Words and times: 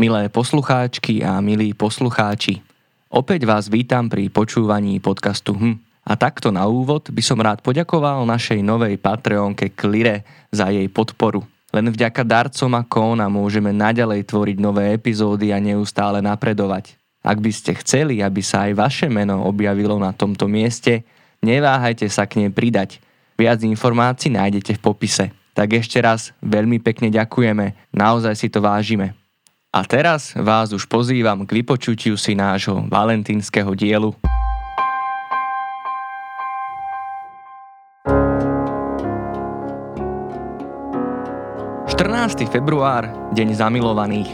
Milé 0.00 0.32
poslucháčky 0.32 1.20
a 1.20 1.44
milí 1.44 1.76
poslucháči, 1.76 2.64
opäť 3.12 3.44
vás 3.44 3.68
vítam 3.68 4.08
pri 4.08 4.32
počúvaní 4.32 4.96
podcastu 4.96 5.52
HM. 5.52 5.76
A 6.08 6.16
takto 6.16 6.48
na 6.48 6.64
úvod 6.64 7.12
by 7.12 7.20
som 7.20 7.36
rád 7.36 7.60
poďakoval 7.60 8.24
našej 8.24 8.64
novej 8.64 8.96
Patreonke 8.96 9.76
Klire 9.76 10.24
za 10.48 10.72
jej 10.72 10.88
podporu. 10.88 11.44
Len 11.68 11.92
vďaka 11.92 12.24
darcom 12.24 12.72
a 12.80 12.82
kóna 12.88 13.28
môžeme 13.28 13.76
naďalej 13.76 14.24
tvoriť 14.24 14.56
nové 14.56 14.96
epizódy 14.96 15.52
a 15.52 15.60
neustále 15.60 16.24
napredovať. 16.24 16.96
Ak 17.20 17.36
by 17.36 17.52
ste 17.52 17.76
chceli, 17.84 18.24
aby 18.24 18.40
sa 18.40 18.72
aj 18.72 18.80
vaše 18.80 19.06
meno 19.12 19.44
objavilo 19.44 20.00
na 20.00 20.16
tomto 20.16 20.48
mieste, 20.48 21.04
neváhajte 21.44 22.08
sa 22.08 22.24
k 22.24 22.40
nej 22.40 22.48
pridať. 22.48 23.04
Viac 23.36 23.60
informácií 23.68 24.32
nájdete 24.32 24.80
v 24.80 24.80
popise. 24.80 25.28
Tak 25.52 25.76
ešte 25.76 26.00
raz 26.00 26.32
veľmi 26.40 26.80
pekne 26.80 27.12
ďakujeme, 27.12 27.92
naozaj 27.92 28.32
si 28.32 28.48
to 28.48 28.64
vážime. 28.64 29.19
A 29.70 29.86
teraz 29.86 30.34
vás 30.34 30.74
už 30.74 30.90
pozývam 30.90 31.46
k 31.46 31.62
vypočutiu 31.62 32.18
si 32.18 32.34
nášho 32.34 32.90
valentínskeho 32.90 33.70
dielu. 33.78 34.10
...14. 41.86 42.50
február, 42.50 43.06
deň 43.30 43.48
zamilovaných. 43.54 44.30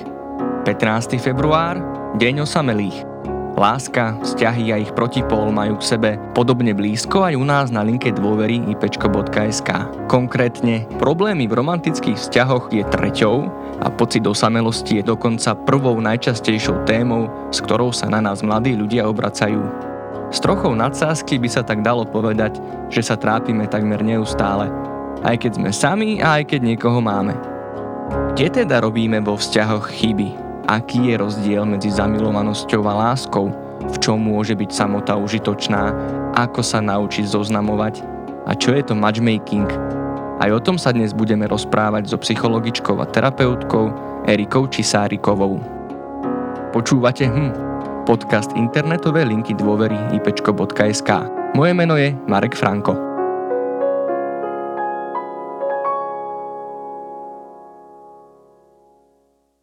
15. 0.64 1.20
február, 1.20 1.84
deň 2.16 2.48
osamelých. 2.48 3.15
Láska, 3.56 4.20
vzťahy 4.20 4.68
a 4.68 4.76
ich 4.84 4.92
protipol 4.92 5.48
majú 5.48 5.80
k 5.80 5.96
sebe 5.96 6.10
podobne 6.36 6.76
blízko 6.76 7.24
aj 7.24 7.40
u 7.40 7.44
nás 7.48 7.72
na 7.72 7.80
linke 7.80 8.12
dôvery 8.12 8.60
ipečko.sk. 8.76 9.70
Konkrétne, 10.12 10.84
problémy 11.00 11.48
v 11.48 11.56
romantických 11.64 12.20
vzťahoch 12.20 12.68
je 12.68 12.84
treťou 12.84 13.48
a 13.80 13.88
pocit 13.88 14.28
osamelosti 14.28 15.00
je 15.00 15.08
dokonca 15.08 15.56
prvou 15.64 15.96
najčastejšou 16.04 16.84
témou, 16.84 17.32
s 17.48 17.64
ktorou 17.64 17.96
sa 17.96 18.12
na 18.12 18.20
nás 18.20 18.44
mladí 18.44 18.76
ľudia 18.76 19.08
obracajú. 19.08 19.64
S 20.28 20.36
trochou 20.36 20.76
nadsázky 20.76 21.40
by 21.40 21.48
sa 21.48 21.64
tak 21.64 21.80
dalo 21.80 22.04
povedať, 22.04 22.60
že 22.92 23.00
sa 23.00 23.16
trápime 23.16 23.64
takmer 23.72 24.04
neustále, 24.04 24.68
aj 25.24 25.48
keď 25.48 25.52
sme 25.56 25.70
sami 25.72 26.10
a 26.20 26.44
aj 26.44 26.52
keď 26.52 26.60
niekoho 26.60 27.00
máme. 27.00 27.32
Kde 28.36 28.62
teda 28.62 28.84
robíme 28.84 29.24
vo 29.24 29.40
vzťahoch 29.40 29.88
chyby? 29.96 30.45
Aký 30.66 31.14
je 31.14 31.14
rozdiel 31.14 31.62
medzi 31.62 31.94
zamilovanosťou 31.94 32.82
a 32.90 33.06
láskou? 33.06 33.54
V 33.86 33.96
čom 34.02 34.18
môže 34.18 34.58
byť 34.58 34.70
samota 34.74 35.14
užitočná? 35.14 35.94
Ako 36.34 36.58
sa 36.58 36.82
naučiť 36.82 37.22
zoznamovať? 37.22 38.02
A 38.50 38.58
čo 38.58 38.74
je 38.74 38.82
to 38.82 38.98
matchmaking? 38.98 39.70
Aj 40.42 40.50
o 40.50 40.58
tom 40.58 40.74
sa 40.74 40.90
dnes 40.90 41.14
budeme 41.14 41.46
rozprávať 41.46 42.10
so 42.10 42.18
psychologičkou 42.18 42.98
a 42.98 43.06
terapeutkou 43.06 43.94
Erikou 44.26 44.66
Čisárikovou. 44.66 45.62
Počúvate 46.74 47.30
hm, 47.30 47.54
podcast 48.02 48.50
internetové 48.58 49.22
linky 49.22 49.54
dôvery 49.54 50.18
ipečko.sk. 50.18 51.10
Moje 51.54 51.72
meno 51.78 51.94
je 51.94 52.10
Marek 52.26 52.58
Franko. 52.58 52.98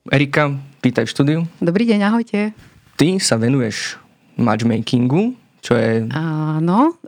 Erika, 0.08 0.73
vítaj 0.84 1.08
v 1.08 1.14
štúdiu. 1.16 1.40
Dobrý 1.64 1.88
deň, 1.88 2.00
ahojte. 2.04 2.52
Ty 3.00 3.08
sa 3.24 3.40
venuješ 3.40 3.96
matchmakingu, 4.36 5.32
čo 5.64 5.80
je... 5.80 6.12
Áno, 6.12 7.00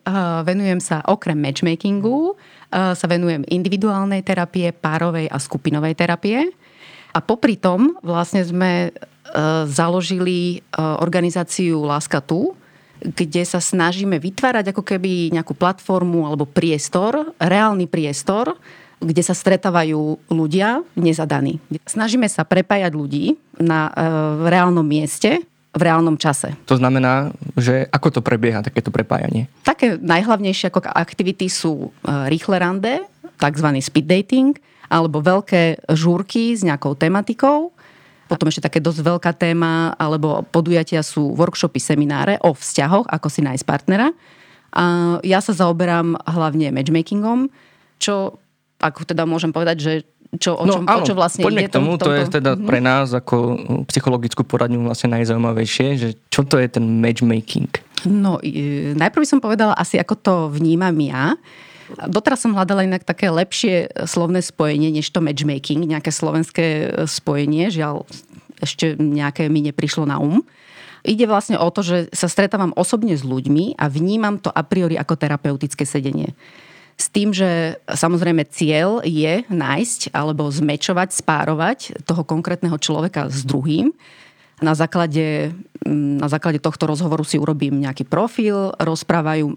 venujem 0.48 0.80
sa 0.80 1.04
okrem 1.04 1.36
matchmakingu 1.36 2.40
sa 2.72 3.06
venujem 3.12 3.44
individuálnej 3.44 4.24
terapie, 4.24 4.72
párovej 4.72 5.28
a 5.28 5.36
skupinovej 5.36 5.92
terapie. 6.00 6.56
A 7.12 7.20
popri 7.20 7.60
tom 7.60 7.96
vlastne 8.04 8.44
sme 8.44 8.72
e, 8.88 8.90
založili 9.72 10.60
e, 10.60 10.76
organizáciu 10.76 11.88
Láska 11.88 12.20
tu, 12.20 12.52
kde 13.00 13.48
sa 13.48 13.64
snažíme 13.64 14.20
vytvárať 14.20 14.76
ako 14.76 14.84
keby 14.84 15.32
nejakú 15.32 15.56
platformu 15.56 16.28
alebo 16.28 16.44
priestor, 16.44 17.32
reálny 17.40 17.88
priestor, 17.88 18.60
kde 19.00 19.22
sa 19.24 19.36
stretávajú 19.36 20.32
ľudia 20.32 20.84
nezadaní. 20.96 21.60
Snažíme 21.84 22.28
sa 22.32 22.48
prepájať 22.48 22.92
ľudí 22.96 23.36
na 23.60 23.92
e, 23.92 23.92
reálnom 24.48 24.86
mieste, 24.86 25.44
v 25.76 25.82
reálnom 25.84 26.16
čase. 26.16 26.56
To 26.72 26.80
znamená, 26.80 27.36
že 27.60 27.84
ako 27.92 28.20
to 28.20 28.22
prebieha, 28.24 28.64
takéto 28.64 28.96
prepájanie? 28.96 29.52
Také 29.68 30.00
najhlavnejšie 30.00 30.72
ako 30.72 30.88
aktivity 30.88 31.52
sú 31.52 31.92
e, 31.92 32.32
rýchle 32.32 32.56
rande, 32.64 33.04
tzv. 33.36 33.68
speed 33.84 34.08
dating, 34.08 34.56
alebo 34.88 35.20
veľké 35.20 35.92
žúrky 35.92 36.56
s 36.56 36.64
nejakou 36.64 36.96
tematikou. 36.96 37.76
Potom 38.26 38.48
ešte 38.50 38.66
také 38.66 38.80
dosť 38.80 39.04
veľká 39.04 39.32
téma, 39.36 39.94
alebo 40.00 40.48
podujatia 40.50 41.04
sú 41.04 41.36
workshopy, 41.36 41.78
semináre 41.78 42.40
o 42.42 42.56
vzťahoch, 42.56 43.12
ako 43.12 43.28
si 43.28 43.44
nájsť 43.44 43.66
partnera. 43.68 44.10
A 44.76 45.18
ja 45.22 45.40
sa 45.44 45.52
zaoberám 45.52 46.18
hlavne 46.24 46.72
matchmakingom, 46.72 47.52
čo, 48.00 48.40
ako 48.86 49.02
teda 49.04 49.26
môžem 49.26 49.50
povedať, 49.50 49.78
že 49.82 49.94
čo, 50.36 50.58
o, 50.58 50.64
no, 50.68 50.74
čom, 50.80 50.84
no, 50.84 50.92
áno, 50.92 51.04
o 51.04 51.08
čo 51.08 51.16
vlastne 51.16 51.44
poďme 51.48 51.64
ide. 51.64 51.70
k 51.72 51.76
tomu, 51.80 51.96
to 51.96 52.12
je 52.12 52.28
teda 52.28 52.56
mm-hmm. 52.56 52.68
pre 52.68 52.80
nás 52.84 53.08
ako 53.16 53.36
psychologickú 53.88 54.44
poradňu 54.44 54.84
vlastne 54.84 55.16
najzaujímavejšie, 55.16 55.88
že 55.96 56.10
čo 56.28 56.44
to 56.44 56.60
je 56.60 56.68
ten 56.68 56.84
matchmaking? 57.00 57.72
No, 58.06 58.38
najprv 59.00 59.22
by 59.24 59.30
som 59.30 59.40
povedala 59.42 59.74
asi, 59.74 59.98
ako 59.98 60.16
to 60.20 60.34
vnímam 60.52 60.94
ja. 61.00 61.40
Doteraz 62.10 62.42
som 62.42 62.58
hľadala 62.58 62.86
inak 62.86 63.06
také 63.06 63.30
lepšie 63.30 64.06
slovné 64.10 64.42
spojenie, 64.42 64.90
než 64.90 65.10
to 65.14 65.22
matchmaking, 65.22 65.86
nejaké 65.86 66.10
slovenské 66.10 66.92
spojenie, 67.06 67.70
žiaľ 67.70 68.04
ešte 68.60 68.98
nejaké 68.98 69.48
mi 69.52 69.62
neprišlo 69.66 70.06
na 70.08 70.18
um. 70.18 70.42
Ide 71.06 71.30
vlastne 71.30 71.62
o 71.62 71.70
to, 71.70 71.86
že 71.86 71.98
sa 72.10 72.26
stretávam 72.26 72.74
osobne 72.74 73.14
s 73.14 73.22
ľuďmi 73.22 73.78
a 73.78 73.86
vnímam 73.86 74.42
to 74.42 74.50
a 74.50 74.66
priori 74.66 74.98
ako 74.98 75.14
terapeutické 75.14 75.86
sedenie. 75.86 76.34
S 76.96 77.12
tým, 77.12 77.36
že 77.36 77.76
samozrejme 77.92 78.48
cieľ 78.48 79.04
je 79.04 79.44
nájsť 79.52 80.16
alebo 80.16 80.48
zmečovať, 80.48 81.12
spárovať 81.12 81.80
toho 82.08 82.24
konkrétneho 82.24 82.80
človeka 82.80 83.28
s 83.28 83.44
druhým. 83.44 83.92
Na 84.64 84.72
základe, 84.72 85.52
mm, 85.84 86.24
na 86.24 86.32
základe 86.32 86.64
tohto 86.64 86.88
rozhovoru 86.88 87.28
si 87.28 87.36
urobím 87.36 87.84
nejaký 87.84 88.08
profil, 88.08 88.72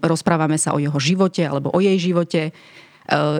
rozprávame 0.03 0.59
sa 0.59 0.75
o 0.75 0.83
jeho 0.83 0.99
živote 0.99 1.47
alebo 1.47 1.71
o 1.71 1.79
jej 1.79 1.95
živote. 1.95 2.51
E, 2.51 2.51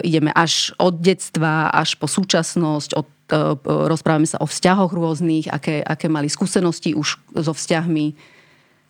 ideme 0.00 0.32
až 0.32 0.72
od 0.80 0.96
detstva, 0.96 1.68
až 1.68 2.00
po 2.00 2.08
súčasnosť, 2.08 2.90
od, 2.96 3.08
e, 3.28 3.52
rozprávame 3.92 4.24
sa 4.24 4.40
o 4.40 4.48
vzťahoch 4.48 4.96
rôznych, 4.96 5.52
aké, 5.52 5.84
aké 5.84 6.08
mali 6.08 6.32
skúsenosti 6.32 6.96
už 6.96 7.20
so 7.36 7.52
vzťahmi 7.52 8.16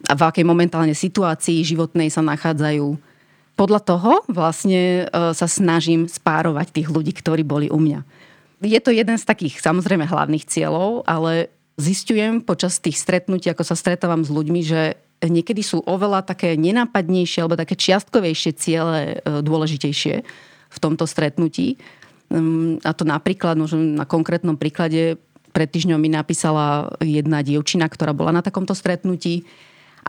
a 0.08 0.14
v 0.16 0.22
akej 0.22 0.44
momentálne 0.46 0.96
situácii 0.96 1.60
životnej 1.60 2.08
sa 2.08 2.24
nachádzajú 2.24 3.09
podľa 3.60 3.84
toho 3.84 4.24
vlastne 4.32 5.04
e, 5.04 5.36
sa 5.36 5.44
snažím 5.44 6.08
spárovať 6.08 6.72
tých 6.72 6.88
ľudí, 6.88 7.12
ktorí 7.12 7.44
boli 7.44 7.68
u 7.68 7.76
mňa. 7.76 8.00
Je 8.64 8.80
to 8.80 8.88
jeden 8.88 9.20
z 9.20 9.24
takých 9.28 9.60
samozrejme 9.60 10.08
hlavných 10.08 10.48
cieľov, 10.48 11.04
ale 11.04 11.52
zistujem 11.76 12.40
počas 12.40 12.80
tých 12.80 12.96
stretnutí, 12.96 13.52
ako 13.52 13.60
sa 13.60 13.76
stretávam 13.76 14.24
s 14.24 14.32
ľuďmi, 14.32 14.60
že 14.64 14.96
niekedy 15.20 15.60
sú 15.60 15.84
oveľa 15.84 16.24
také 16.24 16.56
nenápadnejšie 16.56 17.44
alebo 17.44 17.60
také 17.60 17.76
čiastkovejšie 17.76 18.56
ciele 18.56 19.20
e, 19.20 19.44
dôležitejšie 19.44 20.14
v 20.70 20.78
tomto 20.80 21.04
stretnutí. 21.04 21.76
Mm, 22.32 22.80
a 22.80 22.96
to 22.96 23.04
napríklad, 23.04 23.60
na 23.76 24.08
konkrétnom 24.08 24.56
príklade, 24.56 25.20
pred 25.52 25.68
týždňom 25.68 26.00
mi 26.00 26.08
napísala 26.08 26.88
jedna 27.04 27.44
dievčina, 27.44 27.92
ktorá 27.92 28.16
bola 28.16 28.32
na 28.32 28.40
takomto 28.40 28.72
stretnutí 28.72 29.44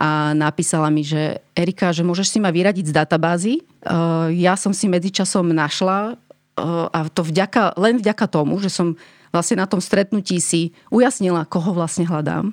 a 0.02 0.34
napísala 0.34 0.90
mi, 0.90 1.06
že 1.06 1.38
Erika, 1.54 1.94
že 1.94 2.02
môžeš 2.02 2.34
si 2.34 2.38
ma 2.42 2.50
vyradiť 2.50 2.90
z 2.90 2.96
databázy. 2.98 3.54
Uh, 3.86 4.34
ja 4.34 4.58
som 4.58 4.74
si 4.74 4.90
medzičasom 4.90 5.46
našla 5.54 6.18
uh, 6.58 6.90
a 6.90 7.06
to 7.06 7.22
vďaka, 7.22 7.78
len 7.78 8.02
vďaka 8.02 8.26
tomu, 8.26 8.58
že 8.58 8.66
som 8.66 8.98
vlastne 9.30 9.62
na 9.62 9.70
tom 9.70 9.78
stretnutí 9.78 10.42
si 10.42 10.74
ujasnila, 10.90 11.46
koho 11.46 11.70
vlastne 11.70 12.02
hľadám, 12.02 12.50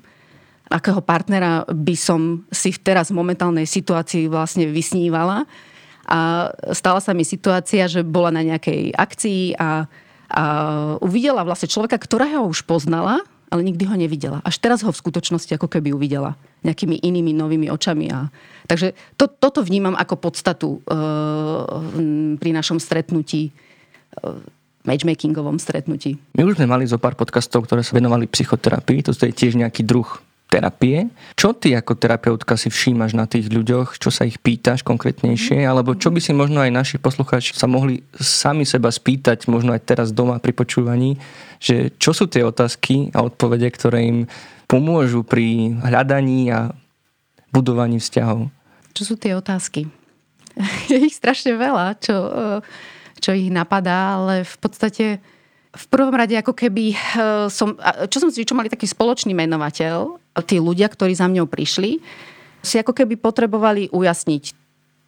akého 0.69 1.01
partnera 1.01 1.65
by 1.65 1.95
som 1.97 2.45
si 2.53 2.69
v 2.69 2.79
teraz 2.85 3.09
momentálnej 3.09 3.65
situácii 3.65 4.29
vlastne 4.29 4.69
vysnívala. 4.69 5.49
A 6.05 6.49
stala 6.77 7.01
sa 7.01 7.17
mi 7.17 7.25
situácia, 7.25 7.89
že 7.89 8.05
bola 8.05 8.29
na 8.29 8.45
nejakej 8.45 8.93
akcii 8.93 9.57
a, 9.57 9.89
a 10.29 10.43
uvidela 11.01 11.41
vlastne 11.41 11.69
človeka, 11.69 11.97
ktorého 11.97 12.45
už 12.45 12.65
poznala, 12.69 13.25
ale 13.49 13.61
nikdy 13.65 13.83
ho 13.89 13.95
nevidela. 13.97 14.39
Až 14.45 14.61
teraz 14.61 14.85
ho 14.85 14.93
v 14.93 15.01
skutočnosti 15.01 15.49
ako 15.57 15.67
keby 15.67 15.93
uvidela 15.93 16.37
nejakými 16.61 17.01
inými 17.01 17.33
novými 17.33 17.67
očami. 17.73 18.09
A... 18.13 18.29
Takže 18.69 18.93
to, 19.17 19.25
toto 19.25 19.65
vnímam 19.65 19.97
ako 19.97 20.15
podstatu 20.21 20.69
uh, 20.85 21.65
pri 22.37 22.51
našom 22.53 22.77
stretnutí, 22.77 23.49
uh, 24.21 24.37
matchmakingovom 24.85 25.57
stretnutí. 25.57 26.21
My 26.37 26.45
už 26.45 26.61
sme 26.61 26.69
mali 26.69 26.85
zo 26.85 27.01
pár 27.01 27.17
podcastov, 27.17 27.65
ktoré 27.65 27.81
sa 27.81 27.97
venovali 27.97 28.29
psychoterapii, 28.29 29.03
to 29.03 29.11
je 29.11 29.33
tiež 29.33 29.59
nejaký 29.59 29.83
druh 29.83 30.07
terapie. 30.49 31.13
Čo 31.37 31.53
ty 31.53 31.77
ako 31.77 31.93
terapeutka 31.93 32.57
si 32.57 32.73
všímaš 32.73 33.13
na 33.13 33.29
tých 33.29 33.53
ľuďoch, 33.53 34.01
čo 34.01 34.09
sa 34.09 34.25
ich 34.25 34.41
pýtaš 34.41 34.81
konkrétnejšie, 34.81 35.61
alebo 35.61 35.93
čo 35.93 36.09
by 36.09 36.17
si 36.17 36.33
možno 36.33 36.65
aj 36.65 36.73
naši 36.73 36.97
poslucháči 36.97 37.53
sa 37.53 37.69
mohli 37.69 38.01
sami 38.17 38.65
seba 38.65 38.89
spýtať, 38.89 39.45
možno 39.45 39.77
aj 39.77 39.85
teraz 39.85 40.09
doma 40.09 40.41
pri 40.41 40.57
počúvaní, 40.57 41.21
že 41.61 41.93
čo 42.01 42.17
sú 42.17 42.25
tie 42.25 42.41
otázky 42.41 43.13
a 43.13 43.21
odpovede, 43.21 43.69
ktoré 43.69 44.09
im 44.09 44.19
pomôžu 44.65 45.21
pri 45.21 45.77
hľadaní 45.85 46.49
a 46.49 46.73
budovaní 47.53 48.01
vzťahov. 48.01 48.49
Čo 48.97 49.13
sú 49.13 49.15
tie 49.21 49.37
otázky? 49.37 49.85
Je 50.91 50.97
ich 50.97 51.13
strašne 51.13 51.53
veľa, 51.53 51.93
čo, 52.01 52.17
čo 53.21 53.31
ich 53.37 53.53
napadá, 53.53 54.17
ale 54.17 54.41
v 54.43 54.57
podstate 54.57 55.05
v 55.69 55.85
prvom 55.93 56.13
rade 56.13 56.33
ako 56.33 56.53
keby 56.57 56.97
eh, 56.97 57.45
som, 57.49 57.77
čo 58.09 58.17
som 58.17 58.29
si, 58.33 58.41
čo 58.45 58.57
mali 58.57 58.73
taký 58.73 58.89
spoločný 58.89 59.37
menovateľ, 59.37 60.17
tí 60.43 60.57
ľudia, 60.61 60.87
ktorí 60.89 61.15
za 61.15 61.27
mňou 61.27 61.47
prišli, 61.47 61.99
si 62.59 62.75
ako 62.75 62.91
keby 62.91 63.15
potrebovali 63.15 63.87
ujasniť, 63.91 64.43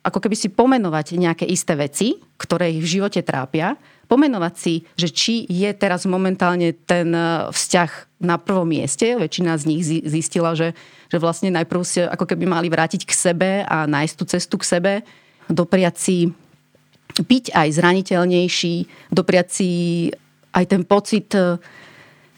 ako 0.02 0.20
keby 0.24 0.36
si 0.36 0.50
pomenovať 0.50 1.20
nejaké 1.20 1.46
isté 1.46 1.78
veci, 1.78 2.18
ktoré 2.40 2.74
ich 2.74 2.82
v 2.82 2.92
živote 3.00 3.22
trápia, 3.22 3.78
pomenovať 4.10 4.54
si, 4.60 4.74
že 5.00 5.08
či 5.08 5.48
je 5.48 5.72
teraz 5.72 6.04
momentálne 6.04 6.76
ten 6.76 7.08
eh, 7.16 7.48
vzťah 7.48 8.20
na 8.20 8.36
prvom 8.36 8.68
mieste. 8.68 9.16
Väčšina 9.16 9.56
z 9.56 9.64
nich 9.72 9.82
zistila, 9.86 10.52
že, 10.52 10.76
že 11.08 11.18
vlastne 11.18 11.54
najprv 11.54 11.82
si 11.88 12.04
ako 12.04 12.28
keby 12.28 12.44
mali 12.44 12.68
vrátiť 12.68 13.08
k 13.08 13.14
sebe 13.16 13.50
a 13.64 13.88
nájsť 13.88 14.14
tú 14.20 14.24
cestu 14.28 14.56
k 14.60 14.68
sebe, 14.68 14.94
dopriať 15.48 15.96
si 15.96 16.18
byť 17.12 17.52
aj 17.52 17.68
zraniteľnejší, 17.76 18.76
dopriať 19.12 19.48
si 19.52 19.70
aj 20.52 20.66
ten 20.68 20.84
pocit 20.88 21.28
e, 21.36 21.60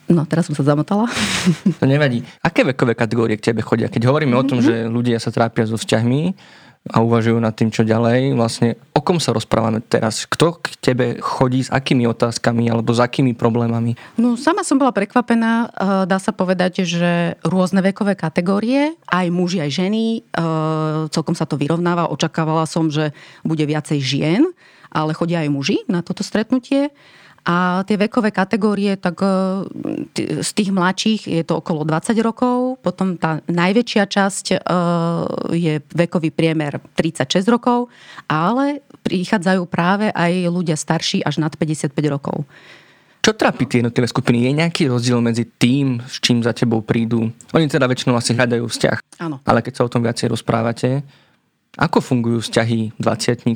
No, 0.04 0.28
teraz 0.28 0.48
som 0.48 0.56
sa 0.56 0.64
zamotala. 0.64 1.08
To 1.80 1.86
nevadí. 1.88 2.20
Aké 2.44 2.64
vekové 2.64 2.92
kategórie 2.92 3.40
k 3.40 3.52
tebe 3.52 3.64
chodia? 3.64 3.88
Keď 3.88 4.04
hovoríme 4.04 4.36
mm-hmm. 4.36 4.46
o 4.46 4.50
tom, 4.50 4.58
mhm. 4.60 4.66
že 4.66 4.74
ľudia 4.88 5.18
sa 5.20 5.32
trápia 5.32 5.64
so 5.64 5.80
vzťahmi 5.80 6.36
a 6.84 7.00
uvažujú 7.00 7.40
nad 7.40 7.56
tým, 7.56 7.72
čo 7.72 7.80
ďalej, 7.80 8.36
vlastne 8.36 8.76
o 8.92 9.00
kom 9.00 9.16
sa 9.16 9.32
rozprávame 9.32 9.80
teraz? 9.80 10.28
Kto 10.28 10.60
k 10.60 10.76
tebe 10.84 11.16
chodí 11.16 11.64
s 11.64 11.72
akými 11.72 12.04
otázkami 12.04 12.68
alebo 12.68 12.92
s 12.92 13.00
akými 13.00 13.32
problémami? 13.32 13.96
No, 14.20 14.36
sama 14.36 14.60
som 14.60 14.76
bola 14.76 14.92
prekvapená. 14.92 15.52
E, 15.64 15.68
dá 16.04 16.20
sa 16.20 16.36
povedať, 16.36 16.84
že 16.84 17.40
rôzne 17.40 17.80
vekové 17.80 18.12
kategórie, 18.12 19.00
aj 19.08 19.26
muži, 19.32 19.64
aj 19.64 19.70
ženy, 19.72 20.04
e, 20.04 20.48
celkom 21.08 21.32
sa 21.32 21.48
to 21.48 21.56
vyrovnáva. 21.56 22.12
Očakávala 22.12 22.68
som, 22.68 22.92
že 22.92 23.16
bude 23.40 23.64
viacej 23.64 23.98
žien, 24.04 24.44
ale 24.92 25.16
chodia 25.16 25.40
aj 25.40 25.48
muži 25.48 25.80
na 25.88 26.04
toto 26.04 26.20
stretnutie. 26.20 26.92
A 27.44 27.84
tie 27.84 28.00
vekové 28.00 28.32
kategórie, 28.32 28.96
tak 28.96 29.20
e, 29.20 29.28
z 30.40 30.50
tých 30.56 30.72
mladších 30.72 31.28
je 31.28 31.44
to 31.44 31.60
okolo 31.60 31.84
20 31.84 32.16
rokov, 32.24 32.80
potom 32.80 33.20
tá 33.20 33.44
najväčšia 33.44 34.04
časť 34.08 34.44
e, 34.52 34.58
je 35.52 35.74
vekový 35.92 36.32
priemer 36.32 36.80
36 36.96 37.44
rokov, 37.52 37.92
ale 38.32 38.80
prichádzajú 39.04 39.60
práve 39.68 40.08
aj 40.08 40.32
ľudia 40.48 40.72
starší 40.72 41.20
až 41.20 41.44
nad 41.44 41.52
55 41.52 41.92
rokov. 42.08 42.48
Čo 43.20 43.36
trápi 43.36 43.68
tie 43.68 43.80
jednotlivé 43.80 44.08
skupiny? 44.08 44.48
Je 44.48 44.52
nejaký 44.64 44.88
rozdiel 44.88 45.20
medzi 45.20 45.44
tým, 45.44 46.00
s 46.00 46.20
čím 46.24 46.40
za 46.40 46.56
tebou 46.56 46.80
prídu? 46.80 47.28
Oni 47.52 47.68
teda 47.68 47.88
väčšinou 47.88 48.16
asi 48.20 48.36
hľadajú 48.36 48.64
vzťah. 48.68 49.20
Áno. 49.20 49.40
Ale 49.44 49.60
keď 49.60 49.72
sa 49.80 49.84
o 49.84 49.92
tom 49.92 50.04
viacej 50.04 50.32
rozprávate, 50.32 51.04
ako 51.76 51.98
fungujú 52.00 52.38
vzťahy 52.44 53.00
20 53.00 53.48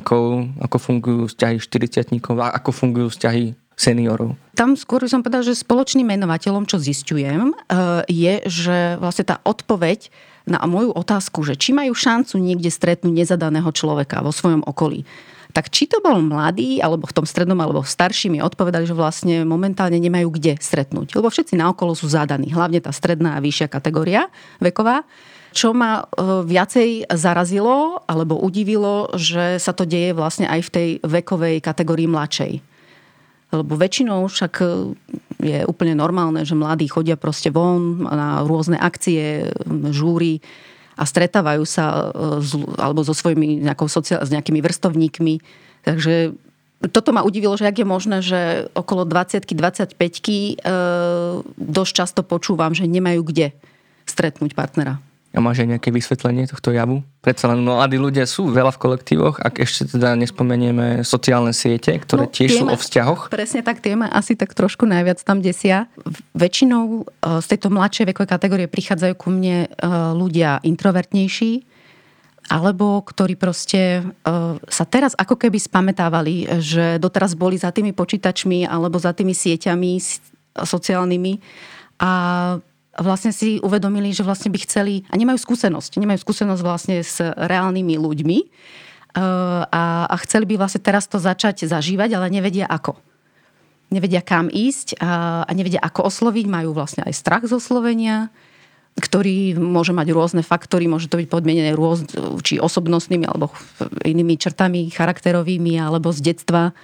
ako 0.59 0.77
fungujú 0.77 1.23
vzťahy 1.31 1.57
40 1.61 2.17
a 2.41 2.47
ako 2.57 2.69
fungujú 2.73 3.07
vzťahy 3.13 3.55
seniorov? 3.79 4.35
Tam 4.59 4.75
skôr 4.75 5.07
som 5.07 5.23
povedal, 5.23 5.47
že 5.47 5.55
spoločným 5.55 6.03
menovateľom, 6.03 6.67
čo 6.67 6.83
zistujem, 6.83 7.55
eh, 7.55 8.03
je, 8.11 8.33
že 8.43 8.77
vlastne 8.99 9.23
tá 9.23 9.39
odpoveď 9.47 10.11
na 10.43 10.59
moju 10.67 10.91
otázku, 10.91 11.47
že 11.47 11.55
či 11.55 11.71
majú 11.71 11.95
šancu 11.95 12.35
niekde 12.41 12.67
stretnúť 12.67 13.13
nezadaného 13.13 13.71
človeka 13.71 14.19
vo 14.19 14.35
svojom 14.35 14.67
okolí, 14.67 15.07
tak 15.55 15.71
či 15.73 15.89
to 15.89 16.03
bol 16.03 16.19
mladý, 16.21 16.77
alebo 16.83 17.09
v 17.09 17.15
tom 17.15 17.25
strednom, 17.25 17.57
alebo 17.57 17.81
starší 17.81 18.29
mi 18.29 18.43
odpovedali, 18.43 18.85
že 18.85 18.97
vlastne 18.97 19.47
momentálne 19.47 19.97
nemajú 19.97 20.29
kde 20.29 20.61
stretnúť. 20.61 21.17
Lebo 21.17 21.31
všetci 21.31 21.57
naokolo 21.57 21.97
sú 21.97 22.05
zadaní, 22.05 22.53
hlavne 22.53 22.83
tá 22.83 22.93
stredná 22.93 23.37
a 23.37 23.41
vyššia 23.41 23.71
kategória 23.71 24.29
veková. 24.59 25.07
Čo 25.49 25.73
ma 25.73 26.03
eh, 26.03 26.43
viacej 26.43 27.15
zarazilo 27.15 28.03
alebo 28.05 28.37
udivilo, 28.43 29.15
že 29.15 29.57
sa 29.57 29.71
to 29.71 29.87
deje 29.87 30.11
vlastne 30.11 30.45
aj 30.51 30.61
v 30.67 30.73
tej 30.73 30.89
vekovej 31.05 31.55
kategórii 31.63 32.09
mladšej 32.09 32.69
lebo 33.49 33.73
väčšinou 33.73 34.29
však 34.29 34.53
e, 34.61 34.65
je 35.41 35.59
úplne 35.65 35.97
normálne, 35.97 36.45
že 36.45 36.53
mladí 36.53 36.85
chodia 36.85 37.17
proste 37.17 37.49
von 37.49 38.05
na 38.05 38.45
rôzne 38.45 38.77
akcie, 38.77 39.49
žúry 39.89 40.43
a 40.93 41.03
stretávajú 41.07 41.63
sa 41.65 42.13
e, 42.13 42.45
alebo 42.77 43.01
so 43.01 43.17
svojimi 43.17 43.65
sociál, 43.89 44.21
s 44.21 44.29
nejakými 44.29 44.61
vrstovníkmi. 44.61 45.41
Takže 45.81 46.37
toto 46.93 47.11
ma 47.11 47.25
udivilo, 47.25 47.57
že 47.57 47.67
ak 47.67 47.81
je 47.81 47.87
možné, 47.87 48.17
že 48.23 48.71
okolo 48.77 49.03
20 49.03 49.43
25 49.43 49.97
e, 49.97 50.55
dosť 51.57 51.91
často 51.91 52.21
počúvam, 52.21 52.71
že 52.77 52.85
nemajú 52.85 53.25
kde 53.25 53.51
stretnúť 54.05 54.53
partnera. 54.53 55.01
A 55.29 55.37
máš 55.37 55.61
aj 55.61 55.77
nejaké 55.77 55.89
vysvetlenie 55.93 56.49
tohto 56.49 56.73
javu? 56.73 57.05
Predsa 57.21 57.53
len 57.53 57.61
mladí 57.61 58.01
ľudia 58.01 58.25
sú 58.25 58.49
veľa 58.49 58.73
v 58.73 58.81
kolektívoch, 58.81 59.37
ak 59.37 59.61
ešte 59.61 59.93
teda 59.93 60.17
nespomenieme 60.17 61.05
sociálne 61.05 61.53
siete, 61.53 61.93
ktoré 62.01 62.25
no, 62.25 62.33
tiež 62.33 62.49
sú 62.57 62.65
o 62.65 62.73
vzťahoch. 62.73 63.29
Presne 63.29 63.61
tak, 63.61 63.77
tie 63.77 63.93
ma 63.93 64.09
asi 64.09 64.33
tak 64.33 64.57
trošku 64.57 64.89
najviac 64.89 65.21
tam 65.21 65.37
desia. 65.37 65.85
Väčšinou 66.33 67.05
e, 67.05 67.45
z 67.45 67.45
tejto 67.45 67.69
mladšej 67.69 68.09
vekovej 68.09 68.29
kategórie 68.33 68.65
prichádzajú 68.65 69.13
ku 69.21 69.29
mne 69.29 69.69
e, 69.69 69.87
ľudia 70.17 70.65
introvertnejší, 70.65 71.61
alebo 72.49 73.05
ktorí 73.05 73.37
proste 73.37 74.01
e, 74.01 74.03
sa 74.57 74.85
teraz 74.89 75.13
ako 75.13 75.37
keby 75.37 75.61
spametávali, 75.61 76.57
že 76.57 76.97
doteraz 76.97 77.37
boli 77.37 77.61
za 77.61 77.69
tými 77.69 77.93
počítačmi 77.93 78.65
alebo 78.65 78.97
za 78.97 79.13
tými 79.13 79.37
sieťami 79.37 80.01
sociálnymi 80.57 81.33
a 81.99 82.11
vlastne 82.99 83.31
si 83.31 83.57
uvedomili, 83.63 84.11
že 84.11 84.27
vlastne 84.27 84.51
by 84.51 84.59
chceli, 84.63 85.07
a 85.07 85.15
nemajú 85.15 85.39
skúsenosť, 85.39 85.99
nemajú 85.99 86.19
skúsenosť 86.21 86.61
vlastne 86.61 86.97
s 87.01 87.19
reálnymi 87.23 87.95
ľuďmi 87.95 88.37
e, 88.39 88.47
a, 89.65 89.83
a 90.05 90.15
chceli 90.27 90.45
by 90.49 90.55
vlastne 90.59 90.83
teraz 90.83 91.07
to 91.07 91.17
začať 91.17 91.65
zažívať, 91.65 92.15
ale 92.15 92.27
nevedia 92.29 92.67
ako. 92.67 92.99
Nevedia 93.89 94.21
kam 94.21 94.51
ísť 94.51 95.01
a, 95.01 95.43
a 95.47 95.51
nevedia 95.55 95.81
ako 95.81 96.11
osloviť, 96.11 96.45
majú 96.45 96.77
vlastne 96.77 97.01
aj 97.07 97.13
strach 97.15 97.43
z 97.47 97.57
oslovenia, 97.57 98.29
ktorý 98.99 99.55
môže 99.55 99.95
mať 99.95 100.07
rôzne 100.11 100.43
faktory, 100.43 100.85
môže 100.85 101.07
to 101.07 101.17
byť 101.17 101.27
podmienené 101.31 101.71
rôz, 101.73 102.03
či 102.43 102.59
osobnostnými 102.59 103.25
alebo 103.25 103.49
inými 104.03 104.35
črtami 104.35 104.91
charakterovými 104.91 105.79
alebo 105.79 106.11
z 106.11 106.35
detstva 106.35 106.75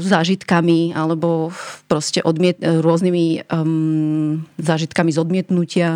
zážitkami 0.00 0.92
alebo 0.92 1.50
proste 1.90 2.20
odmiet, 2.20 2.60
rôznymi 2.60 3.48
um, 3.50 4.44
zážitkami 4.60 5.10
z 5.10 5.18
odmietnutia, 5.18 5.88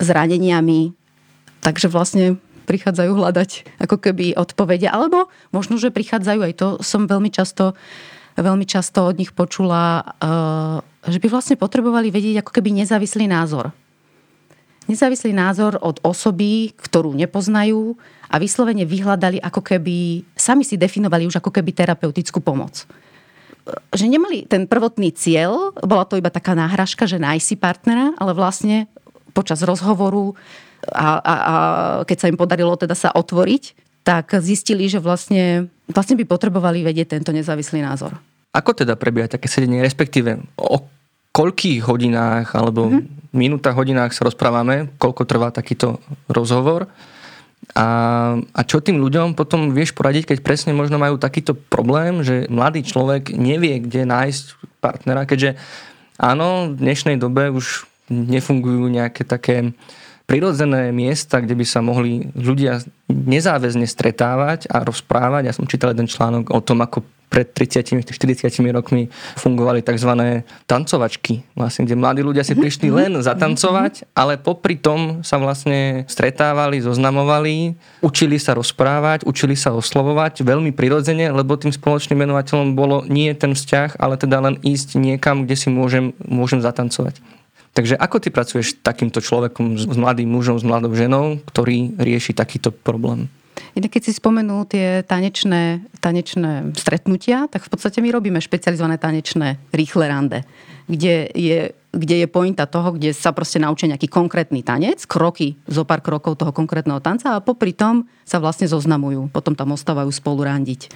zraneniami. 0.00 0.92
Takže 1.60 1.92
vlastne 1.92 2.40
prichádzajú 2.64 3.10
hľadať 3.10 3.50
ako 3.82 3.96
keby 3.98 4.38
odpovede. 4.38 4.86
Alebo 4.86 5.28
možno, 5.50 5.76
že 5.76 5.90
prichádzajú, 5.90 6.40
aj 6.40 6.54
to 6.54 6.68
som 6.80 7.10
veľmi 7.10 7.28
často, 7.28 7.74
veľmi 8.38 8.64
často 8.64 9.10
od 9.10 9.18
nich 9.18 9.34
počula, 9.34 10.04
uh, 10.22 10.78
že 11.08 11.18
by 11.18 11.26
vlastne 11.32 11.56
potrebovali 11.58 12.12
vedieť 12.14 12.46
ako 12.46 12.52
keby 12.60 12.84
nezávislý 12.84 13.26
názor. 13.26 13.74
Nezávislý 14.90 15.30
názor 15.30 15.78
od 15.78 16.02
osoby, 16.02 16.74
ktorú 16.74 17.14
nepoznajú, 17.14 17.94
a 18.30 18.38
vyslovene 18.38 18.86
vyhľadali 18.86 19.42
ako 19.42 19.62
keby, 19.62 20.22
sami 20.38 20.62
si 20.62 20.78
definovali 20.78 21.26
už 21.26 21.42
ako 21.42 21.50
keby 21.50 21.74
terapeutickú 21.74 22.38
pomoc. 22.38 22.86
Že 23.90 24.06
nemali 24.06 24.46
ten 24.46 24.70
prvotný 24.70 25.10
cieľ, 25.10 25.74
bola 25.82 26.06
to 26.06 26.14
iba 26.14 26.30
taká 26.30 26.54
náhražka, 26.54 27.10
že 27.10 27.18
nájsť 27.18 27.46
si 27.46 27.56
partnera, 27.58 28.14
ale 28.18 28.34
vlastne 28.34 28.86
počas 29.34 29.62
rozhovoru 29.66 30.34
a, 30.90 31.18
a, 31.18 31.34
a 31.34 31.34
keď 32.06 32.16
sa 32.18 32.30
im 32.30 32.38
podarilo 32.38 32.74
teda 32.78 32.94
sa 32.94 33.10
otvoriť, 33.14 33.78
tak 34.06 34.32
zistili, 34.40 34.86
že 34.90 35.02
vlastne, 35.02 35.68
vlastne 35.90 36.16
by 36.16 36.24
potrebovali 36.24 36.86
vedieť 36.86 37.18
tento 37.18 37.30
nezávislý 37.34 37.82
názor. 37.84 38.16
Ako 38.50 38.74
teda 38.74 38.98
prebieha 38.98 39.30
také 39.30 39.46
sedenie, 39.46 39.82
respektíve 39.82 40.38
o 40.58 40.82
koľkých 41.30 41.86
hodinách 41.86 42.54
alebo 42.58 42.90
mm-hmm. 42.90 43.32
minútach, 43.34 43.78
hodinách 43.78 44.14
sa 44.14 44.26
rozprávame, 44.26 44.90
koľko 44.98 45.22
trvá 45.26 45.48
takýto 45.54 46.02
rozhovor? 46.26 46.90
A, 47.76 47.86
a 48.40 48.60
čo 48.66 48.82
tým 48.82 48.98
ľuďom 48.98 49.38
potom 49.38 49.70
vieš 49.70 49.94
poradiť, 49.94 50.34
keď 50.34 50.38
presne 50.42 50.72
možno 50.74 50.98
majú 50.98 51.20
takýto 51.20 51.54
problém, 51.54 52.26
že 52.26 52.50
mladý 52.50 52.82
človek 52.82 53.30
nevie, 53.30 53.78
kde 53.78 54.10
nájsť 54.10 54.44
partnera, 54.82 55.22
keďže 55.22 55.54
áno, 56.18 56.74
v 56.74 56.82
dnešnej 56.82 57.14
dobe 57.20 57.52
už 57.54 57.86
nefungujú 58.10 58.90
nejaké 58.90 59.22
také 59.22 59.70
prirodzené 60.26 60.90
miesta, 60.90 61.42
kde 61.42 61.58
by 61.58 61.66
sa 61.66 61.82
mohli 61.82 62.30
ľudia 62.38 62.82
nezáväzne 63.10 63.86
stretávať 63.86 64.70
a 64.70 64.82
rozprávať. 64.82 65.42
Ja 65.50 65.54
som 65.54 65.66
čítal 65.66 65.94
jeden 65.94 66.10
článok 66.10 66.54
o 66.54 66.62
tom, 66.62 66.82
ako 66.82 67.02
pred 67.30 67.46
30-40 67.54 68.50
rokmi 68.74 69.06
fungovali 69.38 69.86
tzv. 69.86 70.42
tancovačky, 70.66 71.46
vlastne, 71.54 71.86
kde 71.86 71.94
mladí 71.94 72.26
ľudia 72.26 72.42
si 72.42 72.58
prišli 72.58 72.90
len 72.90 73.14
zatancovať, 73.22 74.10
ale 74.18 74.34
popri 74.34 74.74
tom 74.74 75.22
sa 75.22 75.38
vlastne 75.38 76.02
stretávali, 76.10 76.82
zoznamovali, 76.82 77.78
učili 78.02 78.36
sa 78.42 78.58
rozprávať, 78.58 79.22
učili 79.22 79.54
sa 79.54 79.70
oslovovať 79.70 80.42
veľmi 80.42 80.74
prirodzene, 80.74 81.30
lebo 81.30 81.54
tým 81.54 81.70
spoločným 81.70 82.26
menovateľom 82.26 82.74
bolo 82.74 83.06
nie 83.06 83.30
ten 83.38 83.54
vzťah, 83.54 84.02
ale 84.02 84.18
teda 84.18 84.42
len 84.42 84.58
ísť 84.66 84.98
niekam, 84.98 85.46
kde 85.46 85.54
si 85.54 85.70
môžem, 85.70 86.10
môžem 86.26 86.58
zatancovať. 86.58 87.22
Takže 87.70 87.94
ako 87.94 88.18
ty 88.18 88.28
pracuješ 88.34 88.66
s 88.74 88.78
takýmto 88.82 89.22
človekom, 89.22 89.78
s 89.78 89.94
mladým 89.94 90.26
mužom, 90.26 90.58
s 90.58 90.66
mladou 90.66 90.90
ženou, 90.90 91.38
ktorý 91.46 91.94
rieši 92.02 92.34
takýto 92.34 92.74
problém? 92.74 93.30
Inak 93.76 93.90
keď 93.96 94.02
si 94.08 94.12
spomenul 94.16 94.66
tie 94.66 95.06
tanečné, 95.06 95.84
tanečné 96.02 96.74
stretnutia, 96.74 97.46
tak 97.46 97.66
v 97.66 97.70
podstate 97.70 98.02
my 98.02 98.10
robíme 98.10 98.40
špecializované 98.42 98.98
tanečné 98.98 99.60
rýchle 99.70 100.10
rande, 100.10 100.42
kde 100.90 101.30
je, 101.34 101.70
kde 101.94 102.16
je 102.22 102.26
pointa 102.26 102.66
toho, 102.66 102.94
kde 102.94 103.14
sa 103.14 103.30
proste 103.30 103.62
naučia 103.62 103.90
nejaký 103.90 104.10
konkrétny 104.10 104.66
tanec, 104.66 105.06
kroky, 105.06 105.58
zo 105.70 105.86
pár 105.86 106.02
krokov 106.02 106.38
toho 106.38 106.50
konkrétneho 106.50 106.98
tanca 106.98 107.38
a 107.38 107.44
popri 107.44 107.74
tom 107.74 108.06
sa 108.26 108.42
vlastne 108.42 108.66
zoznamujú. 108.66 109.30
Potom 109.30 109.54
tam 109.54 109.74
ostávajú 109.74 110.10
spolu 110.10 110.46
randiť. 110.46 110.90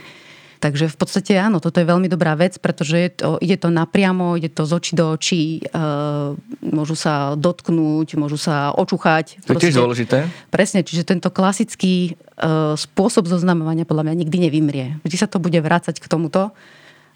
Takže 0.64 0.88
v 0.88 0.96
podstate 0.96 1.36
áno, 1.36 1.60
toto 1.60 1.76
je 1.76 1.84
veľmi 1.84 2.08
dobrá 2.08 2.32
vec, 2.32 2.56
pretože 2.56 2.96
je 2.96 3.10
to, 3.12 3.36
ide 3.44 3.60
to 3.60 3.68
napriamo, 3.68 4.32
ide 4.40 4.48
to 4.48 4.64
z 4.64 4.72
očí 4.72 4.92
do 4.96 5.12
očí, 5.12 5.60
e, 5.60 5.62
môžu 6.72 6.96
sa 6.96 7.36
dotknúť, 7.36 8.16
môžu 8.16 8.40
sa 8.40 8.72
očuchať. 8.72 9.44
To 9.44 9.60
je 9.60 9.68
tiež 9.68 9.76
dôležité. 9.76 10.24
Presne, 10.48 10.80
čiže 10.80 11.04
tento 11.04 11.28
klasický 11.28 12.16
e, 12.16 12.80
spôsob 12.80 13.28
zoznamovania 13.28 13.84
podľa 13.84 14.08
mňa 14.08 14.24
nikdy 14.24 14.48
nevymrie. 14.48 14.96
Vždy 15.04 15.16
sa 15.20 15.28
to 15.28 15.36
bude 15.36 15.60
vrácať 15.60 16.00
k 16.00 16.08
tomuto, 16.08 16.56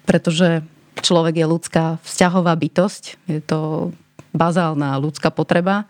pretože 0.05 0.61
človek 1.01 1.41
je 1.41 1.49
ľudská 1.49 1.97
vzťahová 2.05 2.53
bytosť, 2.53 3.03
je 3.33 3.41
to 3.41 3.89
bazálna 4.29 5.01
ľudská 5.01 5.33
potreba 5.33 5.89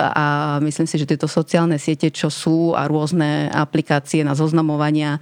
a 0.00 0.56
myslím 0.64 0.88
si, 0.88 0.96
že 0.96 1.04
tieto 1.04 1.28
sociálne 1.28 1.76
siete, 1.76 2.08
čo 2.08 2.32
sú 2.32 2.72
a 2.72 2.88
rôzne 2.88 3.52
aplikácie 3.52 4.24
na 4.24 4.32
zoznamovania, 4.32 5.20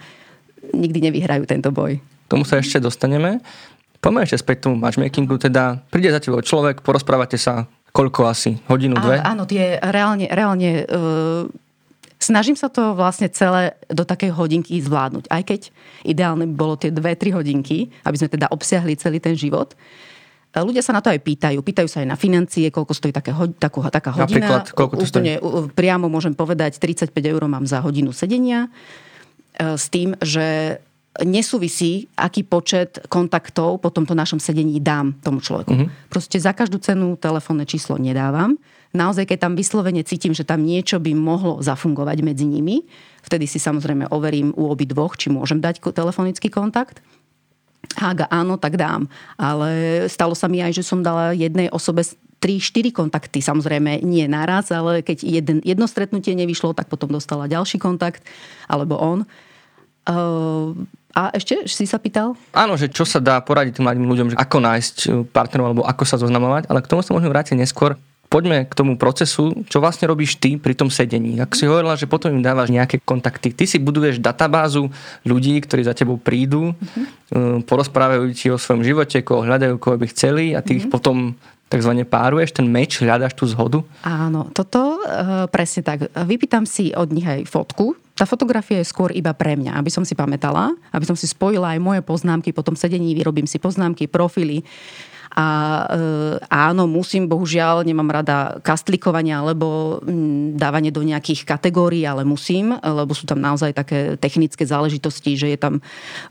nikdy 0.75 1.11
nevyhrajú 1.11 1.45
tento 1.49 1.71
boj. 1.75 1.99
Tomu 2.29 2.45
sa 2.45 2.61
ešte 2.61 2.79
dostaneme. 2.83 3.41
Poďme 3.99 4.23
ešte 4.23 4.38
späť 4.38 4.69
tomu 4.69 4.79
matchmakingu, 4.79 5.41
teda 5.43 5.83
príde 5.91 6.15
za 6.15 6.23
tebou 6.23 6.38
človek, 6.38 6.87
porozprávate 6.87 7.35
sa 7.35 7.67
koľko 7.91 8.31
asi? 8.31 8.62
Hodinu, 8.71 8.95
dve? 8.95 9.19
Áno, 9.19 9.43
tie 9.43 9.81
reálne, 9.83 10.31
reálne 10.31 10.87
uh, 10.87 11.50
snažím 12.21 12.59
sa 12.59 12.69
to 12.69 12.93
vlastne 12.93 13.31
celé 13.31 13.79
do 13.88 14.03
takej 14.03 14.35
hodinky 14.35 14.79
zvládnuť. 14.83 15.31
Aj 15.31 15.43
keď 15.43 15.71
ideálne 16.05 16.45
by 16.50 16.55
bolo 16.55 16.75
tie 16.77 16.91
dve, 16.91 17.15
tri 17.15 17.31
hodinky, 17.31 17.88
aby 18.05 18.17
sme 18.19 18.29
teda 18.29 18.50
obsiahli 18.50 18.99
celý 18.99 19.23
ten 19.23 19.38
život. 19.38 19.73
E, 20.53 20.59
ľudia 20.61 20.83
sa 20.83 20.95
na 20.95 21.00
to 21.00 21.09
aj 21.15 21.23
pýtajú. 21.23 21.59
Pýtajú 21.62 21.88
sa 21.88 22.03
aj 22.03 22.09
na 22.11 22.19
financie, 22.19 22.69
koľko 22.75 22.93
stojí 22.93 23.15
také, 23.15 23.31
takú, 23.57 23.83
taká 23.87 24.11
hodina. 24.15 24.27
Napríklad, 24.27 24.62
koľko 24.75 24.95
to 24.99 25.05
Úplne 25.07 25.33
stojí? 25.38 25.71
priamo 25.73 26.07
môžem 26.11 26.35
povedať, 26.35 26.83
35 26.83 27.15
eur 27.15 27.43
mám 27.47 27.65
za 27.65 27.79
hodinu 27.81 28.11
sedenia. 28.11 28.67
E, 29.59 29.75
s 29.75 29.91
tým, 29.91 30.15
že 30.23 30.79
nesúvisí, 31.19 32.07
aký 32.15 32.47
počet 32.47 33.03
kontaktov 33.11 33.83
po 33.83 33.91
tomto 33.91 34.15
našom 34.15 34.38
sedení 34.38 34.79
dám 34.79 35.19
tomu 35.19 35.43
človeku. 35.43 35.75
Uh-huh. 35.75 35.91
Proste 36.07 36.38
za 36.38 36.55
každú 36.55 36.79
cenu 36.79 37.19
telefónne 37.19 37.67
číslo 37.67 37.99
nedávam. 37.99 38.55
Naozaj, 38.95 39.29
keď 39.35 39.50
tam 39.50 39.59
vyslovene 39.59 40.07
cítim, 40.07 40.33
že 40.33 40.47
tam 40.47 40.62
niečo 40.62 41.03
by 41.03 41.12
mohlo 41.12 41.59
zafungovať 41.61 42.23
medzi 42.23 42.47
nimi, 42.47 42.87
vtedy 43.27 43.50
si 43.50 43.59
samozrejme 43.61 44.09
overím 44.15 44.55
u 44.55 44.71
obi 44.71 44.87
dvoch, 44.88 45.19
či 45.19 45.29
môžem 45.29 45.59
dať 45.61 45.83
telefonický 45.83 46.49
kontakt. 46.49 47.03
Ak 47.99 48.31
áno, 48.31 48.57
tak 48.57 48.79
dám. 48.79 49.11
Ale 49.37 50.05
stalo 50.07 50.33
sa 50.38 50.47
mi 50.47 50.62
aj, 50.62 50.81
že 50.81 50.87
som 50.87 51.03
dala 51.03 51.35
jednej 51.35 51.69
osobe 51.69 52.07
3-4 52.38 52.95
kontakty, 52.95 53.43
samozrejme 53.43 53.99
nie 54.07 54.25
naraz, 54.31 54.71
ale 54.71 55.03
keď 55.03 55.27
jeden, 55.27 55.59
jedno 55.67 55.91
stretnutie 55.91 56.38
nevyšlo, 56.38 56.71
tak 56.71 56.87
potom 56.87 57.11
dostala 57.11 57.50
ďalší 57.50 57.83
kontakt, 57.83 58.23
alebo 58.71 58.95
on. 58.95 59.27
Uh, 60.09 60.73
a 61.19 61.35
ešte 61.35 61.67
si 61.67 61.83
sa 61.88 61.99
pýtal? 61.99 62.38
Áno, 62.55 62.79
že 62.79 62.87
čo 62.87 63.03
sa 63.03 63.19
dá 63.19 63.43
poradiť 63.43 63.81
tým 63.81 63.85
mladým 63.91 64.07
ľuďom, 64.07 64.29
že 64.33 64.37
ako 64.38 64.59
nájsť 64.62 64.97
e, 65.03 65.07
partnerov 65.27 65.67
alebo 65.75 65.83
ako 65.83 66.05
sa 66.07 66.15
zoznamovať, 66.15 66.71
ale 66.71 66.79
k 66.79 66.91
tomu 66.91 67.03
sa 67.03 67.11
môžeme 67.11 67.35
vrátiť 67.35 67.59
neskôr. 67.59 67.99
Poďme 68.29 68.69
k 68.69 68.77
tomu 68.77 68.95
procesu, 69.00 69.50
čo 69.67 69.81
vlastne 69.81 70.07
robíš 70.07 70.37
ty 70.37 70.61
pri 70.61 70.77
tom 70.77 70.93
sedení. 70.93 71.41
Ak 71.43 71.57
si 71.59 71.65
hovorila, 71.67 71.99
že 71.99 72.05
potom 72.05 72.31
im 72.31 72.45
dávaš 72.45 72.71
nejaké 72.71 73.00
kontakty, 73.03 73.50
ty 73.50 73.65
si 73.65 73.81
buduješ 73.81 74.21
databázu 74.21 74.93
ľudí, 75.25 75.59
ktorí 75.65 75.88
za 75.88 75.97
tebou 75.97 76.21
prídu, 76.21 76.77
uh-huh. 76.77 77.65
porozprávajú 77.65 78.29
ti 78.37 78.53
o 78.53 78.61
svojom 78.61 78.85
živote, 78.85 79.25
koho 79.25 79.49
hľadajú, 79.49 79.81
koho 79.81 79.97
by 79.97 80.07
chceli 80.12 80.53
a 80.53 80.61
ty 80.61 80.77
ich 80.77 80.93
potom 80.93 81.41
takzvané 81.73 82.05
páruješ, 82.09 82.57
ten 82.57 82.69
meč, 82.69 83.00
hľadáš 83.00 83.37
tú 83.37 83.45
zhodu? 83.49 83.85
Áno, 84.05 84.49
toto 84.53 85.00
e, 85.05 85.49
presne 85.53 85.85
tak. 85.85 86.09
Vypýtam 86.12 86.65
si 86.65 86.93
od 86.97 87.12
nich 87.12 87.29
aj 87.29 87.45
fotku. 87.45 87.97
Tá 88.19 88.27
fotografia 88.27 88.83
je 88.83 88.91
skôr 88.91 89.15
iba 89.15 89.31
pre 89.31 89.55
mňa, 89.55 89.79
aby 89.79 89.95
som 89.95 90.03
si 90.03 90.19
pamätala, 90.19 90.75
aby 90.91 91.07
som 91.07 91.15
si 91.15 91.31
spojila 91.31 91.79
aj 91.79 91.81
moje 91.81 92.01
poznámky, 92.03 92.51
potom 92.51 92.75
sedení 92.75 93.15
vyrobím 93.15 93.47
si 93.47 93.63
poznámky, 93.63 94.11
profily. 94.11 94.67
A 95.39 95.47
e, 95.87 96.03
áno, 96.51 96.91
musím, 96.91 97.31
bohužiaľ, 97.31 97.87
nemám 97.87 98.11
rada 98.11 98.59
kastlikovania 98.67 99.39
alebo 99.39 100.01
m, 100.03 100.59
dávanie 100.59 100.91
do 100.91 101.07
nejakých 101.07 101.47
kategórií, 101.47 102.03
ale 102.03 102.27
musím, 102.27 102.75
lebo 102.75 103.15
sú 103.15 103.23
tam 103.23 103.39
naozaj 103.39 103.71
také 103.71 104.19
technické 104.19 104.67
záležitosti, 104.67 105.39
že 105.39 105.55
je 105.55 105.59
tam 105.61 105.79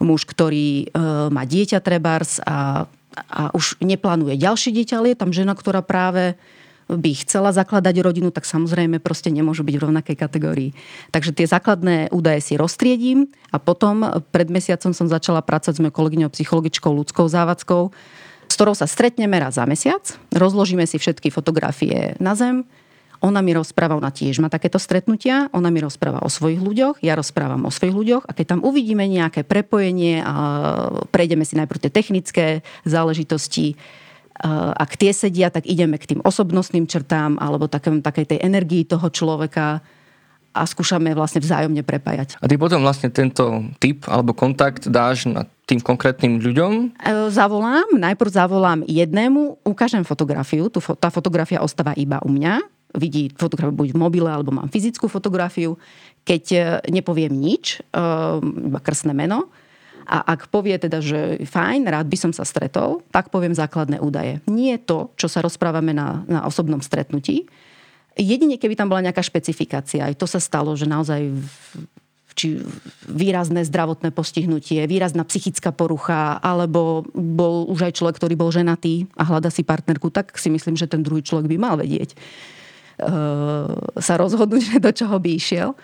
muž, 0.03 0.27
ktorý 0.27 0.91
e, 0.91 0.99
má 1.31 1.47
dieťa 1.47 1.79
trebárs 1.79 2.43
a 2.43 2.89
a 3.17 3.49
už 3.57 3.81
neplánuje 3.81 4.37
ďalšie 4.37 4.69
dieťa, 4.77 4.95
ale 5.01 5.07
je 5.13 5.17
tam 5.17 5.33
žena, 5.33 5.57
ktorá 5.57 5.81
práve 5.81 6.37
by 6.87 7.11
chcela 7.19 7.51
zakladať 7.51 7.99
rodinu, 7.99 8.31
tak 8.31 8.47
samozrejme 8.47 9.03
proste 9.03 9.27
nemôžu 9.27 9.67
byť 9.67 9.75
v 9.75 9.83
rovnakej 9.83 10.15
kategórii. 10.15 10.71
Takže 11.11 11.35
tie 11.35 11.47
základné 11.47 12.09
údaje 12.15 12.39
si 12.43 12.53
roztriedím 12.55 13.27
a 13.51 13.59
potom 13.59 14.23
pred 14.31 14.47
mesiacom 14.47 14.95
som 14.95 15.11
začala 15.11 15.43
pracovať 15.43 15.75
s 15.77 15.81
mojou 15.83 15.95
kolegyňou 15.95 16.31
psychologičkou 16.31 16.91
ľudskou 16.95 17.27
závackou, 17.27 17.91
s 18.47 18.53
ktorou 18.55 18.73
sa 18.73 18.87
stretneme 18.87 19.35
raz 19.35 19.59
za 19.59 19.67
mesiac, 19.67 20.15
rozložíme 20.31 20.87
si 20.87 20.95
všetky 20.95 21.27
fotografie 21.27 22.15
na 22.23 22.31
zem, 22.31 22.63
ona 23.17 23.41
mi 23.41 23.49
rozpráva, 23.49 23.97
ona 23.97 24.13
tiež 24.13 24.37
má 24.39 24.47
takéto 24.47 24.77
stretnutia, 24.77 25.49
ona 25.49 25.73
mi 25.73 25.81
rozpráva 25.81 26.21
o 26.21 26.29
svojich 26.29 26.61
ľuďoch, 26.61 27.01
ja 27.01 27.17
rozprávam 27.17 27.65
o 27.65 27.73
svojich 27.73 27.97
ľuďoch 27.97 28.23
a 28.29 28.31
keď 28.31 28.45
tam 28.57 28.59
uvidíme 28.61 29.09
nejaké 29.09 29.41
prepojenie 29.41 30.21
a 30.21 30.33
prejdeme 31.09 31.41
si 31.41 31.57
najprv 31.57 31.89
tie 31.89 31.91
technické 31.91 32.45
záležitosti, 32.85 33.73
ak 34.77 35.01
tie 35.01 35.11
sedia, 35.13 35.49
tak 35.49 35.65
ideme 35.65 35.97
k 35.97 36.13
tým 36.15 36.21
osobnostným 36.21 36.85
črtám 36.85 37.41
alebo 37.41 37.65
takém, 37.65 38.01
takej 38.05 38.35
tej 38.35 38.39
energii 38.45 38.85
toho 38.85 39.09
človeka 39.09 39.81
a 40.57 40.65
skúšame 40.65 41.13
vlastne 41.13 41.37
vzájomne 41.37 41.85
prepájať. 41.85 42.41
A 42.41 42.49
ty 42.49 42.57
potom 42.57 42.81
vlastne 42.81 43.13
tento 43.13 43.69
typ 43.77 44.09
alebo 44.09 44.33
kontakt 44.33 44.89
dáš 44.89 45.29
na 45.29 45.45
tým 45.69 45.77
konkrétnym 45.77 46.41
ľuďom? 46.41 46.97
E, 46.97 47.29
zavolám, 47.29 47.93
najprv 47.93 48.29
zavolám 48.33 48.81
jednému, 48.89 49.61
ukážem 49.61 50.01
fotografiu, 50.01 50.65
tá 50.97 51.13
fotografia 51.13 51.61
ostáva 51.61 51.93
iba 51.93 52.17
u 52.25 52.33
mňa, 52.33 52.65
vidí 52.97 53.29
fotografiu 53.37 53.75
buď 53.75 53.89
v 53.93 54.01
mobile, 54.01 54.29
alebo 54.31 54.49
mám 54.49 54.71
fyzickú 54.73 55.05
fotografiu. 55.05 55.77
Keď 56.25 56.43
e, 56.49 56.59
nepoviem 56.89 57.31
nič, 57.31 57.83
iba 58.41 58.79
krstné 58.81 59.13
meno, 59.13 59.53
a 60.07 60.23
ak 60.23 60.47
povie 60.47 60.79
teda, 60.79 61.03
že 61.03 61.43
fajn, 61.43 61.83
rád 61.91 62.07
by 62.07 62.17
som 62.17 62.31
sa 62.31 62.47
stretol, 62.47 63.03
tak 63.11 63.27
poviem 63.27 63.51
základné 63.51 63.99
údaje. 63.99 64.39
Nie 64.47 64.79
to, 64.79 65.11
čo 65.19 65.27
sa 65.27 65.43
rozprávame 65.43 65.91
na, 65.91 66.23
na 66.31 66.47
osobnom 66.47 66.79
stretnutí. 66.79 67.43
Jedine, 68.15 68.55
keby 68.55 68.79
tam 68.79 68.87
bola 68.87 69.03
nejaká 69.03 69.19
špecifikácia. 69.19 70.07
Aj 70.07 70.15
to 70.15 70.23
sa 70.23 70.39
stalo, 70.39 70.73
že 70.79 70.87
naozaj 70.87 71.27
či 72.37 72.61
výrazné 73.09 73.65
zdravotné 73.65 74.13
postihnutie, 74.13 74.85
výrazná 74.85 75.25
psychická 75.25 75.73
porucha, 75.73 76.37
alebo 76.39 77.03
bol 77.13 77.65
už 77.67 77.89
aj 77.89 77.97
človek, 77.97 78.15
ktorý 78.21 78.37
bol 78.37 78.53
ženatý 78.53 79.09
a 79.17 79.25
hľada 79.25 79.49
si 79.49 79.65
partnerku, 79.65 80.13
tak 80.13 80.37
si 80.37 80.53
myslím, 80.53 80.77
že 80.77 80.87
ten 80.87 81.01
druhý 81.01 81.25
človek 81.25 81.49
by 81.49 81.57
mal 81.57 81.75
vedieť 81.81 82.13
Eh, 82.97 84.01
sa 84.01 84.17
rozhodnúť, 84.17 84.81
do 84.85 84.89
čoho 84.89 85.21
by 85.21 85.29
išiel. 85.37 85.77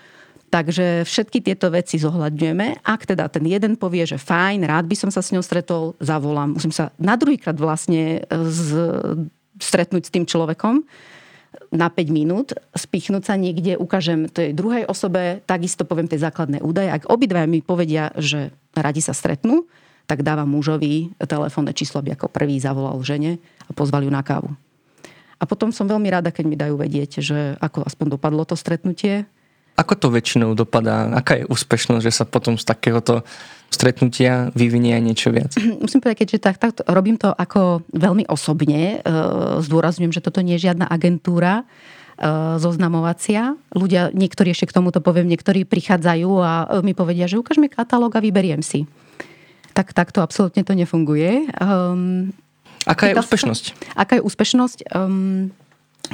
Takže 0.54 1.02
všetky 1.02 1.42
tieto 1.42 1.66
veci 1.74 1.98
zohľadňujeme. 1.98 2.86
Ak 2.86 3.10
teda 3.10 3.26
ten 3.26 3.42
jeden 3.42 3.74
povie, 3.74 4.06
že 4.06 4.22
fajn, 4.22 4.62
rád 4.62 4.86
by 4.86 4.94
som 4.94 5.10
sa 5.10 5.18
s 5.18 5.34
ňou 5.34 5.42
stretol, 5.42 5.98
zavolám. 5.98 6.54
Musím 6.54 6.70
sa 6.70 6.94
na 6.94 7.18
druhýkrát 7.18 7.58
vlastne 7.58 8.22
z, 8.30 8.70
stretnúť 9.58 10.06
s 10.06 10.14
tým 10.14 10.22
človekom 10.22 10.86
na 11.74 11.90
5 11.90 12.06
minút, 12.14 12.54
spichnúť 12.70 13.26
sa 13.26 13.34
niekde, 13.34 13.74
ukážem 13.74 14.30
tej 14.30 14.54
druhej 14.54 14.86
osobe, 14.86 15.42
takisto 15.42 15.82
poviem 15.82 16.06
tie 16.06 16.22
základné 16.22 16.62
údaje. 16.62 16.86
Ak 16.94 17.10
obidva 17.10 17.50
mi 17.50 17.58
povedia, 17.58 18.14
že 18.14 18.54
radi 18.78 19.02
sa 19.02 19.10
stretnú, 19.10 19.66
tak 20.06 20.22
dávam 20.22 20.46
mužovi 20.46 21.18
telefónne 21.18 21.74
číslo, 21.74 21.98
aby 21.98 22.14
ako 22.14 22.30
prvý 22.30 22.62
zavolal 22.62 22.94
žene 23.02 23.42
a 23.66 23.74
pozval 23.74 24.06
ju 24.06 24.10
na 24.14 24.22
kávu. 24.22 24.54
A 25.42 25.50
potom 25.50 25.74
som 25.74 25.90
veľmi 25.90 26.14
rada, 26.14 26.30
keď 26.30 26.44
mi 26.46 26.54
dajú 26.54 26.78
vedieť, 26.78 27.18
že 27.18 27.58
ako 27.58 27.82
aspoň 27.82 28.14
dopadlo 28.14 28.46
to 28.46 28.54
stretnutie. 28.54 29.26
Ako 29.74 29.94
to 29.98 30.06
väčšinou 30.14 30.54
dopadá? 30.54 31.10
Aká 31.10 31.42
je 31.42 31.50
úspešnosť, 31.50 32.04
že 32.06 32.14
sa 32.14 32.24
potom 32.24 32.54
z 32.54 32.62
takéhoto 32.62 33.26
stretnutia 33.74 34.54
vyvinie 34.54 34.94
niečo 35.02 35.34
viac? 35.34 35.50
Musím 35.82 35.98
povedať, 35.98 36.26
keďže 36.26 36.38
tak, 36.38 36.56
tak 36.62 36.72
robím 36.86 37.18
to 37.18 37.34
ako 37.34 37.82
veľmi 37.90 38.30
osobne. 38.30 39.02
E, 39.02 39.10
zdôrazňujem, 39.58 40.14
že 40.14 40.22
toto 40.22 40.46
nie 40.46 40.54
je 40.54 40.70
žiadna 40.70 40.86
agentúra 40.86 41.62
e, 41.62 41.64
zoznamovacia. 42.62 43.58
Ľudia, 43.74 44.14
niektorí 44.14 44.54
ešte 44.54 44.70
k 44.70 44.76
tomuto 44.78 45.02
poviem, 45.02 45.26
niektorí 45.26 45.66
prichádzajú 45.66 46.30
a 46.38 46.50
mi 46.86 46.94
povedia, 46.94 47.26
že 47.26 47.42
ukáž 47.42 47.58
mi 47.58 47.66
katalóg 47.66 48.14
a 48.14 48.22
vyberiem 48.22 48.62
si. 48.62 48.86
Tak 49.74 49.90
takto 49.90 50.22
absolútne 50.22 50.62
to 50.62 50.70
nefunguje. 50.78 51.50
Um, 51.58 52.30
Aká 52.86 53.10
je 53.10 53.18
úspešnosť? 53.18 53.64
Aká 53.98 54.22
je 54.22 54.22
úspešnosť? 54.22 54.94
Um, 54.94 55.50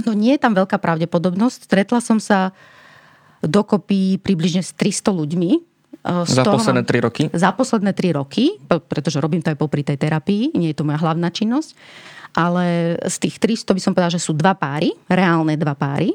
no 0.00 0.17
nie 0.17 0.33
je 0.33 0.40
tam 0.40 0.57
veľká 0.57 0.81
pravdepodobnosť. 0.81 1.69
Stretla 1.69 2.00
som 2.00 2.17
sa 2.17 2.57
dokopy 3.45 4.21
približne 4.21 4.61
s 4.61 4.73
300 4.77 5.11
ľuďmi. 5.13 5.51
Uh, 6.01 6.25
z 6.25 6.41
za 6.41 6.45
posledné 6.45 6.83
3 6.85 7.07
roky? 7.07 7.23
Za 7.33 7.51
posledné 7.53 7.93
3 7.93 8.21
roky, 8.21 8.57
pretože 8.69 9.21
robím 9.21 9.45
to 9.45 9.53
aj 9.53 9.59
popri 9.61 9.85
tej 9.85 10.01
terapii, 10.01 10.57
nie 10.57 10.73
je 10.73 10.79
to 10.81 10.87
moja 10.87 11.01
hlavná 11.01 11.29
činnosť. 11.29 11.77
Ale 12.31 12.95
z 13.11 13.17
tých 13.27 13.43
300 13.43 13.75
by 13.75 13.81
som 13.83 13.93
povedala, 13.93 14.15
že 14.15 14.23
sú 14.23 14.33
dva 14.33 14.55
páry, 14.55 14.95
reálne 15.11 15.59
dva 15.59 15.75
páry. 15.75 16.15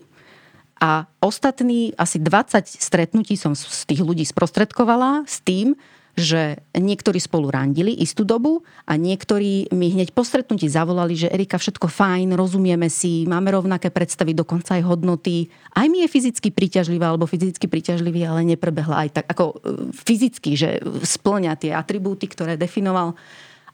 A 0.80 1.08
ostatní 1.24 1.92
asi 1.96 2.20
20 2.20 2.68
stretnutí 2.68 3.40
som 3.40 3.56
z 3.56 3.84
tých 3.88 4.04
ľudí 4.04 4.24
sprostredkovala 4.28 5.24
s 5.28 5.40
tým, 5.44 5.76
že 6.16 6.64
niektorí 6.72 7.20
spolu 7.20 7.52
randili 7.52 7.92
istú 7.92 8.24
dobu 8.24 8.64
a 8.88 8.96
niektorí 8.96 9.68
mi 9.76 9.92
hneď 9.92 10.16
po 10.16 10.24
stretnutí 10.24 10.72
zavolali, 10.72 11.20
že 11.20 11.28
Erika, 11.28 11.60
všetko 11.60 11.92
fajn, 11.92 12.40
rozumieme 12.40 12.88
si, 12.88 13.28
máme 13.28 13.52
rovnaké 13.52 13.92
predstavy, 13.92 14.32
dokonca 14.32 14.80
aj 14.80 14.88
hodnoty. 14.88 15.52
Aj 15.76 15.92
mi 15.92 16.08
je 16.08 16.08
fyzicky 16.08 16.56
príťažlivá 16.56 17.12
alebo 17.12 17.28
fyzicky 17.28 17.68
príťažlivý, 17.68 18.24
ale 18.24 18.48
neprebehla 18.48 19.06
aj 19.06 19.10
tak 19.12 19.26
ako 19.28 19.44
e, 19.52 19.56
fyzicky, 19.92 20.56
že 20.56 20.80
splňa 21.04 21.60
tie 21.60 21.76
atribúty, 21.76 22.32
ktoré 22.32 22.56
definoval 22.56 23.20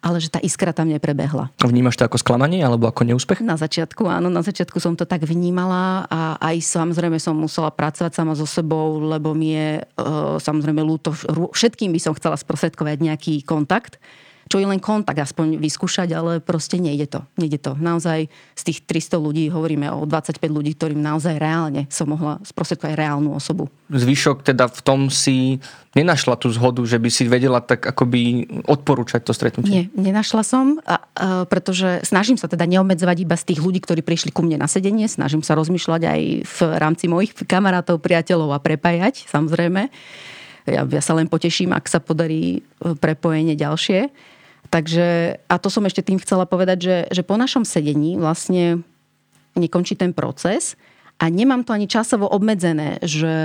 ale 0.01 0.17
že 0.17 0.33
tá 0.33 0.41
iskra 0.41 0.73
tam 0.73 0.89
neprebehla. 0.89 1.53
Vnímaš 1.61 2.01
to 2.01 2.09
ako 2.09 2.17
sklamanie 2.17 2.65
alebo 2.65 2.89
ako 2.89 3.05
neúspech? 3.05 3.45
Na 3.45 3.55
začiatku, 3.55 4.09
áno, 4.09 4.33
na 4.33 4.41
začiatku 4.41 4.81
som 4.81 4.97
to 4.97 5.05
tak 5.05 5.21
vnímala 5.23 6.09
a 6.09 6.41
aj 6.41 6.57
samozrejme 6.65 7.21
som 7.21 7.37
musela 7.37 7.69
pracovať 7.69 8.11
sama 8.17 8.33
so 8.33 8.49
sebou, 8.49 8.97
lebo 8.97 9.37
mi 9.37 9.53
je 9.53 9.69
e, 9.79 9.83
samozrejme 10.41 10.81
ľúto, 10.81 11.13
všetkým 11.53 11.93
by 11.93 11.99
som 12.01 12.17
chcela 12.17 12.33
sprostredkovať 12.33 12.97
nejaký 12.97 13.33
kontakt 13.45 14.01
čo 14.51 14.59
je 14.59 14.67
len 14.67 14.83
kontakt 14.83 15.15
aspoň 15.15 15.55
vyskúšať, 15.55 16.11
ale 16.11 16.43
proste 16.43 16.75
nejde 16.75 17.07
to. 17.07 17.23
Nejde 17.39 17.63
to. 17.63 17.71
Naozaj 17.79 18.27
z 18.51 18.61
tých 18.67 18.83
300 18.83 19.15
ľudí 19.15 19.47
hovoríme 19.47 19.87
o 19.87 20.03
25 20.03 20.43
ľudí, 20.51 20.75
ktorým 20.75 20.99
naozaj 20.99 21.39
reálne 21.39 21.87
som 21.87 22.11
mohla 22.11 22.43
sprostredkovať 22.43 22.99
reálnu 22.99 23.31
osobu. 23.31 23.71
Zvyšok 23.87 24.43
teda 24.43 24.67
v 24.67 24.81
tom 24.83 25.07
si 25.07 25.63
nenašla 25.95 26.35
tú 26.35 26.51
zhodu, 26.51 26.83
že 26.83 26.99
by 26.99 27.07
si 27.07 27.31
vedela 27.31 27.63
tak 27.63 27.87
akoby 27.87 28.47
odporúčať 28.67 29.23
to 29.23 29.31
stretnutie? 29.31 29.71
Nie, 29.71 30.11
nenašla 30.11 30.43
som, 30.43 30.83
a, 30.83 30.99
a, 30.99 30.99
pretože 31.47 32.03
snažím 32.03 32.35
sa 32.35 32.51
teda 32.51 32.67
neobmedzovať 32.67 33.17
iba 33.23 33.35
z 33.39 33.55
tých 33.55 33.59
ľudí, 33.63 33.79
ktorí 33.79 34.03
prišli 34.03 34.35
ku 34.35 34.43
mne 34.43 34.59
na 34.59 34.67
sedenie, 34.67 35.07
snažím 35.07 35.43
sa 35.43 35.55
rozmýšľať 35.55 36.01
aj 36.03 36.21
v 36.43 36.59
rámci 36.75 37.07
mojich 37.07 37.31
kamarátov, 37.47 38.03
priateľov 38.03 38.55
a 38.55 38.59
prepájať, 38.59 39.27
samozrejme. 39.31 39.87
Ja, 40.69 40.85
ja 40.85 41.01
sa 41.01 41.17
len 41.17 41.25
poteším, 41.25 41.73
ak 41.73 41.89
sa 41.89 41.97
podarí 41.97 42.61
e, 42.61 42.93
prepojenie 42.93 43.57
ďalšie. 43.57 44.13
Takže, 44.69 45.39
a 45.49 45.55
to 45.57 45.67
som 45.67 45.83
ešte 45.83 46.05
tým 46.05 46.21
chcela 46.21 46.45
povedať, 46.45 46.77
že, 46.79 46.97
že 47.11 47.21
po 47.25 47.35
našom 47.35 47.65
sedení 47.65 48.15
vlastne 48.15 48.85
nekončí 49.57 49.99
ten 49.99 50.15
proces 50.15 50.79
a 51.19 51.27
nemám 51.27 51.65
to 51.67 51.75
ani 51.75 51.91
časovo 51.91 52.29
obmedzené, 52.29 53.01
že, 53.03 53.35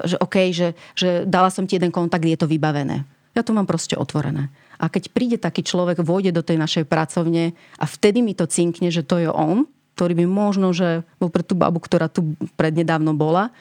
že 0.00 0.16
OK, 0.16 0.36
že, 0.54 0.72
že 0.96 1.28
dala 1.28 1.52
som 1.52 1.68
ti 1.68 1.76
jeden 1.76 1.92
kontakt, 1.92 2.24
je 2.24 2.40
to 2.40 2.48
vybavené. 2.48 3.04
Ja 3.36 3.44
to 3.44 3.52
mám 3.52 3.68
proste 3.68 3.94
otvorené. 3.94 4.48
A 4.80 4.88
keď 4.88 5.12
príde 5.12 5.36
taký 5.36 5.60
človek, 5.60 6.00
vôjde 6.00 6.32
do 6.32 6.40
tej 6.40 6.56
našej 6.56 6.88
pracovne 6.88 7.52
a 7.76 7.84
vtedy 7.84 8.24
mi 8.24 8.32
to 8.32 8.48
cinkne, 8.48 8.88
že 8.88 9.04
to 9.04 9.20
je 9.20 9.28
on, 9.28 9.68
ktorý 9.94 10.24
by 10.24 10.26
možno, 10.26 10.72
že 10.72 11.04
bol 11.20 11.28
pre 11.28 11.44
tú 11.44 11.52
babu, 11.52 11.76
ktorá 11.84 12.08
tu 12.08 12.32
prednedávno 12.56 13.12
bola, 13.12 13.52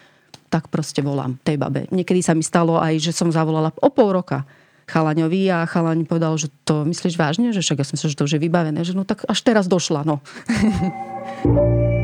tak 0.48 0.72
proste 0.72 1.04
volám 1.04 1.36
tej 1.44 1.60
babe. 1.60 1.92
Niekedy 1.92 2.24
sa 2.24 2.32
mi 2.32 2.42
stalo 2.42 2.80
aj, 2.80 2.98
že 2.98 3.12
som 3.12 3.30
zavolala 3.30 3.76
o 3.84 3.90
pol 3.92 4.16
roka 4.16 4.48
chalaňovi 4.90 5.54
a 5.54 5.70
chalaň 5.70 6.10
povedal, 6.10 6.34
že 6.42 6.50
to 6.66 6.84
myslíš 6.90 7.16
vážne, 7.16 7.54
že 7.54 7.62
však 7.62 7.80
ja 7.80 7.86
som 7.86 7.94
myslel, 7.96 8.12
že 8.12 8.18
to 8.18 8.26
už 8.26 8.34
je 8.36 8.44
vybavené, 8.44 8.82
že 8.82 8.98
no 8.98 9.06
tak 9.06 9.22
až 9.30 9.40
teraz 9.46 9.70
došla, 9.70 10.02
no. 10.02 10.18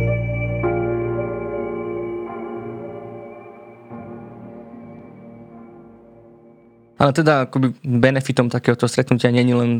Ale 6.96 7.12
teda 7.12 7.46
akoby 7.46 7.76
benefitom 7.84 8.48
takéhoto 8.48 8.88
stretnutia 8.88 9.30
nie 9.30 9.44
je 9.44 9.54
len 9.54 9.72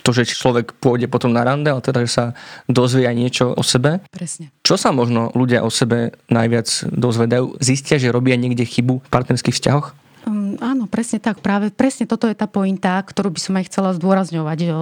to, 0.00 0.16
že 0.16 0.32
človek 0.32 0.80
pôjde 0.80 1.06
potom 1.12 1.28
na 1.28 1.44
rande, 1.44 1.68
ale 1.68 1.84
teda, 1.84 2.00
že 2.02 2.10
sa 2.10 2.24
dozvie 2.64 3.04
aj 3.04 3.16
niečo 3.16 3.44
o 3.52 3.60
sebe. 3.60 4.00
Presne. 4.08 4.48
Čo 4.64 4.80
sa 4.80 4.96
možno 4.96 5.28
ľudia 5.36 5.60
o 5.60 5.68
sebe 5.68 6.16
najviac 6.32 6.88
dozvedajú? 6.88 7.60
Zistia, 7.60 8.00
že 8.00 8.08
robia 8.08 8.40
niekde 8.40 8.64
chybu 8.64 9.04
v 9.04 9.08
partnerských 9.12 9.52
vzťahoch? 9.52 9.92
Um, 10.28 10.56
áno, 10.60 10.84
presne 10.84 11.16
tak. 11.22 11.40
Práve 11.40 11.72
presne 11.72 12.04
toto 12.04 12.28
je 12.28 12.36
tá 12.36 12.44
pointa, 12.44 13.00
ktorú 13.00 13.32
by 13.32 13.40
som 13.40 13.54
aj 13.56 13.64
chcela 13.72 13.96
zdôrazňovať 13.96 14.58
uh, 14.68 14.72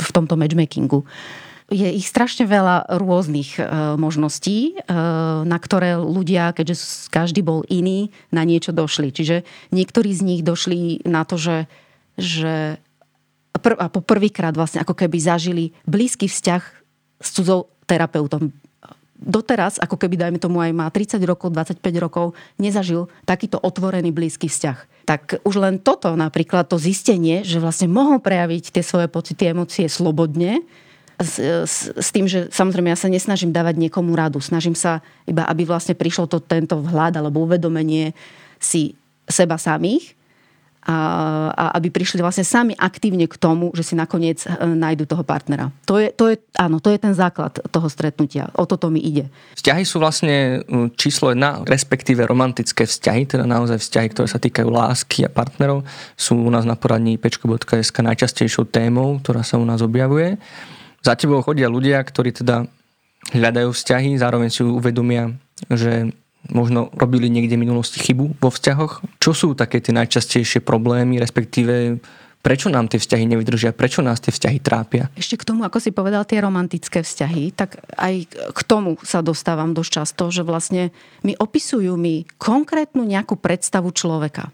v 0.00 0.08
tomto 0.12 0.34
matchmakingu. 0.40 1.04
Je 1.72 1.88
ich 1.96 2.08
strašne 2.08 2.44
veľa 2.44 3.00
rôznych 3.00 3.56
uh, 3.56 3.96
možností, 4.00 4.76
uh, 4.76 5.44
na 5.44 5.58
ktoré 5.60 5.96
ľudia, 6.00 6.56
keďže 6.56 7.08
každý 7.12 7.44
bol 7.44 7.64
iný, 7.68 8.12
na 8.32 8.44
niečo 8.48 8.72
došli. 8.72 9.12
Čiže 9.12 9.44
niektorí 9.72 10.12
z 10.12 10.22
nich 10.24 10.40
došli 10.44 11.04
na 11.04 11.24
to, 11.28 11.36
že, 11.36 11.68
že 12.16 12.80
prv, 13.60 13.76
a 13.80 13.88
po 13.92 14.00
prvýkrát 14.00 14.52
vlastne 14.56 14.80
ako 14.80 14.96
keby 14.96 15.16
zažili 15.20 15.64
blízky 15.84 16.28
vzťah 16.28 16.62
s 17.20 17.28
cudzou 17.32 17.72
terapeutom 17.84 18.52
doteraz, 19.18 19.78
ako 19.78 19.94
keby 19.94 20.18
dajme 20.18 20.38
tomu 20.42 20.58
aj 20.60 20.72
má 20.74 20.86
30 20.90 21.22
rokov, 21.24 21.54
25 21.54 21.80
rokov, 22.02 22.34
nezažil 22.58 23.06
takýto 23.24 23.62
otvorený 23.62 24.10
blízky 24.10 24.50
vzťah. 24.50 25.06
Tak 25.06 25.44
už 25.46 25.54
len 25.60 25.78
toto 25.78 26.12
napríklad, 26.18 26.66
to 26.66 26.80
zistenie, 26.80 27.46
že 27.46 27.62
vlastne 27.62 27.86
mohol 27.86 28.18
prejaviť 28.18 28.74
tie 28.74 28.82
svoje 28.82 29.06
pocity, 29.06 29.54
emócie 29.54 29.86
slobodne, 29.86 30.64
s, 31.14 31.38
s, 31.38 31.94
s 31.94 32.08
tým, 32.10 32.26
že 32.26 32.50
samozrejme 32.50 32.90
ja 32.90 32.98
sa 32.98 33.06
nesnažím 33.06 33.54
dávať 33.54 33.78
niekomu 33.78 34.18
radu. 34.18 34.42
Snažím 34.42 34.74
sa 34.74 34.98
iba, 35.30 35.46
aby 35.46 35.62
vlastne 35.62 35.94
prišlo 35.94 36.26
to, 36.26 36.42
tento 36.42 36.74
vhľad 36.82 37.22
alebo 37.22 37.46
uvedomenie 37.46 38.18
si 38.58 38.98
seba 39.30 39.54
samých 39.54 40.18
a, 40.84 40.96
a 41.50 41.64
aby 41.80 41.88
prišli 41.88 42.20
vlastne 42.20 42.44
sami 42.44 42.76
aktívne 42.76 43.24
k 43.24 43.40
tomu, 43.40 43.72
že 43.72 43.82
si 43.82 43.94
nakoniec 43.96 44.44
e, 44.44 44.52
nájdu 44.62 45.08
toho 45.08 45.24
partnera. 45.24 45.72
To 45.88 45.96
je, 45.96 46.12
to 46.12 46.32
je, 46.32 46.36
áno, 46.60 46.78
to 46.78 46.92
je 46.92 47.00
ten 47.00 47.16
základ 47.16 47.56
toho 47.72 47.88
stretnutia. 47.88 48.52
O 48.54 48.68
toto 48.68 48.92
mi 48.92 49.00
ide. 49.00 49.32
Vzťahy 49.56 49.82
sú 49.88 49.96
vlastne 49.98 50.60
číslo 51.00 51.32
jedna, 51.32 51.64
respektíve 51.64 52.28
romantické 52.28 52.84
vzťahy, 52.84 53.24
teda 53.24 53.48
naozaj 53.48 53.80
vzťahy, 53.80 54.08
ktoré 54.12 54.28
sa 54.28 54.36
týkajú 54.36 54.68
lásky 54.68 55.24
a 55.24 55.32
partnerov, 55.32 55.88
sú 56.14 56.36
u 56.36 56.50
nás 56.52 56.68
na 56.68 56.76
poradní 56.76 57.16
pečko.sk 57.16 57.96
najčastejšou 58.04 58.68
témou, 58.68 59.16
ktorá 59.24 59.40
sa 59.40 59.56
u 59.56 59.64
nás 59.64 59.80
objavuje. 59.80 60.36
Za 61.00 61.16
tebou 61.16 61.40
chodia 61.40 61.72
ľudia, 61.72 62.00
ktorí 62.00 62.32
teda 62.32 62.68
hľadajú 63.32 63.72
vzťahy, 63.72 64.20
zároveň 64.20 64.48
si 64.52 64.60
uvedomia, 64.60 65.32
že 65.72 66.12
možno 66.52 66.92
robili 66.92 67.32
niekde 67.32 67.56
v 67.56 67.64
minulosti 67.64 68.00
chybu 68.02 68.40
vo 68.40 68.50
vzťahoch? 68.50 69.04
Čo 69.22 69.32
sú 69.32 69.48
také 69.56 69.80
tie 69.80 69.96
najčastejšie 69.96 70.60
problémy, 70.60 71.16
respektíve 71.22 72.02
prečo 72.44 72.68
nám 72.68 72.92
tie 72.92 73.00
vzťahy 73.00 73.24
nevydržia, 73.24 73.72
prečo 73.72 74.04
nás 74.04 74.20
tie 74.20 74.28
vzťahy 74.28 74.60
trápia? 74.60 75.08
Ešte 75.16 75.40
k 75.40 75.48
tomu, 75.48 75.64
ako 75.64 75.80
si 75.80 75.96
povedal, 75.96 76.28
tie 76.28 76.44
romantické 76.44 77.00
vzťahy, 77.00 77.56
tak 77.56 77.80
aj 77.96 78.28
k 78.28 78.60
tomu 78.68 79.00
sa 79.00 79.24
dostávam 79.24 79.72
dosť 79.72 79.90
často, 80.04 80.28
že 80.28 80.44
vlastne 80.44 80.92
mi 81.24 81.32
opisujú 81.32 81.96
mi 81.96 82.28
konkrétnu 82.36 83.00
nejakú 83.08 83.40
predstavu 83.40 83.88
človeka. 83.96 84.52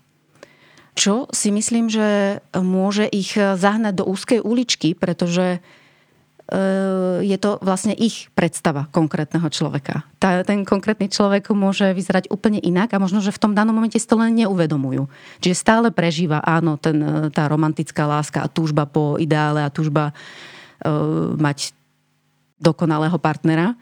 Čo 0.95 1.27
si 1.35 1.51
myslím, 1.51 1.91
že 1.91 2.39
môže 2.55 3.11
ich 3.11 3.35
zahnať 3.35 3.95
do 4.03 4.05
úzkej 4.07 4.43
uličky, 4.43 4.95
pretože 4.95 5.59
je 7.23 7.37
to 7.39 7.63
vlastne 7.63 7.95
ich 7.95 8.27
predstava 8.35 8.91
konkrétneho 8.91 9.47
človeka. 9.47 10.03
Tá, 10.19 10.43
ten 10.43 10.67
konkrétny 10.67 11.07
človek 11.07 11.55
môže 11.55 11.87
vyzerať 11.95 12.27
úplne 12.27 12.59
inak 12.59 12.91
a 12.91 12.99
možno, 12.99 13.23
že 13.23 13.31
v 13.31 13.39
tom 13.39 13.53
danom 13.55 13.71
momente 13.71 14.03
si 14.03 14.09
to 14.09 14.19
len 14.19 14.35
neuvedomujú. 14.35 15.07
Čiže 15.39 15.55
stále 15.55 15.89
prežíva, 15.95 16.43
áno, 16.43 16.75
ten, 16.75 16.99
eh, 16.99 17.31
tá 17.31 17.47
romantická 17.47 18.03
láska 18.03 18.43
a 18.43 18.51
túžba 18.51 18.83
po 18.83 19.15
ideále 19.15 19.63
a 19.63 19.71
túžba 19.71 20.11
uh, 20.11 21.37
mať 21.39 21.73
dokonalého 22.61 23.17
partnera. 23.17 23.79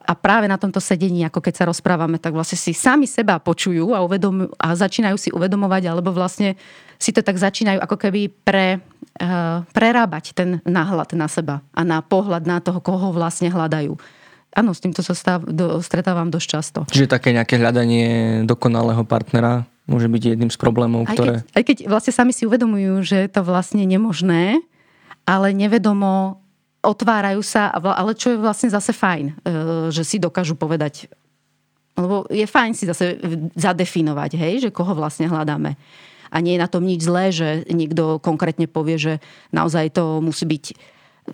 A 0.00 0.16
práve 0.16 0.48
na 0.48 0.56
tomto 0.56 0.80
sedení, 0.80 1.22
ako 1.28 1.44
keď 1.44 1.54
sa 1.60 1.68
rozprávame, 1.68 2.16
tak 2.16 2.32
vlastne 2.32 2.56
si 2.56 2.72
sami 2.72 3.04
seba 3.04 3.36
počujú 3.36 3.92
a, 3.92 4.00
uvedom, 4.00 4.48
a 4.56 4.72
začínajú 4.72 5.16
si 5.20 5.28
uvedomovať, 5.28 5.92
alebo 5.92 6.10
vlastne 6.10 6.56
si 6.96 7.12
to 7.12 7.20
tak 7.20 7.36
začínajú 7.36 7.80
ako 7.84 7.96
keby 7.96 8.32
pre, 8.32 8.80
uh, 8.80 9.62
prerábať 9.76 10.32
ten 10.32 10.50
náhľad 10.64 11.12
na 11.16 11.28
seba 11.28 11.60
a 11.76 11.80
na 11.84 12.00
pohľad 12.00 12.48
na 12.48 12.64
toho, 12.64 12.80
koho 12.80 13.12
vlastne 13.12 13.52
hľadajú. 13.52 13.92
áno, 14.56 14.70
s 14.72 14.80
týmto 14.80 15.04
sa 15.04 15.12
stav, 15.12 15.44
do, 15.44 15.78
stretávam 15.84 16.32
dosť 16.32 16.46
často. 16.48 16.78
Čiže 16.88 17.12
také 17.12 17.36
nejaké 17.36 17.60
hľadanie 17.60 18.42
dokonalého 18.48 19.04
partnera 19.04 19.68
môže 19.84 20.08
byť 20.08 20.22
jedným 20.22 20.50
z 20.50 20.58
problémov, 20.58 21.06
aj 21.06 21.14
ktoré... 21.14 21.34
Keď, 21.34 21.54
aj 21.54 21.62
keď 21.66 21.76
vlastne 21.92 22.12
sami 22.14 22.32
si 22.32 22.48
uvedomujú, 22.48 23.04
že 23.04 23.16
je 23.26 23.30
to 23.30 23.42
vlastne 23.44 23.84
nemožné, 23.84 24.64
ale 25.28 25.52
nevedomo 25.52 26.39
otvárajú 26.80 27.44
sa, 27.44 27.68
ale 27.72 28.16
čo 28.16 28.32
je 28.32 28.40
vlastne 28.40 28.72
zase 28.72 28.96
fajn, 28.96 29.26
e, 29.28 29.34
že 29.92 30.02
si 30.04 30.16
dokážu 30.16 30.56
povedať, 30.56 31.12
lebo 32.00 32.24
je 32.32 32.46
fajn 32.48 32.72
si 32.72 32.88
zase 32.88 33.20
zadefinovať, 33.52 34.30
hej, 34.40 34.54
že 34.68 34.70
koho 34.72 34.96
vlastne 34.96 35.28
hľadáme. 35.28 35.76
A 36.30 36.36
nie 36.38 36.56
je 36.56 36.62
na 36.62 36.70
tom 36.70 36.86
nič 36.86 37.04
zlé, 37.04 37.34
že 37.34 37.66
niekto 37.68 38.22
konkrétne 38.22 38.70
povie, 38.70 38.96
že 38.96 39.14
naozaj 39.50 39.98
to 39.98 40.22
musí 40.22 40.46
byť 40.46 40.64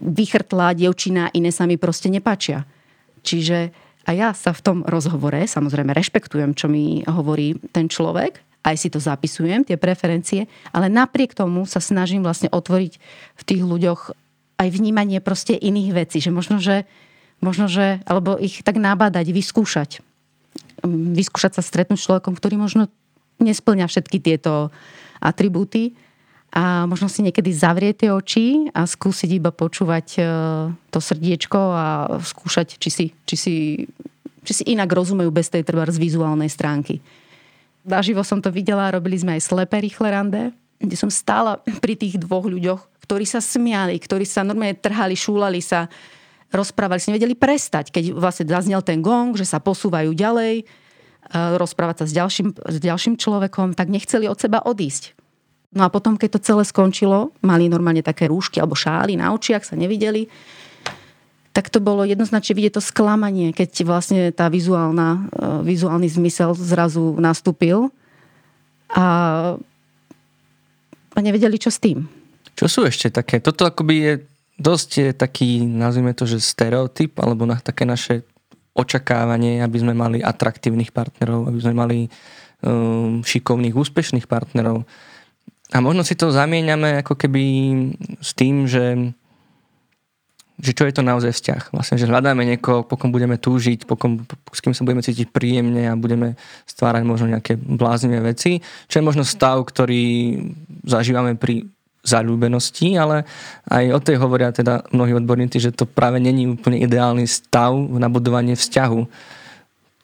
vychrtlá 0.00 0.74
dievčina, 0.74 1.30
iné 1.36 1.54
sa 1.54 1.68
mi 1.68 1.78
proste 1.78 2.10
nepáčia. 2.10 2.66
Čiže 3.22 3.70
a 4.06 4.14
ja 4.14 4.30
sa 4.32 4.54
v 4.54 4.62
tom 4.62 4.78
rozhovore 4.86 5.42
samozrejme 5.46 5.90
rešpektujem, 5.90 6.54
čo 6.54 6.70
mi 6.70 7.02
hovorí 7.06 7.58
ten 7.74 7.90
človek, 7.90 8.38
aj 8.66 8.76
si 8.78 8.88
to 8.90 8.98
zapisujem, 8.98 9.62
tie 9.62 9.78
preferencie, 9.78 10.50
ale 10.74 10.90
napriek 10.90 11.34
tomu 11.34 11.66
sa 11.66 11.78
snažím 11.78 12.22
vlastne 12.22 12.50
otvoriť 12.50 12.92
v 13.38 13.42
tých 13.46 13.62
ľuďoch 13.62 14.25
aj 14.56 14.68
vnímanie 14.72 15.20
proste 15.20 15.52
iných 15.56 15.90
vecí, 15.92 16.18
že 16.20 16.32
možno, 16.32 16.60
že, 16.60 16.88
možno, 17.44 17.68
že 17.68 18.00
alebo 18.08 18.40
ich 18.40 18.64
tak 18.64 18.80
nabádať, 18.80 19.32
vyskúšať. 19.32 20.00
Vyskúšať 20.86 21.60
sa 21.60 21.62
stretnúť 21.64 21.98
s 22.00 22.06
človekom, 22.08 22.32
ktorý 22.36 22.56
možno 22.56 22.88
nesplňa 23.40 23.86
všetky 23.88 24.18
tieto 24.20 24.72
atribúty 25.20 25.92
a 26.56 26.88
možno 26.88 27.12
si 27.12 27.20
niekedy 27.20 27.52
zavrieť 27.52 28.06
tie 28.06 28.10
oči 28.12 28.46
a 28.72 28.88
skúsiť 28.88 29.30
iba 29.36 29.52
počúvať 29.52 30.06
e, 30.16 30.20
to 30.88 30.98
srdiečko 31.04 31.60
a 31.60 31.86
skúšať, 32.16 32.80
či 32.80 32.88
si, 32.88 33.04
či 33.28 33.36
si, 33.36 33.54
či 34.40 34.52
si 34.56 34.62
inak 34.72 34.88
rozumejú 34.88 35.28
bez 35.28 35.52
tej 35.52 35.68
treba 35.68 35.84
z 35.84 36.00
vizuálnej 36.00 36.48
stránky. 36.48 37.04
Naživo 37.84 38.24
som 38.24 38.40
to 38.40 38.48
videla, 38.48 38.88
robili 38.88 39.20
sme 39.20 39.36
aj 39.36 39.44
slepé 39.44 39.84
rýchle 39.84 40.08
rande, 40.08 40.42
kde 40.80 40.96
som 40.96 41.08
stála 41.08 41.60
pri 41.80 41.96
tých 41.96 42.20
dvoch 42.20 42.44
ľuďoch, 42.44 43.04
ktorí 43.06 43.24
sa 43.24 43.38
smiali, 43.38 43.96
ktorí 43.96 44.26
sa 44.26 44.42
normálne 44.42 44.74
trhali, 44.74 45.14
šúlali 45.14 45.62
sa, 45.62 45.86
rozprávali, 46.50 46.98
si 46.98 47.14
nevedeli 47.14 47.38
prestať, 47.38 47.94
keď 47.94 48.14
vlastne 48.14 48.50
zaznel 48.50 48.82
ten 48.82 49.02
gong, 49.02 49.38
že 49.38 49.46
sa 49.46 49.62
posúvajú 49.62 50.10
ďalej, 50.14 50.62
e, 50.62 50.64
rozprávať 51.58 52.02
sa 52.02 52.06
s 52.06 52.12
ďalším, 52.14 52.48
s 52.58 52.76
ďalším 52.82 53.14
človekom, 53.18 53.78
tak 53.78 53.90
nechceli 53.90 54.26
od 54.26 54.38
seba 54.38 54.62
odísť. 54.62 55.14
No 55.76 55.86
a 55.86 55.92
potom, 55.92 56.16
keď 56.16 56.38
to 56.38 56.44
celé 56.46 56.62
skončilo, 56.64 57.34
mali 57.44 57.68
normálne 57.68 58.00
také 58.00 58.30
rúšky 58.30 58.62
alebo 58.62 58.78
šály 58.78 59.18
na 59.18 59.34
očiach, 59.34 59.66
sa 59.66 59.76
nevideli, 59.76 60.30
tak 61.52 61.72
to 61.72 61.80
bolo 61.80 62.04
jednoznačne 62.04 62.52
vidieť 62.52 62.76
to 62.76 62.82
sklamanie, 62.84 63.56
keď 63.56 63.70
vlastne 63.88 64.28
tá 64.28 64.52
vizuálna, 64.52 65.30
e, 65.30 65.64
vizuálny 65.64 66.10
zmysel 66.10 66.52
zrazu 66.52 67.16
nastúpil. 67.16 67.88
A, 68.92 69.56
a 71.16 71.18
nevedeli, 71.24 71.56
čo 71.56 71.72
s 71.72 71.80
tým. 71.80 72.04
Čo 72.52 72.66
sú 72.68 72.80
ešte 72.84 73.08
také? 73.08 73.40
Toto 73.40 73.64
akoby 73.64 73.94
je 73.96 74.12
dosť 74.56 74.90
je 74.96 75.08
taký, 75.12 75.64
nazvime 75.64 76.16
to, 76.16 76.24
že 76.24 76.40
stereotyp, 76.40 77.16
alebo 77.20 77.44
na 77.44 77.60
také 77.60 77.84
naše 77.84 78.24
očakávanie, 78.76 79.64
aby 79.64 79.76
sme 79.80 79.96
mali 79.96 80.20
atraktívnych 80.20 80.92
partnerov, 80.92 81.48
aby 81.48 81.58
sme 81.60 81.74
mali 81.76 81.98
um, 82.60 83.20
šikovných, 83.24 83.76
úspešných 83.76 84.28
partnerov. 84.28 84.84
A 85.72 85.76
možno 85.80 86.04
si 86.04 86.16
to 86.16 86.32
zamieňame 86.32 87.00
ako 87.00 87.16
keby 87.16 87.42
s 88.20 88.36
tým, 88.36 88.68
že, 88.68 89.12
že 90.56 90.72
čo 90.72 90.88
je 90.88 90.94
to 90.96 91.04
naozaj 91.04 91.36
vzťah. 91.36 91.62
Vlastne, 91.76 92.00
že 92.00 92.08
hľadáme 92.08 92.40
niekoho, 92.48 92.80
pokom 92.84 93.12
budeme 93.12 93.36
túžiť, 93.36 93.84
pokom, 93.84 94.24
s 94.52 94.60
kým 94.64 94.72
sa 94.72 94.88
budeme 94.88 95.04
cítiť 95.04 95.28
príjemne 95.28 95.84
a 95.84 95.98
budeme 96.00 96.40
stvárať 96.64 97.02
možno 97.04 97.28
nejaké 97.28 97.60
bláznivé 97.60 98.24
veci, 98.24 98.64
čo 98.88 99.00
je 99.00 99.04
možno 99.04 99.20
stav, 99.24 99.60
ktorý 99.68 100.36
zažívame 100.88 101.36
pri 101.36 101.68
zalúbenosti, 102.06 102.94
ale 102.94 103.26
aj 103.66 103.84
o 103.90 104.00
tej 104.00 104.16
hovoria 104.22 104.54
teda 104.54 104.86
mnohí 104.94 105.18
odborníci, 105.18 105.58
že 105.58 105.74
to 105.74 105.84
práve 105.84 106.22
není 106.22 106.46
úplne 106.46 106.78
ideálny 106.78 107.26
stav 107.26 107.74
na 107.76 108.06
budovanie 108.06 108.54
vzťahu 108.54 109.00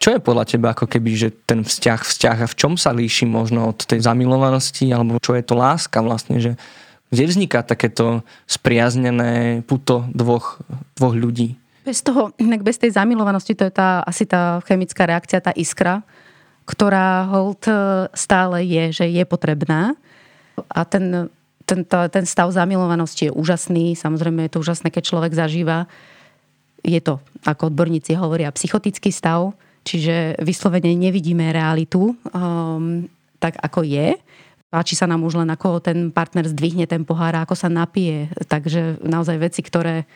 čo 0.02 0.18
je 0.18 0.18
podľa 0.18 0.44
teba 0.50 0.74
ako 0.74 0.90
keby, 0.90 1.14
že 1.14 1.28
ten 1.46 1.62
vzťah, 1.62 2.00
vzťah 2.02 2.36
a 2.42 2.50
v 2.50 2.58
čom 2.58 2.74
sa 2.74 2.90
líši 2.90 3.22
možno 3.22 3.70
od 3.70 3.86
tej 3.86 4.02
zamilovanosti, 4.02 4.90
alebo 4.90 5.22
čo 5.22 5.38
je 5.38 5.46
to 5.46 5.54
láska 5.54 6.02
vlastne, 6.02 6.42
že 6.42 6.58
kde 7.12 7.28
vzniká 7.28 7.60
takéto 7.60 8.24
spriaznené 8.48 9.60
puto 9.68 10.08
dvoch, 10.16 10.64
dvoch 10.96 11.12
ľudí? 11.12 11.60
Bez 11.84 12.00
toho, 12.00 12.32
bez 12.40 12.78
tej 12.80 12.96
zamilovanosti, 12.96 13.52
to 13.52 13.68
je 13.68 13.74
tá, 13.74 14.00
asi 14.06 14.24
tá 14.24 14.64
chemická 14.64 15.04
reakcia, 15.04 15.44
tá 15.44 15.52
iskra, 15.52 16.00
ktorá 16.64 17.28
hold 17.28 17.68
e, 17.68 17.74
stále 18.16 18.64
je, 18.64 19.02
že 19.02 19.06
je 19.10 19.24
potrebná. 19.26 19.98
A 20.70 20.86
ten, 20.86 21.28
ten, 21.66 21.82
ten 21.84 22.24
stav 22.24 22.48
zamilovanosti 22.54 23.28
je 23.28 23.32
úžasný. 23.34 23.98
Samozrejme 23.98 24.46
je 24.46 24.52
to 24.54 24.62
úžasné, 24.62 24.94
keď 24.94 25.02
človek 25.10 25.34
zažíva. 25.34 25.90
Je 26.86 27.02
to, 27.02 27.18
ako 27.42 27.68
odborníci 27.68 28.14
hovoria, 28.14 28.54
psychotický 28.54 29.10
stav, 29.10 29.52
Čiže 29.82 30.38
vyslovene 30.38 30.94
nevidíme 30.94 31.50
realitu 31.50 32.14
um, 32.14 33.06
tak, 33.42 33.58
ako 33.58 33.82
je. 33.82 34.14
Páči 34.72 34.96
sa 34.96 35.04
nám 35.04 35.20
už 35.20 35.36
len, 35.36 35.52
ako 35.52 35.84
ten 35.84 36.08
partner 36.08 36.48
zdvihne 36.48 36.88
ten 36.88 37.04
pohár 37.04 37.36
ako 37.36 37.52
sa 37.52 37.68
napije. 37.68 38.32
Takže 38.48 39.04
naozaj 39.04 39.36
veci, 39.36 39.60
ktoré... 39.60 40.08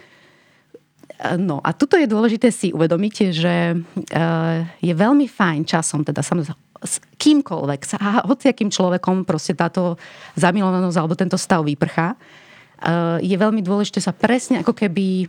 No 1.37 1.61
a 1.61 1.77
tuto 1.77 2.01
je 2.01 2.09
dôležité 2.09 2.49
si 2.49 2.73
uvedomiť, 2.73 3.37
že 3.37 3.77
uh, 3.77 4.65
je 4.81 4.95
veľmi 4.97 5.29
fajn 5.29 5.69
časom, 5.69 6.01
teda 6.05 6.25
samozrejme 6.25 6.57
s 6.85 7.01
kýmkoľvek, 7.21 7.81
s 7.85 7.93
hociakým 8.01 8.69
človekom 8.69 9.29
proste 9.29 9.53
táto 9.53 10.01
zamilovanosť 10.41 10.97
alebo 10.97 11.17
tento 11.17 11.37
stav 11.37 11.65
vyprchá. 11.65 12.17
Uh, 12.81 13.21
je 13.21 13.37
veľmi 13.37 13.61
dôležité 13.61 14.01
sa 14.01 14.17
presne 14.17 14.65
ako 14.65 14.73
keby 14.73 15.29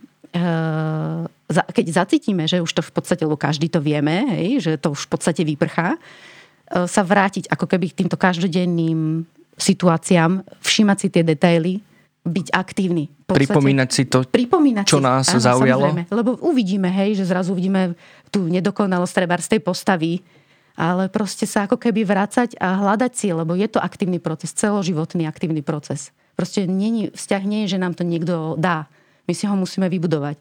keď 1.47 1.85
zacítime, 1.87 2.43
že 2.45 2.59
už 2.59 2.71
to 2.75 2.81
v 2.83 2.91
podstate, 2.91 3.23
lebo 3.23 3.39
každý 3.39 3.71
to 3.71 3.79
vieme, 3.79 4.27
hej, 4.35 4.59
že 4.59 4.71
to 4.75 4.91
už 4.91 5.07
v 5.07 5.11
podstate 5.15 5.41
vyprchá, 5.47 5.95
sa 6.67 7.01
vrátiť 7.01 7.47
ako 7.47 7.65
keby 7.65 7.91
k 7.91 7.97
týmto 8.03 8.19
každodenným 8.19 9.23
situáciám, 9.57 10.45
všímať 10.61 10.97
si 10.99 11.07
tie 11.09 11.23
detaily, 11.25 11.73
byť 12.27 12.47
aktívny. 12.53 13.07
Podstate, 13.27 13.47
pripomínať 13.47 13.89
si 13.89 14.03
to, 14.07 14.23
pripomínať 14.27 14.85
čo 14.87 14.99
si, 14.99 15.07
nás 15.07 15.25
áno, 15.31 15.39
zaujalo. 15.39 15.87
Lebo 16.11 16.35
uvidíme, 16.43 16.91
hej, 16.91 17.19
že 17.19 17.27
zrazu 17.27 17.55
uvidíme 17.55 17.95
tú 18.29 18.47
nedokonalosť 18.47 19.13
treba 19.15 19.39
z 19.39 19.57
tej 19.57 19.61
postavy, 19.63 20.11
ale 20.77 21.09
proste 21.09 21.47
sa 21.49 21.65
ako 21.65 21.79
keby 21.79 22.05
vrácať 22.05 22.59
a 22.61 22.77
hľadať 22.77 23.11
si, 23.15 23.27
lebo 23.33 23.57
je 23.57 23.67
to 23.67 23.79
aktívny 23.81 24.21
proces, 24.21 24.53
celoživotný 24.53 25.25
aktívny 25.25 25.65
proces. 25.65 26.13
Proste 26.37 26.69
nie, 26.69 27.09
vzťah 27.09 27.43
nie 27.49 27.65
je, 27.65 27.75
že 27.75 27.81
nám 27.81 27.97
to 27.97 28.05
niekto 28.05 28.53
dá. 28.61 28.85
My 29.25 29.33
si 29.33 29.49
ho 29.49 29.55
musíme 29.57 29.89
vybudovať. 29.89 30.37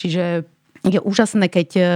Čiže 0.00 0.48
je 0.86 0.98
úžasné, 1.02 1.52
keď, 1.52 1.68
e, 1.76 1.90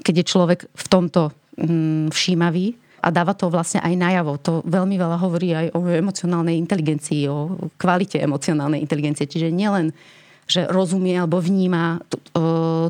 keď 0.00 0.14
je 0.22 0.24
človek 0.24 0.60
v 0.64 0.86
tomto 0.88 1.34
mm, 1.60 2.10
všímavý 2.10 2.74
a 3.00 3.08
dáva 3.08 3.32
to 3.32 3.48
vlastne 3.48 3.80
aj 3.80 3.94
najavo. 3.96 4.32
To 4.44 4.52
veľmi 4.64 4.96
veľa 5.00 5.16
hovorí 5.20 5.56
aj 5.56 5.66
o 5.72 5.80
emocionálnej 5.88 6.56
inteligencii, 6.60 7.28
o 7.32 7.70
kvalite 7.80 8.20
emocionálnej 8.20 8.80
inteligencie. 8.84 9.24
Čiže 9.24 9.48
nielen, 9.48 9.96
že 10.44 10.68
rozumie 10.68 11.16
alebo 11.16 11.40
vníma 11.40 12.04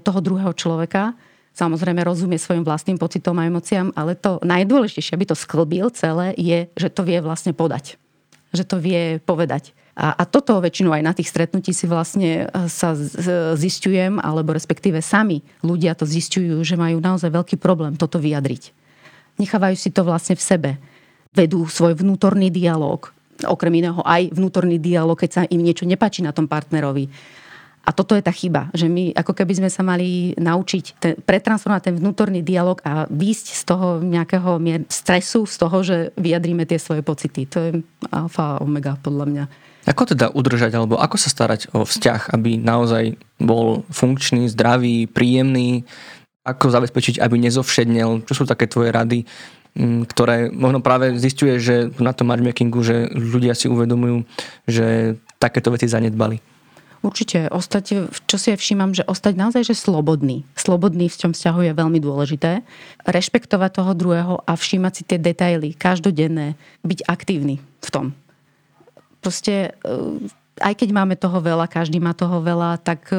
toho 0.02 0.20
druhého 0.24 0.50
človeka, 0.56 1.14
samozrejme 1.54 2.02
rozumie 2.02 2.40
svojim 2.40 2.66
vlastným 2.66 2.98
pocitom 2.98 3.38
a 3.38 3.46
emóciám, 3.46 3.94
ale 3.94 4.18
to 4.18 4.42
najdôležitejšie, 4.42 5.14
aby 5.14 5.26
to 5.30 5.36
sklbil 5.38 5.92
celé, 5.94 6.34
je, 6.34 6.66
že 6.74 6.88
to 6.90 7.06
vie 7.06 7.20
vlastne 7.22 7.54
podať. 7.54 8.00
Že 8.50 8.64
to 8.66 8.76
vie 8.82 9.02
povedať. 9.22 9.76
A, 9.98 10.22
a 10.22 10.24
toto 10.24 10.54
väčšinou 10.62 10.94
aj 10.94 11.02
na 11.02 11.12
tých 11.12 11.28
stretnutí 11.28 11.74
si 11.74 11.90
vlastne 11.90 12.46
e, 12.46 12.70
sa 12.70 12.94
zistujem, 13.58 14.22
alebo 14.22 14.54
respektíve 14.54 15.02
sami 15.02 15.42
ľudia 15.66 15.98
to 15.98 16.06
zistujú, 16.06 16.62
že 16.62 16.78
majú 16.78 17.02
naozaj 17.02 17.30
veľký 17.30 17.56
problém 17.58 17.98
toto 17.98 18.22
vyjadriť. 18.22 18.70
Nechávajú 19.42 19.76
si 19.76 19.90
to 19.90 20.06
vlastne 20.06 20.38
v 20.38 20.42
sebe. 20.42 20.70
Vedú 21.34 21.66
svoj 21.66 21.98
vnútorný 21.98 22.50
dialog, 22.50 23.10
okrem 23.46 23.82
iného 23.82 24.02
aj 24.02 24.30
vnútorný 24.34 24.76
dialog, 24.78 25.18
keď 25.18 25.30
sa 25.30 25.42
im 25.46 25.62
niečo 25.62 25.86
nepačí 25.86 26.20
na 26.22 26.34
tom 26.34 26.46
partnerovi. 26.46 27.10
A 27.80 27.96
toto 27.96 28.12
je 28.12 28.20
tá 28.20 28.28
chyba, 28.28 28.68
že 28.76 28.92
my 28.92 29.16
ako 29.16 29.32
keby 29.32 29.56
sme 29.56 29.70
sa 29.72 29.80
mali 29.80 30.36
naučiť 30.36 30.84
ten, 31.00 31.14
pretransformovať 31.16 31.82
ten 31.88 31.96
vnútorný 31.96 32.44
dialog 32.44 32.76
a 32.84 33.08
výjsť 33.08 33.46
z 33.56 33.62
toho 33.64 33.86
nejakého 34.04 34.60
stresu, 34.92 35.48
z 35.48 35.56
toho, 35.56 35.76
že 35.80 35.96
vyjadríme 36.20 36.68
tie 36.68 36.76
svoje 36.76 37.00
pocity. 37.00 37.48
To 37.48 37.58
je 37.58 37.70
alfa 38.12 38.60
omega 38.60 39.00
podľa 39.00 39.26
mňa. 39.32 39.44
Ako 39.90 40.06
teda 40.06 40.30
udržať, 40.30 40.78
alebo 40.78 40.94
ako 41.02 41.18
sa 41.18 41.26
starať 41.26 41.74
o 41.74 41.82
vzťah, 41.82 42.30
aby 42.30 42.54
naozaj 42.54 43.18
bol 43.42 43.82
funkčný, 43.90 44.46
zdravý, 44.46 45.10
príjemný? 45.10 45.82
Ako 46.46 46.70
zabezpečiť, 46.70 47.18
aby 47.18 47.42
nezovšednel? 47.42 48.22
Čo 48.22 48.32
sú 48.32 48.44
také 48.46 48.70
tvoje 48.70 48.94
rady, 48.94 49.26
mm, 49.74 50.06
ktoré 50.06 50.54
možno 50.54 50.78
práve 50.78 51.18
zistuje, 51.18 51.58
že 51.58 51.90
na 51.98 52.14
tom 52.14 52.30
matchmakingu, 52.30 52.78
že 52.86 53.10
ľudia 53.10 53.58
si 53.58 53.66
uvedomujú, 53.66 54.22
že 54.70 55.18
takéto 55.42 55.74
veci 55.74 55.90
zanedbali? 55.90 56.38
Určite, 57.00 57.48
ostať, 57.48 58.12
čo 58.28 58.36
si 58.36 58.52
aj 58.52 58.60
všímam, 58.60 58.92
že 58.92 59.08
ostať 59.08 59.32
naozaj 59.32 59.72
že 59.72 59.74
slobodný. 59.74 60.44
Slobodný 60.52 61.08
v 61.08 61.16
čom 61.16 61.32
vzťahu 61.32 61.66
je 61.66 61.72
veľmi 61.72 61.96
dôležité. 61.96 62.60
Rešpektovať 63.08 63.80
toho 63.80 63.92
druhého 63.96 64.34
a 64.44 64.52
všímať 64.52 64.92
si 64.92 65.02
tie 65.08 65.16
detaily, 65.16 65.72
každodenné, 65.72 66.60
byť 66.84 67.00
aktívny 67.08 67.56
v 67.80 67.88
tom. 67.88 68.12
Proste 69.20 69.76
e, 69.84 70.28
aj 70.60 70.74
keď 70.76 70.90
máme 70.92 71.16
toho 71.16 71.40
veľa, 71.40 71.66
každý 71.66 71.98
má 71.98 72.12
toho 72.12 72.44
veľa, 72.44 72.76
tak 72.84 73.08
e, 73.10 73.16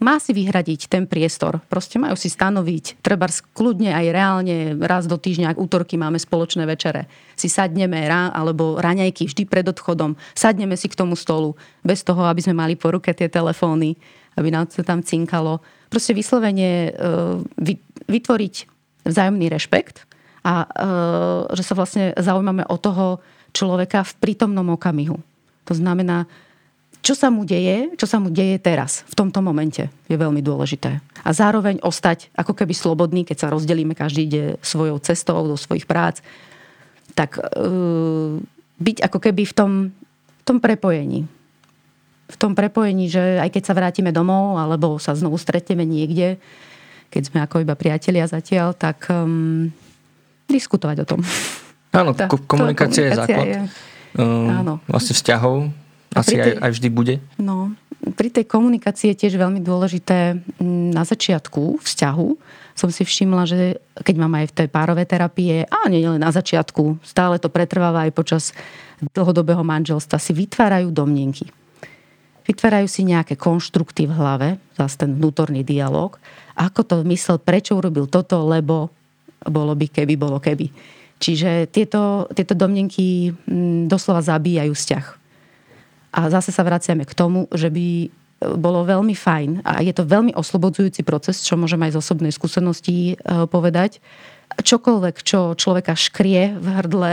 má 0.00 0.16
si 0.16 0.32
vyhradiť 0.32 0.88
ten 0.88 1.04
priestor. 1.04 1.60
Proste 1.68 2.00
majú 2.00 2.16
si 2.16 2.32
stanoviť, 2.32 3.04
treba 3.04 3.28
kľudne 3.28 3.92
aj 3.92 4.06
reálne, 4.08 4.56
raz 4.80 5.04
do 5.04 5.20
týždňa, 5.20 5.52
ak 5.52 5.60
útorky 5.60 6.00
máme 6.00 6.16
spoločné 6.16 6.64
večere. 6.64 7.06
Si 7.36 7.52
sadneme 7.52 8.08
rá, 8.08 8.32
alebo 8.32 8.80
raňajky 8.80 9.28
vždy 9.28 9.42
pred 9.44 9.68
odchodom, 9.68 10.16
sadneme 10.32 10.74
si 10.80 10.88
k 10.88 10.96
tomu 10.96 11.14
stolu, 11.14 11.54
bez 11.84 12.00
toho, 12.00 12.24
aby 12.24 12.40
sme 12.40 12.56
mali 12.56 12.74
po 12.74 12.88
ruke 12.88 13.12
tie 13.12 13.28
telefóny, 13.28 13.94
aby 14.40 14.48
nám 14.48 14.72
to 14.72 14.80
tam 14.80 15.04
cinkalo. 15.04 15.60
Proste 15.92 16.16
vyslovene 16.16 16.88
e, 16.88 17.70
vytvoriť 18.08 18.54
vzájomný 19.06 19.46
rešpekt 19.52 20.08
a 20.46 20.62
že 21.58 21.62
sa 21.66 21.74
vlastne 21.74 22.14
zaujímame 22.14 22.62
o 22.70 22.78
toho 22.78 23.18
človeka 23.56 24.04
v 24.04 24.12
prítomnom 24.20 24.68
okamihu. 24.76 25.16
To 25.64 25.72
znamená, 25.72 26.28
čo 27.00 27.14
sa 27.14 27.30
mu 27.30 27.46
deje, 27.46 27.94
čo 27.96 28.04
sa 28.04 28.20
mu 28.20 28.28
deje 28.28 28.58
teraz, 28.58 29.06
v 29.06 29.14
tomto 29.14 29.38
momente, 29.38 29.88
je 30.10 30.16
veľmi 30.18 30.42
dôležité. 30.42 30.98
A 31.22 31.30
zároveň 31.30 31.78
ostať 31.80 32.34
ako 32.36 32.52
keby 32.52 32.74
slobodný, 32.76 33.22
keď 33.22 33.46
sa 33.46 33.52
rozdelíme, 33.54 33.94
každý 33.94 34.26
ide 34.26 34.44
svojou 34.60 34.98
cestou 35.00 35.38
do 35.46 35.54
svojich 35.54 35.86
prác, 35.86 36.20
tak 37.14 37.38
uh, 37.38 38.42
byť 38.82 38.96
ako 39.06 39.18
keby 39.22 39.42
v 39.46 39.54
tom, 39.54 39.72
v 39.94 40.42
tom 40.42 40.58
prepojení. 40.58 41.30
V 42.26 42.36
tom 42.36 42.58
prepojení, 42.58 43.06
že 43.06 43.38
aj 43.38 43.54
keď 43.54 43.62
sa 43.70 43.76
vrátime 43.78 44.10
domov, 44.10 44.58
alebo 44.58 44.98
sa 44.98 45.14
znovu 45.14 45.38
stretneme 45.38 45.86
niekde, 45.86 46.42
keď 47.06 47.22
sme 47.22 47.38
ako 47.46 47.62
iba 47.62 47.78
priatelia 47.78 48.26
zatiaľ, 48.26 48.74
tak 48.74 49.06
um, 49.14 49.70
diskutovať 50.50 51.06
o 51.06 51.08
tom. 51.08 51.22
Áno, 51.96 52.12
tá, 52.12 52.28
komunikácia, 52.28 52.48
komunikácia 52.48 53.02
je 53.08 53.12
základ. 53.16 53.46
Je, 53.48 53.58
um, 54.20 54.48
áno. 54.52 54.74
Vlastne 54.84 55.14
vzťahov 55.16 55.56
asi 56.12 56.34
tej, 56.36 56.52
aj, 56.56 56.64
aj 56.64 56.70
vždy 56.76 56.88
bude? 56.92 57.14
No, 57.40 57.72
pri 58.16 58.28
tej 58.28 58.44
komunikácii 58.44 59.12
je 59.12 59.20
tiež 59.26 59.40
veľmi 59.40 59.60
dôležité 59.64 60.36
na 60.92 61.02
začiatku 61.02 61.80
vzťahu. 61.80 62.28
Som 62.76 62.92
si 62.92 63.08
všimla, 63.08 63.48
že 63.48 63.80
keď 64.04 64.14
mám 64.20 64.36
aj 64.36 64.52
v 64.52 64.56
tej 64.62 64.68
párovej 64.68 65.06
terapie, 65.08 65.64
a 65.64 65.88
nie 65.88 66.04
len 66.04 66.20
na 66.20 66.28
začiatku, 66.28 67.00
stále 67.00 67.40
to 67.40 67.48
pretrváva 67.48 68.04
aj 68.04 68.12
počas 68.12 68.44
dlhodobého 69.16 69.64
manželstva, 69.64 70.20
si 70.20 70.36
vytvárajú 70.36 70.92
domnenky. 70.92 71.48
Vytvárajú 72.46 72.86
si 72.86 73.02
nejaké 73.02 73.34
konštrukty 73.34 74.06
v 74.06 74.12
hlave, 74.14 74.48
zase 74.78 75.02
ten 75.02 75.18
vnútorný 75.18 75.66
dialog. 75.66 76.14
Ako 76.54 76.86
to 76.86 76.94
myslel, 77.02 77.42
prečo 77.42 77.74
urobil 77.74 78.06
toto, 78.06 78.44
lebo 78.46 78.92
bolo 79.42 79.74
by 79.74 79.86
keby, 79.90 80.14
bolo 80.14 80.38
keby. 80.38 80.70
Čiže 81.16 81.72
tieto, 81.72 82.28
tieto 82.36 82.52
domnenky 82.52 83.32
mm, 83.32 83.88
doslova 83.88 84.20
zabíjajú 84.20 84.72
vzťah 84.76 85.06
a 86.16 86.32
zase 86.32 86.48
sa 86.48 86.64
vraciame 86.64 87.04
k 87.04 87.12
tomu, 87.12 87.44
že 87.52 87.68
by 87.68 87.86
e, 88.04 88.08
bolo 88.56 88.88
veľmi 88.88 89.12
fajn 89.12 89.68
a 89.68 89.84
je 89.84 89.92
to 89.92 90.08
veľmi 90.08 90.32
oslobodzujúci 90.32 91.04
proces, 91.04 91.44
čo 91.44 91.60
môžem 91.60 91.80
aj 91.84 91.92
z 91.92 92.00
osobnej 92.00 92.32
skúsenosti 92.32 92.96
e, 93.12 93.14
povedať. 93.44 94.00
Čokoľvek, 94.56 95.16
čo 95.20 95.52
človeka 95.52 95.92
škrie 95.92 96.56
v 96.56 96.66
hrdle, 96.80 97.12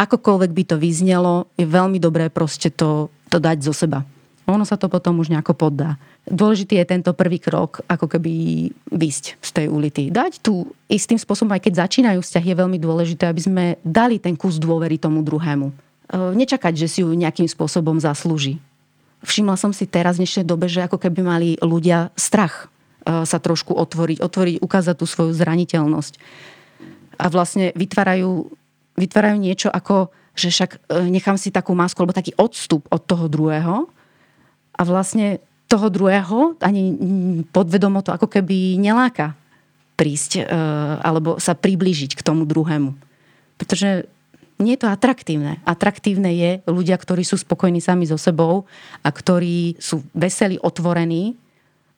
akokoľvek 0.00 0.50
by 0.56 0.64
to 0.64 0.76
vyznelo, 0.80 1.52
je 1.60 1.68
veľmi 1.68 2.00
dobré 2.00 2.32
proste 2.32 2.72
to, 2.72 3.12
to 3.28 3.36
dať 3.36 3.60
zo 3.60 3.76
seba. 3.76 4.08
Ono 4.48 4.64
sa 4.64 4.80
to 4.80 4.88
potom 4.88 5.20
už 5.20 5.28
nejako 5.28 5.52
poddá. 5.52 6.00
Dôležitý 6.28 6.76
je 6.80 6.86
tento 6.86 7.10
prvý 7.16 7.40
krok, 7.40 7.80
ako 7.88 8.06
keby 8.06 8.32
vysť 8.92 9.40
z 9.40 9.50
tej 9.52 9.66
ulity. 9.72 10.12
Dať 10.12 10.44
tu 10.44 10.68
istým 10.88 11.16
spôsobom, 11.16 11.56
aj 11.56 11.64
keď 11.64 11.88
začínajú 11.88 12.20
vzťahy, 12.20 12.52
je 12.52 12.60
veľmi 12.60 12.78
dôležité, 12.80 13.24
aby 13.28 13.40
sme 13.40 13.64
dali 13.80 14.20
ten 14.20 14.36
kus 14.36 14.60
dôvery 14.60 15.00
tomu 15.00 15.24
druhému 15.24 15.88
E, 16.08 16.32
nečakať, 16.32 16.72
že 16.72 16.88
si 16.88 16.98
ju 17.04 17.12
nejakým 17.12 17.44
spôsobom 17.44 18.00
zaslúži. 18.00 18.56
Všimla 19.20 19.60
som 19.60 19.76
si 19.76 19.84
teraz 19.84 20.16
v 20.16 20.24
dnešnej 20.24 20.46
dobe, 20.48 20.64
že 20.70 20.88
ako 20.88 20.96
keby 20.96 21.20
mali 21.20 21.48
ľudia 21.60 22.08
strach 22.16 22.72
e, 23.04 23.28
sa 23.28 23.36
trošku 23.36 23.76
otvoriť, 23.76 24.24
otvoriť, 24.24 24.56
ukázať 24.64 24.96
tú 24.96 25.04
svoju 25.04 25.36
zraniteľnosť. 25.36 26.14
A 27.20 27.28
vlastne 27.28 27.76
vytvárajú, 27.76 28.48
vytvárajú 28.96 29.36
niečo 29.36 29.68
ako, 29.68 30.08
že 30.32 30.48
však 30.48 30.70
e, 30.88 31.12
nechám 31.12 31.36
si 31.36 31.52
takú 31.52 31.76
masku, 31.76 32.00
alebo 32.00 32.16
taký 32.16 32.32
odstup 32.40 32.88
od 32.88 33.04
toho 33.04 33.28
druhého 33.28 33.84
a 34.80 34.82
vlastne 34.88 35.44
toho 35.68 35.92
druhého 35.92 36.56
ani 36.64 36.96
podvedomo 37.52 38.00
to 38.00 38.10
ako 38.16 38.26
keby 38.26 38.80
neláka 38.80 39.36
prísť 40.00 40.48
alebo 41.04 41.36
sa 41.36 41.52
priblížiť 41.52 42.16
k 42.16 42.24
tomu 42.24 42.48
druhému. 42.48 42.96
Pretože 43.60 44.08
nie 44.58 44.74
je 44.74 44.82
to 44.82 44.90
atraktívne. 44.90 45.62
Atraktívne 45.62 46.34
je 46.34 46.50
ľudia, 46.66 46.98
ktorí 46.98 47.22
sú 47.22 47.38
spokojní 47.38 47.78
sami 47.78 48.10
so 48.10 48.18
sebou 48.18 48.66
a 49.06 49.08
ktorí 49.12 49.78
sú 49.78 50.02
veselí, 50.14 50.58
otvorení, 50.58 51.38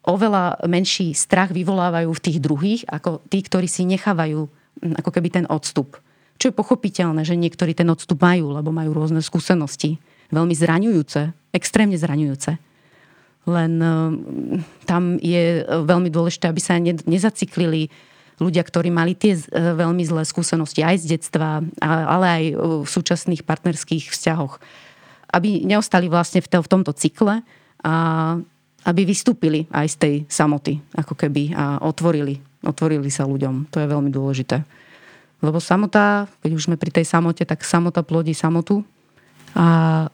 oveľa 0.05 0.65
menší 0.69 1.13
strach 1.17 1.53
vyvolávajú 1.53 2.09
v 2.13 2.25
tých 2.25 2.39
druhých, 2.41 2.83
ako 2.89 3.25
tí, 3.29 3.45
ktorí 3.45 3.69
si 3.69 3.89
nechávajú 3.89 4.49
ako 4.97 5.11
keby 5.13 5.29
ten 5.29 5.47
odstup. 5.49 6.01
Čo 6.41 6.49
je 6.49 6.57
pochopiteľné, 6.57 7.21
že 7.25 7.37
niektorí 7.37 7.77
ten 7.77 7.89
odstup 7.93 8.21
majú, 8.25 8.57
lebo 8.57 8.73
majú 8.73 8.97
rôzne 8.97 9.21
skúsenosti. 9.21 10.01
Veľmi 10.33 10.57
zraňujúce, 10.57 11.53
extrémne 11.53 12.01
zraňujúce. 12.01 12.57
Len 13.49 13.73
hm, 13.81 14.13
tam 14.85 15.17
je 15.21 15.65
veľmi 15.65 16.13
dôležité, 16.13 16.49
aby 16.51 16.61
sa 16.61 16.77
nezaciklili 16.83 17.89
ľudia, 18.41 18.65
ktorí 18.65 18.89
mali 18.89 19.13
tie 19.13 19.37
e, 19.37 19.43
veľmi 19.53 20.01
zlé 20.09 20.25
skúsenosti 20.25 20.81
aj 20.81 21.05
z 21.05 21.07
detstva, 21.17 21.61
ale 21.85 22.27
aj 22.27 22.45
v 22.57 22.89
súčasných 22.89 23.45
partnerských 23.45 24.09
vzťahoch. 24.09 24.57
Aby 25.31 25.63
neostali 25.63 26.09
vlastne 26.09 26.41
v, 26.41 26.49
tomto 26.49 26.97
cykle 26.97 27.45
a 27.85 27.95
aby 28.89 29.01
vystúpili 29.05 29.69
aj 29.69 29.87
z 29.93 29.97
tej 30.01 30.15
samoty, 30.27 30.81
ako 30.97 31.13
keby, 31.13 31.53
a 31.53 31.85
otvorili, 31.85 32.41
otvorili 32.65 33.13
sa 33.13 33.29
ľuďom. 33.29 33.69
To 33.69 33.77
je 33.77 33.87
veľmi 33.93 34.09
dôležité. 34.09 34.65
Lebo 35.45 35.61
samota, 35.61 36.29
keď 36.41 36.51
už 36.57 36.65
sme 36.69 36.77
pri 36.81 36.93
tej 36.93 37.07
samote, 37.09 37.45
tak 37.45 37.61
samota 37.65 38.01
plodí 38.01 38.33
samotu. 38.33 38.85
A 39.53 40.09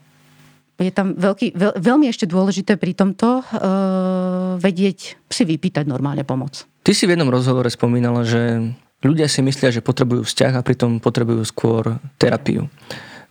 je 0.76 0.92
tam 0.92 1.16
veľký, 1.16 1.56
veľ, 1.56 1.72
veľmi 1.80 2.06
ešte 2.12 2.28
dôležité 2.28 2.76
pri 2.76 2.92
tomto 2.92 3.40
uh, 3.40 4.60
vedieť 4.60 5.16
si 5.32 5.42
vypýtať 5.48 5.88
normálne 5.88 6.22
pomoc. 6.22 6.68
Ty 6.84 6.92
si 6.92 7.08
v 7.08 7.16
jednom 7.16 7.32
rozhovore 7.32 7.66
spomínala, 7.72 8.22
že 8.22 8.60
ľudia 9.00 9.26
si 9.26 9.40
myslia, 9.40 9.72
že 9.72 9.84
potrebujú 9.84 10.28
vzťah 10.28 10.52
a 10.60 10.64
pritom 10.66 11.00
potrebujú 11.00 11.42
skôr 11.48 11.96
terapiu. 12.20 12.68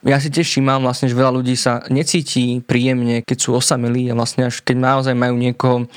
Ja 0.06 0.22
si 0.22 0.30
tiež 0.30 0.46
všímam 0.46 0.86
vlastne, 0.86 1.10
že 1.10 1.18
veľa 1.18 1.34
ľudí 1.34 1.58
sa 1.58 1.82
necíti 1.90 2.62
príjemne, 2.62 3.26
keď 3.26 3.38
sú 3.42 3.58
osamelí 3.58 4.14
a 4.14 4.18
vlastne 4.18 4.46
až 4.50 4.62
keď 4.62 4.78
naozaj 4.78 5.14
majú 5.18 5.34
niekoho, 5.34 5.90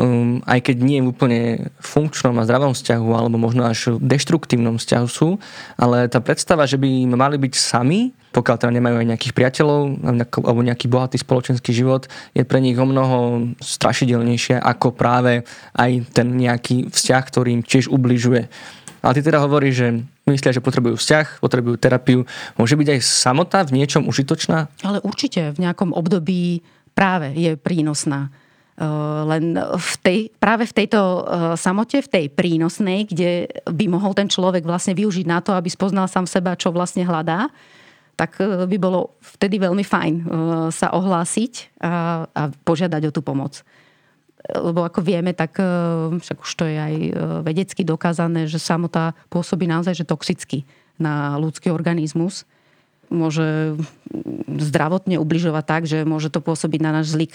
um, 0.00 0.40
aj 0.48 0.64
keď 0.64 0.76
nie 0.80 0.96
je 1.00 1.08
úplne 1.08 1.40
funkčnom 1.76 2.32
a 2.40 2.46
zdravom 2.48 2.72
vzťahu, 2.72 3.08
alebo 3.12 3.36
možno 3.36 3.68
až 3.68 4.00
v 4.00 4.16
deštruktívnom 4.16 4.80
vzťahu 4.80 5.06
sú, 5.08 5.36
ale 5.76 6.08
tá 6.08 6.24
predstava, 6.24 6.64
že 6.64 6.80
by 6.80 6.88
mali 7.12 7.36
byť 7.36 7.52
sami, 7.52 8.16
pokiaľ 8.34 8.56
teda 8.58 8.74
nemajú 8.74 8.98
aj 8.98 9.08
nejakých 9.14 9.34
priateľov 9.38 10.02
alebo 10.42 10.60
nejaký 10.66 10.90
bohatý 10.90 11.22
spoločenský 11.22 11.70
život, 11.70 12.10
je 12.34 12.42
pre 12.42 12.58
nich 12.58 12.74
o 12.74 12.82
mnoho 12.82 13.46
strašidelnejšie 13.62 14.58
ako 14.58 14.90
práve 14.90 15.46
aj 15.78 16.10
ten 16.10 16.34
nejaký 16.34 16.90
vzťah, 16.90 17.22
ktorý 17.30 17.54
im 17.54 17.62
tiež 17.62 17.86
ubližuje. 17.86 18.50
Ale 19.04 19.12
ty 19.14 19.20
teda 19.20 19.38
hovoríš, 19.44 19.74
že 19.76 19.88
myslia, 20.26 20.56
že 20.56 20.64
potrebujú 20.64 20.96
vzťah, 20.96 21.44
potrebujú 21.44 21.76
terapiu. 21.76 22.24
Môže 22.56 22.74
byť 22.74 22.88
aj 22.96 23.00
samota 23.04 23.60
v 23.62 23.76
niečom 23.76 24.08
užitočná? 24.08 24.72
Ale 24.80 24.98
určite 25.04 25.52
v 25.52 25.60
nejakom 25.60 25.92
období 25.92 26.64
práve 26.96 27.36
je 27.36 27.54
prínosná. 27.60 28.32
Len 29.28 29.54
v 29.76 29.92
tej, 30.02 30.18
práve 30.40 30.66
v 30.66 30.72
tejto 30.82 31.00
samote, 31.54 32.00
v 32.00 32.10
tej 32.10 32.24
prínosnej, 32.32 33.06
kde 33.06 33.46
by 33.68 33.86
mohol 33.92 34.16
ten 34.16 34.26
človek 34.26 34.66
vlastne 34.66 34.96
využiť 34.96 35.26
na 35.28 35.38
to, 35.44 35.52
aby 35.52 35.68
spoznal 35.70 36.10
sám 36.10 36.26
seba, 36.26 36.58
čo 36.58 36.72
vlastne 36.72 37.04
hľadá, 37.04 37.52
tak 38.14 38.38
e, 38.38 38.66
by 38.66 38.76
bolo 38.78 39.18
vtedy 39.20 39.58
veľmi 39.58 39.82
fajn 39.82 40.14
e, 40.14 40.22
sa 40.70 40.94
ohlásiť 40.94 41.78
a, 41.82 42.24
a 42.30 42.42
požiadať 42.64 43.10
o 43.10 43.14
tú 43.14 43.20
pomoc. 43.20 43.66
Lebo 44.44 44.84
ako 44.84 45.00
vieme, 45.02 45.34
tak 45.34 45.58
e, 45.58 45.66
však 46.18 46.38
už 46.42 46.52
to 46.54 46.64
je 46.66 46.76
aj 46.78 46.94
vedecky 47.42 47.82
dokázané, 47.82 48.46
že 48.46 48.62
samota 48.62 49.12
pôsobí 49.28 49.66
naozaj 49.66 49.98
že 49.98 50.08
toxicky 50.08 50.62
na 50.96 51.36
ľudský 51.36 51.74
organizmus. 51.74 52.46
Môže 53.12 53.76
zdravotne 54.48 55.20
ubližovať 55.20 55.64
tak, 55.68 55.82
že 55.84 56.08
môže 56.08 56.32
to 56.32 56.40
pôsobiť 56.40 56.80
na 56.80 56.90
náš 56.98 57.12
zlý 57.12 57.28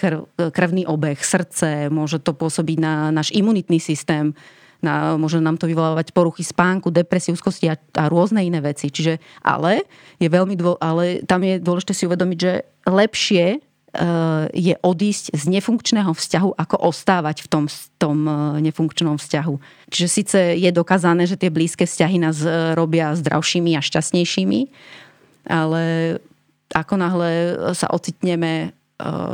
krvný 0.50 0.82
obeh, 0.82 1.16
srdce, 1.16 1.88
môže 1.94 2.18
to 2.18 2.34
pôsobiť 2.34 2.76
na 2.82 3.14
náš 3.14 3.30
imunitný 3.30 3.78
systém, 3.78 4.34
na, 4.80 5.16
môže 5.20 5.40
nám 5.40 5.60
to 5.60 5.68
vyvolávať 5.68 6.12
poruchy 6.16 6.44
spánku, 6.44 6.88
depresie, 6.92 7.32
úzkosti 7.32 7.68
a, 7.68 7.76
a 7.96 8.08
rôzne 8.08 8.40
iné 8.44 8.60
veci. 8.64 8.88
Čiže, 8.88 9.20
ale, 9.44 9.84
je 10.16 10.28
veľmi 10.28 10.56
dô, 10.56 10.76
ale 10.80 11.24
tam 11.24 11.44
je 11.44 11.60
dôležité 11.60 11.92
si 11.92 12.08
uvedomiť, 12.08 12.38
že 12.38 12.52
lepšie 12.88 13.60
je 14.54 14.74
odísť 14.86 15.34
z 15.34 15.44
nefunkčného 15.50 16.14
vzťahu, 16.14 16.50
ako 16.54 16.76
ostávať 16.86 17.42
v 17.42 17.48
tom, 17.50 17.64
tom 17.98 18.18
e, 18.22 18.62
nefunkčnom 18.70 19.18
vzťahu. 19.18 19.54
Čiže 19.90 20.08
síce 20.08 20.38
je 20.62 20.70
dokázané, 20.70 21.26
že 21.26 21.34
tie 21.34 21.50
blízke 21.50 21.90
vzťahy 21.90 22.22
nás 22.22 22.38
e, 22.38 22.78
robia 22.78 23.18
zdravšími 23.18 23.74
a 23.74 23.82
šťastnejšími, 23.82 24.60
ale 25.50 25.82
ako 26.70 26.94
náhle 26.94 27.30
sa 27.74 27.90
ocitneme, 27.90 28.70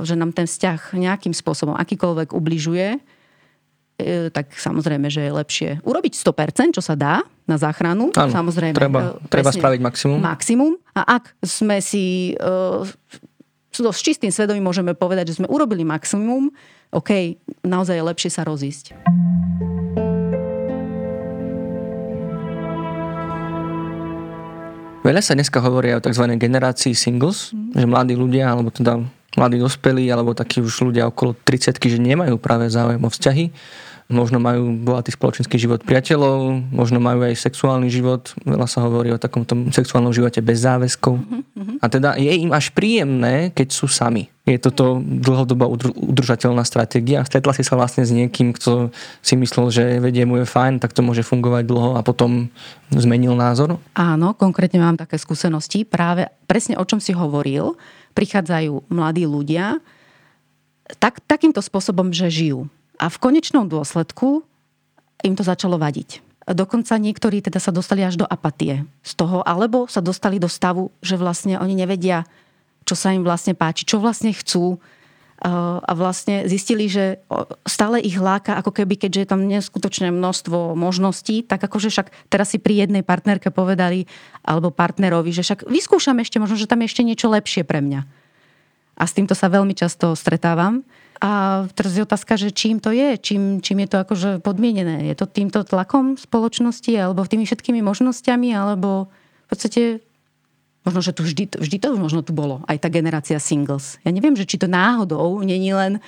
že 0.09 0.17
nám 0.17 0.33
ten 0.33 0.49
vzťah 0.49 0.97
nejakým 0.97 1.37
spôsobom 1.37 1.77
akýkoľvek 1.77 2.33
ubližuje, 2.33 2.97
tak 4.31 4.53
samozrejme, 4.53 5.09
že 5.09 5.25
je 5.25 5.33
lepšie 5.33 5.71
urobiť 5.81 6.13
100%, 6.13 6.77
čo 6.77 6.83
sa 6.85 6.93
dá 6.93 7.25
na 7.49 7.57
záchranu. 7.57 8.13
Áno, 8.13 8.33
samozrejme, 8.33 8.77
treba, 8.77 9.17
treba 9.33 9.49
spraviť 9.49 9.81
maximum. 9.81 10.19
Maximum. 10.21 10.73
A 10.93 11.21
ak 11.21 11.33
sme 11.41 11.81
si 11.81 12.37
so, 13.73 13.93
s 13.93 14.01
čistým 14.01 14.33
svedomím 14.33 14.65
môžeme 14.69 14.93
povedať, 14.97 15.33
že 15.33 15.41
sme 15.41 15.49
urobili 15.49 15.85
maximum, 15.85 16.53
OK, 16.93 17.41
naozaj 17.65 17.97
je 17.97 18.05
lepšie 18.05 18.31
sa 18.33 18.43
rozísť. 18.45 18.97
Veľa 25.07 25.23
sa 25.23 25.39
dneska 25.39 25.63
hovorí 25.63 25.95
o 25.95 26.03
tzv. 26.03 26.27
generácii 26.35 26.91
singles, 26.91 27.55
mm. 27.55 27.79
že 27.79 27.87
mladí 27.87 28.19
ľudia, 28.19 28.51
alebo 28.51 28.75
teda 28.75 28.99
mladí 29.39 29.63
dospelí, 29.63 30.11
alebo 30.11 30.35
takí 30.35 30.59
už 30.59 30.91
ľudia 30.91 31.07
okolo 31.07 31.37
30 31.47 31.79
že 31.79 32.01
nemajú 32.03 32.35
práve 32.43 32.67
záujem 32.67 32.99
o 32.99 33.11
vzťahy 33.13 33.55
možno 34.07 34.39
majú 34.39 34.71
bohatý 34.87 35.11
spoločenský 35.11 35.59
život 35.59 35.83
priateľov, 35.83 36.71
možno 36.71 37.03
majú 37.03 37.27
aj 37.27 37.35
sexuálny 37.43 37.91
život, 37.91 38.31
veľa 38.47 38.71
sa 38.71 38.87
hovorí 38.87 39.11
o 39.11 39.19
takomto 39.19 39.59
sexuálnom 39.75 40.15
živote 40.15 40.39
bez 40.39 40.63
záväzkov. 40.63 41.19
Mm-hmm. 41.19 41.77
A 41.83 41.87
teda 41.91 42.15
je 42.15 42.31
im 42.31 42.55
až 42.55 42.71
príjemné, 42.71 43.51
keď 43.51 43.69
sú 43.75 43.91
sami. 43.91 44.31
Je 44.47 44.63
toto 44.63 45.03
dlhodobá 45.03 45.67
udržateľná 45.99 46.63
stratégia. 46.63 47.27
Stretla 47.27 47.51
si 47.51 47.67
sa 47.67 47.75
vlastne 47.75 48.07
s 48.07 48.15
niekým, 48.15 48.55
kto 48.55 48.95
si 49.19 49.35
myslel, 49.35 49.75
že 49.75 49.85
vedie 49.99 50.23
mu 50.23 50.39
je 50.39 50.47
fajn, 50.47 50.79
tak 50.79 50.95
to 50.95 51.03
môže 51.03 51.27
fungovať 51.27 51.67
dlho 51.67 51.99
a 51.99 52.07
potom 52.07 52.47
zmenil 52.95 53.35
názor? 53.35 53.83
Áno, 53.99 54.39
konkrétne 54.39 54.79
mám 54.79 54.95
také 54.95 55.19
skúsenosti. 55.19 55.83
Práve 55.83 56.31
presne 56.47 56.79
o 56.79 56.87
čom 56.87 57.03
si 57.03 57.11
hovoril. 57.11 57.75
Prichádzajú 58.15 58.87
mladí 58.87 59.27
ľudia 59.27 59.83
tak, 61.03 61.19
takýmto 61.27 61.59
spôsobom, 61.59 62.15
že 62.15 62.31
žijú 62.31 62.71
a 62.97 63.07
v 63.13 63.21
konečnom 63.21 63.69
dôsledku 63.69 64.45
im 65.25 65.35
to 65.37 65.45
začalo 65.45 65.77
vadiť. 65.77 66.25
Dokonca 66.47 66.95
niektorí 66.97 67.43
teda 67.43 67.59
sa 67.59 67.75
dostali 67.75 68.07
až 68.07 68.23
do 68.23 68.27
apatie 68.27 68.87
z 69.03 69.13
toho, 69.19 69.43
alebo 69.43 69.91
sa 69.91 69.99
dostali 69.99 70.39
do 70.39 70.47
stavu, 70.47 70.95
že 71.03 71.19
vlastne 71.19 71.59
oni 71.59 71.75
nevedia, 71.75 72.23
čo 72.87 72.95
sa 72.95 73.11
im 73.11 73.27
vlastne 73.27 73.59
páči, 73.59 73.83
čo 73.83 73.99
vlastne 73.99 74.31
chcú 74.31 74.79
a 75.37 75.93
vlastne 75.93 76.49
zistili, 76.49 76.89
že 76.89 77.21
stále 77.69 78.01
ich 78.01 78.17
láka, 78.17 78.57
ako 78.57 78.73
keby, 78.73 78.97
keďže 78.97 79.21
je 79.21 79.29
tam 79.29 79.45
neskutočné 79.45 80.09
množstvo 80.09 80.73
možností, 80.73 81.45
tak 81.45 81.61
akože 81.61 81.93
však 81.93 82.33
teraz 82.33 82.57
si 82.57 82.59
pri 82.63 82.89
jednej 82.89 83.05
partnerke 83.05 83.53
povedali, 83.53 84.09
alebo 84.41 84.73
partnerovi, 84.73 85.37
že 85.37 85.45
však 85.45 85.69
vyskúšam 85.69 86.17
ešte, 86.25 86.41
možno, 86.41 86.57
že 86.57 86.65
tam 86.65 86.81
je 86.81 86.89
ešte 86.89 87.05
niečo 87.05 87.29
lepšie 87.29 87.69
pre 87.69 87.85
mňa. 87.85 88.01
A 88.97 89.03
s 89.05 89.13
týmto 89.13 89.37
sa 89.37 89.53
veľmi 89.53 89.77
často 89.77 90.17
stretávam. 90.17 90.89
A 91.17 91.65
teraz 91.73 91.97
je 91.97 92.05
otázka, 92.05 92.37
že 92.37 92.53
čím 92.53 92.77
to 92.77 92.93
je, 92.93 93.17
čím, 93.17 93.65
čím 93.65 93.85
je 93.85 93.89
to 93.89 93.97
akože 94.05 94.31
podmienené. 94.45 95.09
Je 95.09 95.17
to 95.17 95.25
týmto 95.25 95.65
tlakom 95.65 96.21
spoločnosti, 96.21 96.93
alebo 96.93 97.25
tými 97.25 97.49
všetkými 97.49 97.81
možnosťami, 97.81 98.53
alebo 98.53 99.09
v 99.09 99.47
podstate 99.49 99.83
možno, 100.85 101.01
že 101.01 101.17
tu 101.17 101.25
vždy, 101.25 101.57
vždy 101.57 101.77
to 101.81 101.97
možno 101.97 102.21
tu 102.21 102.37
bolo, 102.37 102.63
aj 102.69 102.85
tá 102.85 102.89
generácia 102.93 103.41
singles. 103.41 103.97
Ja 104.05 104.13
neviem, 104.13 104.37
že 104.37 104.47
či 104.47 104.61
to 104.61 104.69
náhodou 104.69 105.41
není 105.41 105.73
len 105.73 105.99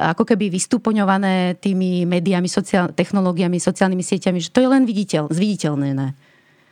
ako 0.00 0.24
keby 0.24 0.48
vystúpoňované 0.48 1.60
tými 1.60 2.08
médiami, 2.08 2.48
sociál, 2.48 2.90
technológiami, 2.90 3.60
sociálnymi 3.60 4.02
sieťami, 4.02 4.38
že 4.40 4.50
to 4.50 4.64
je 4.64 4.68
len 4.72 4.88
viditeľ, 4.88 5.28
zviditeľnené. 5.28 6.16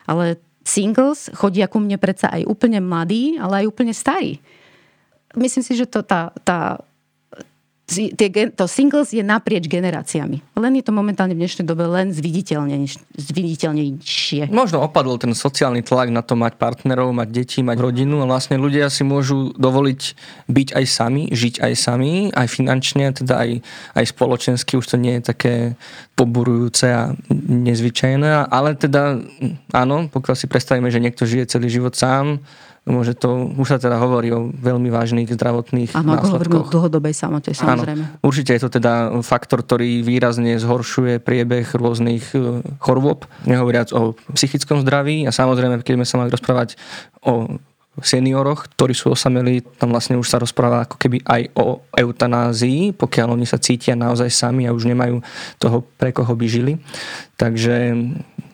Ale 0.09 0.41
singles 0.65 1.31
chodia 1.37 1.69
ku 1.71 1.79
mne 1.79 2.01
predsa 2.01 2.33
aj 2.33 2.49
úplne 2.49 2.81
mladí, 2.81 3.37
ale 3.37 3.63
aj 3.63 3.71
úplne 3.71 3.95
starí. 3.95 4.41
Myslím 5.37 5.63
si, 5.63 5.79
že 5.79 5.87
to 5.87 6.03
tá, 6.03 6.35
tá 6.43 6.83
to 8.55 8.71
singles 8.71 9.11
je 9.11 9.27
naprieč 9.27 9.67
generáciami. 9.67 10.39
Len 10.55 10.73
je 10.79 10.85
to 10.87 10.95
momentálne 10.95 11.35
v 11.35 11.43
dnešnej 11.43 11.67
dobe 11.67 11.91
len 11.91 12.15
zviditeľnejšie. 12.15 14.47
Možno 14.55 14.87
opadol 14.87 15.19
ten 15.19 15.35
sociálny 15.35 15.83
tlak 15.83 16.15
na 16.15 16.23
to 16.23 16.39
mať 16.39 16.55
partnerov, 16.55 17.11
mať 17.11 17.29
deti, 17.35 17.67
mať 17.67 17.83
rodinu 17.83 18.23
a 18.23 18.31
vlastne 18.31 18.63
ľudia 18.63 18.87
si 18.89 19.03
môžu 19.03 19.51
dovoliť 19.59 20.01
byť 20.47 20.69
aj 20.79 20.85
sami, 20.87 21.35
žiť 21.35 21.59
aj 21.59 21.73
sami, 21.75 22.31
aj 22.31 22.47
finančne, 22.47 23.11
teda 23.11 23.43
aj, 23.43 23.59
aj 23.99 24.05
spoločensky, 24.07 24.79
už 24.79 24.87
to 24.87 24.97
nie 24.97 25.19
je 25.19 25.27
také 25.27 25.75
poburujúce 26.15 26.87
a 26.87 27.11
nezvyčajné, 27.49 28.53
ale 28.53 28.77
teda 28.77 29.17
áno, 29.73 30.13
pokiaľ 30.13 30.37
si 30.37 30.47
predstavíme, 30.47 30.93
že 30.93 31.03
niekto 31.03 31.25
žije 31.25 31.49
celý 31.49 31.73
život 31.73 31.97
sám, 31.97 32.45
môže 32.89 33.13
to, 33.13 33.53
už 33.61 33.77
sa 33.77 33.79
teda 33.79 34.01
hovorí 34.01 34.33
o 34.33 34.49
veľmi 34.49 34.89
vážnych 34.89 35.29
zdravotných 35.29 35.93
Áno, 35.93 36.17
hovoríme 36.17 36.65
o 36.65 36.67
dlhodobej 36.67 37.13
samote, 37.13 37.53
samozrejme. 37.53 38.05
Áno, 38.05 38.25
určite 38.25 38.57
je 38.57 38.63
to 38.65 38.71
teda 38.73 39.21
faktor, 39.21 39.61
ktorý 39.61 40.01
výrazne 40.01 40.57
zhoršuje 40.57 41.21
priebeh 41.21 41.69
rôznych 41.77 42.33
e, 42.33 42.65
chorôb, 42.81 43.29
nehovoriac 43.45 43.93
o 43.93 44.17
psychickom 44.33 44.81
zdraví 44.81 45.29
a 45.29 45.33
samozrejme, 45.33 45.85
keď 45.85 45.95
sme 46.01 46.07
sa 46.09 46.17
mali 46.21 46.33
rozprávať 46.33 46.81
o 47.21 47.61
senioroch, 47.99 48.71
ktorí 48.79 48.95
sú 48.95 49.11
osamelí, 49.11 49.67
tam 49.83 49.91
vlastne 49.91 50.15
už 50.15 50.31
sa 50.31 50.39
rozpráva 50.39 50.87
ako 50.87 50.95
keby 50.95 51.27
aj 51.27 51.43
o 51.59 51.83
eutanázii, 51.91 52.95
pokiaľ 52.95 53.35
oni 53.35 53.47
sa 53.51 53.59
cítia 53.59 53.99
naozaj 53.99 54.31
sami 54.31 54.71
a 54.71 54.75
už 54.75 54.87
nemajú 54.87 55.19
toho, 55.59 55.83
pre 55.99 56.15
koho 56.15 56.31
by 56.39 56.47
žili. 56.47 56.79
Takže 57.35 57.99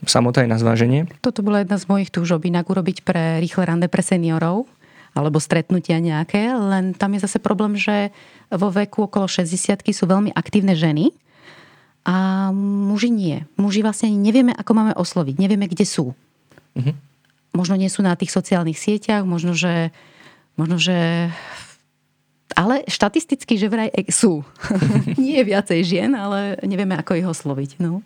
samota 0.09 0.41
je 0.41 0.49
na 0.49 0.57
zváženie. 0.57 1.05
Toto 1.21 1.45
bola 1.45 1.61
jedna 1.61 1.77
z 1.77 1.85
mojich 1.85 2.09
túžob 2.09 2.49
inak 2.49 2.65
urobiť 2.65 3.05
pre 3.05 3.37
rýchle 3.45 3.69
rande 3.69 3.93
pre 3.93 4.01
seniorov 4.01 4.65
alebo 5.17 5.41
stretnutia 5.41 5.97
nejaké, 5.97 6.53
len 6.53 6.93
tam 6.93 7.17
je 7.17 7.25
zase 7.25 7.41
problém, 7.41 7.73
že 7.77 8.13
vo 8.53 8.69
veku 8.69 9.09
okolo 9.09 9.25
60 9.25 9.81
sú 9.89 10.05
veľmi 10.05 10.29
aktívne 10.37 10.77
ženy 10.77 11.09
a 12.05 12.49
muži 12.53 13.09
nie. 13.09 13.37
Muži 13.57 13.81
vlastne 13.81 14.13
nevieme, 14.13 14.53
ako 14.53 14.73
máme 14.77 14.93
osloviť, 14.93 15.35
nevieme, 15.41 15.73
kde 15.73 15.89
sú. 15.89 16.13
Mm-hmm 16.77 17.06
možno 17.57 17.81
nie 17.81 17.89
sú 17.89 18.05
na 18.05 18.13
tých 18.13 18.29
sociálnych 18.29 18.77
sieťach, 18.77 19.25
možno, 19.25 19.57
že, 19.57 19.89
možno, 20.61 20.77
že 20.77 21.33
ale 22.53 22.85
štatisticky, 22.85 23.57
že 23.57 23.73
vraj 23.73 23.89
sú. 24.13 24.45
nie 25.21 25.41
je 25.41 25.49
viacej 25.49 25.81
žien, 25.83 26.13
ale 26.13 26.61
nevieme, 26.63 26.95
ako 27.01 27.17
ich 27.17 27.27
osloviť. 27.27 27.81
No. 27.81 28.05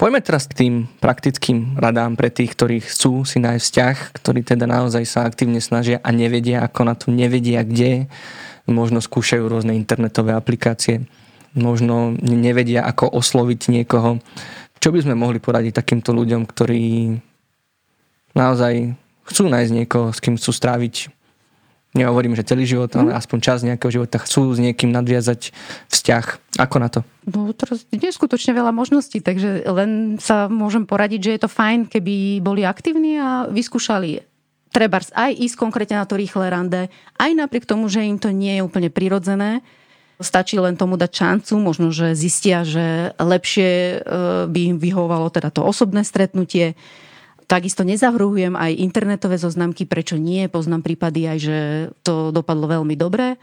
Poďme 0.00 0.24
teraz 0.24 0.48
k 0.48 0.56
tým 0.56 0.74
praktickým 0.96 1.76
radám 1.76 2.16
pre 2.16 2.32
tých, 2.32 2.56
ktorí 2.56 2.80
chcú 2.80 3.28
si 3.28 3.36
nájsť 3.36 3.60
vzťah, 3.60 3.96
ktorí 4.16 4.40
teda 4.40 4.64
naozaj 4.64 5.04
sa 5.04 5.28
aktívne 5.28 5.60
snažia 5.60 6.00
a 6.00 6.08
nevedia, 6.08 6.64
ako 6.64 6.80
na 6.88 6.94
to 6.96 7.12
nevedia, 7.12 7.60
kde. 7.60 8.08
Možno 8.64 9.04
skúšajú 9.04 9.44
rôzne 9.44 9.76
internetové 9.76 10.32
aplikácie. 10.32 11.04
Možno 11.52 12.16
nevedia, 12.16 12.88
ako 12.88 13.12
osloviť 13.12 13.60
niekoho. 13.68 14.24
Čo 14.80 14.88
by 14.96 15.04
sme 15.04 15.20
mohli 15.20 15.36
poradiť 15.36 15.76
takýmto 15.76 16.16
ľuďom, 16.16 16.48
ktorí 16.48 17.20
naozaj 18.34 18.94
chcú 19.26 19.46
nájsť 19.46 19.72
niekoho, 19.72 20.10
s 20.10 20.18
kým 20.18 20.34
chcú 20.38 20.50
stráviť 20.50 21.10
nehovorím, 21.90 22.38
že 22.38 22.46
celý 22.46 22.66
život, 22.66 22.90
ale 22.94 23.10
mhm. 23.14 23.18
aspoň 23.18 23.38
čas 23.42 23.66
nejakého 23.66 23.90
života 23.90 24.22
chcú 24.22 24.54
s 24.54 24.58
niekým 24.62 24.94
nadviazať 24.94 25.50
vzťah. 25.90 26.24
Ako 26.62 26.76
na 26.78 26.88
to? 26.90 27.00
No 27.26 27.50
teraz 27.50 27.86
neskutočne 27.90 28.54
veľa 28.54 28.70
možností, 28.70 29.18
takže 29.18 29.66
len 29.66 30.22
sa 30.22 30.46
môžem 30.46 30.86
poradiť, 30.86 31.20
že 31.20 31.34
je 31.34 31.40
to 31.42 31.50
fajn, 31.50 31.90
keby 31.90 32.38
boli 32.42 32.62
aktívni 32.62 33.18
a 33.18 33.50
vyskúšali 33.50 34.22
trebárs 34.70 35.10
aj 35.18 35.34
ísť 35.34 35.56
konkrétne 35.58 35.98
na 35.98 36.06
to 36.06 36.14
rýchle 36.14 36.46
rande, 36.46 36.86
aj 37.18 37.30
napriek 37.34 37.66
tomu, 37.66 37.90
že 37.90 38.06
im 38.06 38.22
to 38.22 38.30
nie 38.30 38.58
je 38.58 38.62
úplne 38.62 38.86
prirodzené. 38.86 39.66
Stačí 40.20 40.60
len 40.60 40.76
tomu 40.76 41.00
dať 41.00 41.10
šancu, 41.16 41.56
možno, 41.58 41.88
že 41.90 42.12
zistia, 42.12 42.60
že 42.60 43.16
lepšie 43.16 43.70
e, 43.72 43.96
by 44.52 44.60
im 44.68 44.76
vyhovovalo 44.76 45.32
teda 45.32 45.48
to 45.48 45.64
osobné 45.64 46.04
stretnutie, 46.04 46.76
Takisto 47.50 47.82
nezavrhujem 47.82 48.54
aj 48.54 48.78
internetové 48.78 49.34
zoznamky, 49.34 49.82
prečo 49.82 50.14
nie. 50.14 50.46
Poznám 50.46 50.86
prípady 50.86 51.26
aj, 51.26 51.38
že 51.42 51.58
to 52.06 52.30
dopadlo 52.30 52.70
veľmi 52.70 52.94
dobre. 52.94 53.42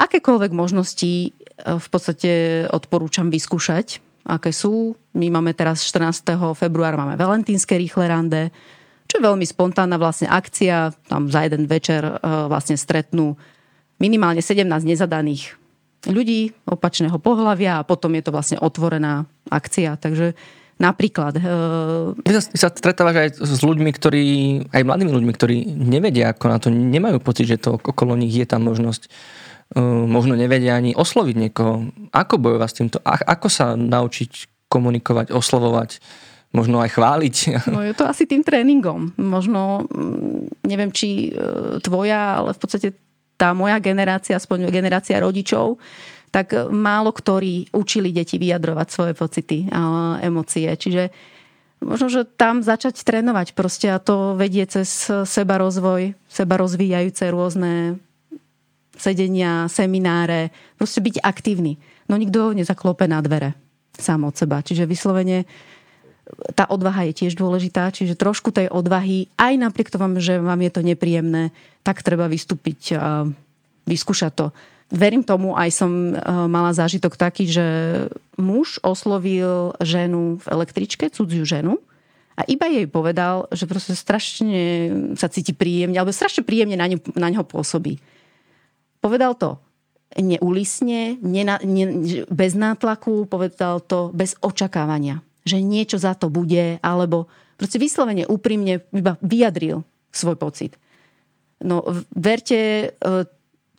Akékoľvek 0.00 0.56
možnosti 0.56 1.28
e, 1.28 1.30
v 1.60 1.86
podstate 1.92 2.64
odporúčam 2.72 3.28
vyskúšať, 3.28 4.00
aké 4.24 4.48
sú. 4.48 4.96
My 5.12 5.28
máme 5.28 5.52
teraz 5.52 5.84
14. 5.84 6.56
februára 6.56 6.96
máme 6.96 7.20
valentínske 7.20 7.76
rýchle 7.76 8.08
rande, 8.08 8.48
čo 9.04 9.20
je 9.20 9.28
veľmi 9.28 9.44
spontánna 9.44 10.00
vlastne 10.00 10.32
akcia. 10.32 10.96
Tam 11.04 11.28
za 11.28 11.44
jeden 11.44 11.68
večer 11.68 12.00
e, 12.08 12.16
vlastne 12.48 12.80
stretnú 12.80 13.36
minimálne 14.00 14.40
17 14.40 14.64
nezadaných 14.88 15.60
ľudí 16.08 16.56
opačného 16.64 17.20
pohľavia 17.20 17.76
a 17.76 17.86
potom 17.86 18.16
je 18.16 18.24
to 18.24 18.32
vlastne 18.32 18.56
otvorená 18.56 19.28
akcia. 19.52 20.00
Takže 20.00 20.32
Napríklad. 20.80 21.38
Ty 22.22 22.30
sa, 22.32 22.42
sa 22.42 22.68
stretávaš 22.72 23.16
aj 23.16 23.28
s 23.44 23.60
ľuďmi, 23.62 23.90
ktorí, 23.94 24.24
aj 24.72 24.82
mladými 24.82 25.12
ľuďmi, 25.14 25.32
ktorí 25.36 25.56
nevedia 25.78 26.32
ako 26.32 26.44
na 26.48 26.58
to, 26.58 26.68
nemajú 26.72 27.22
pocit, 27.22 27.46
že 27.46 27.62
to 27.62 27.78
okolo 27.78 28.18
nich 28.18 28.34
je 28.34 28.46
tá 28.48 28.58
možnosť 28.58 29.06
možno 29.80 30.36
nevedia 30.36 30.76
ani 30.76 30.92
osloviť 30.92 31.36
niekoho. 31.36 31.88
Ako 32.12 32.36
bojovať 32.36 32.68
s 32.68 32.76
týmto? 32.76 32.96
Ako 33.04 33.48
sa 33.48 33.72
naučiť 33.72 34.68
komunikovať, 34.68 35.32
oslovovať, 35.32 36.00
možno 36.52 36.80
aj 36.80 36.96
chváliť? 36.96 37.36
No 37.72 37.80
je 37.80 37.96
to 37.96 38.04
asi 38.04 38.28
tým 38.28 38.44
tréningom. 38.44 39.16
Možno, 39.16 39.88
mm, 39.88 40.68
neviem, 40.68 40.92
či 40.92 41.32
e, 41.32 41.80
tvoja, 41.80 42.40
ale 42.40 42.56
v 42.56 42.60
podstate 42.60 42.88
tá 43.40 43.56
moja 43.56 43.80
generácia, 43.80 44.36
aspoň 44.36 44.68
generácia 44.68 45.18
rodičov, 45.18 45.80
tak 46.32 46.56
málo 46.72 47.12
ktorí 47.12 47.70
učili 47.76 48.08
deti 48.08 48.40
vyjadrovať 48.40 48.88
svoje 48.88 49.12
pocity 49.12 49.68
a 49.68 50.16
emócie. 50.24 50.64
Čiže 50.72 51.12
možno, 51.84 52.08
že 52.08 52.24
tam 52.24 52.64
začať 52.64 53.04
trénovať 53.04 53.52
proste 53.52 53.92
a 53.92 54.00
to 54.00 54.32
vedie 54.32 54.64
cez 54.64 54.88
seba 55.28 55.60
rozvoj, 55.60 56.16
seba 56.32 56.56
rozvíjajúce 56.56 57.28
rôzne 57.28 58.00
sedenia, 58.96 59.68
semináre, 59.68 60.48
proste 60.80 61.04
byť 61.04 61.20
aktívny. 61.20 61.76
No 62.08 62.16
nikto 62.16 62.56
nezaklope 62.56 63.04
na 63.04 63.20
dvere 63.20 63.52
sám 63.92 64.24
od 64.24 64.32
seba. 64.32 64.64
Čiže 64.64 64.88
vyslovene 64.88 65.44
tá 66.56 66.64
odvaha 66.64 67.04
je 67.10 67.18
tiež 67.24 67.36
dôležitá, 67.36 67.92
čiže 67.92 68.16
trošku 68.16 68.54
tej 68.54 68.72
odvahy, 68.72 69.28
aj 69.36 69.52
napriek 69.58 69.92
tomu, 69.92 70.16
že 70.16 70.40
vám 70.40 70.64
je 70.64 70.72
to 70.72 70.80
nepríjemné, 70.80 71.52
tak 71.84 72.00
treba 72.00 72.30
vystúpiť 72.30 72.96
a 72.96 73.28
vyskúšať 73.84 74.32
to 74.32 74.46
verím 74.92 75.24
tomu, 75.24 75.56
aj 75.56 75.70
som 75.72 76.12
eh, 76.12 76.20
mala 76.46 76.76
zážitok 76.76 77.16
taký, 77.16 77.48
že 77.48 77.66
muž 78.36 78.76
oslovil 78.84 79.72
ženu 79.80 80.36
v 80.44 80.46
električke, 80.52 81.08
cudziu 81.08 81.48
ženu, 81.48 81.80
a 82.32 82.48
iba 82.48 82.64
jej 82.64 82.88
povedal, 82.88 83.44
že 83.52 83.68
proste 83.68 83.92
strašne 83.92 84.60
sa 85.20 85.28
cíti 85.28 85.52
príjemne, 85.52 86.00
alebo 86.00 86.16
strašne 86.16 86.40
príjemne 86.40 86.80
na, 86.80 86.88
ňu, 86.88 86.98
na 87.12 87.28
ňo 87.28 87.44
pôsobí. 87.44 88.00
Povedal 89.04 89.36
to 89.36 89.60
neulisne, 90.16 91.20
nena, 91.20 91.60
ne, 91.64 92.24
bez 92.28 92.52
nátlaku, 92.52 93.28
povedal 93.28 93.84
to 93.84 94.12
bez 94.12 94.36
očakávania, 94.40 95.20
že 95.44 95.60
niečo 95.60 95.96
za 96.00 96.16
to 96.16 96.28
bude, 96.32 96.80
alebo 96.80 97.28
proste 97.56 97.80
vyslovene 97.80 98.28
úprimne 98.28 98.84
iba 98.92 99.16
vyjadril 99.20 99.84
svoj 100.12 100.36
pocit. 100.36 100.76
No 101.64 101.84
verte, 102.12 102.92
eh, 102.92 103.24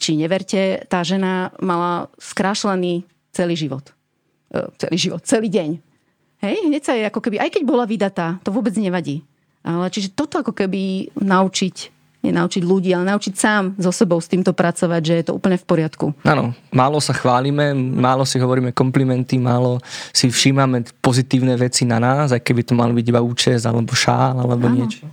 či 0.04 0.20
neverte, 0.20 0.84
tá 0.92 1.00
žena 1.08 1.56
mala 1.64 2.12
skrášlený 2.20 3.08
celý 3.32 3.56
život. 3.56 3.96
E, 4.52 4.68
celý 4.76 4.98
život, 5.00 5.24
celý 5.24 5.48
deň. 5.48 5.80
Hej, 6.44 6.68
hneď 6.68 6.84
sa 6.84 6.94
je 7.00 7.08
ako 7.08 7.24
keby, 7.24 7.40
aj 7.40 7.56
keď 7.56 7.64
bola 7.64 7.88
vydatá, 7.88 8.44
to 8.44 8.52
vôbec 8.52 8.76
nevadí. 8.76 9.24
Ale 9.64 9.88
čiže 9.88 10.12
toto 10.12 10.44
ako 10.44 10.52
keby 10.52 11.16
naučiť 11.16 11.96
nenaučiť 12.24 12.64
ľudí, 12.64 12.96
ale 12.96 13.04
naučiť 13.12 13.36
sám 13.36 13.76
so 13.76 13.92
sebou 13.92 14.16
s 14.16 14.32
týmto 14.32 14.56
pracovať, 14.56 15.02
že 15.04 15.14
je 15.20 15.26
to 15.28 15.36
úplne 15.36 15.60
v 15.60 15.68
poriadku. 15.68 16.16
Áno, 16.24 16.56
málo 16.72 17.04
sa 17.04 17.12
chválime, 17.12 17.76
málo 17.76 18.24
si 18.24 18.40
hovoríme 18.40 18.72
komplimenty, 18.72 19.36
málo 19.36 19.84
si 20.16 20.32
všímame 20.32 20.88
pozitívne 21.04 21.52
veci 21.60 21.84
na 21.84 22.00
nás, 22.00 22.32
aj 22.32 22.40
keby 22.40 22.64
to 22.64 22.80
malo 22.80 22.96
byť 22.96 23.06
iba 23.12 23.20
účes, 23.20 23.68
alebo 23.68 23.92
šál, 23.92 24.40
alebo 24.40 24.72
Áno. 24.72 24.76
niečo 24.88 25.04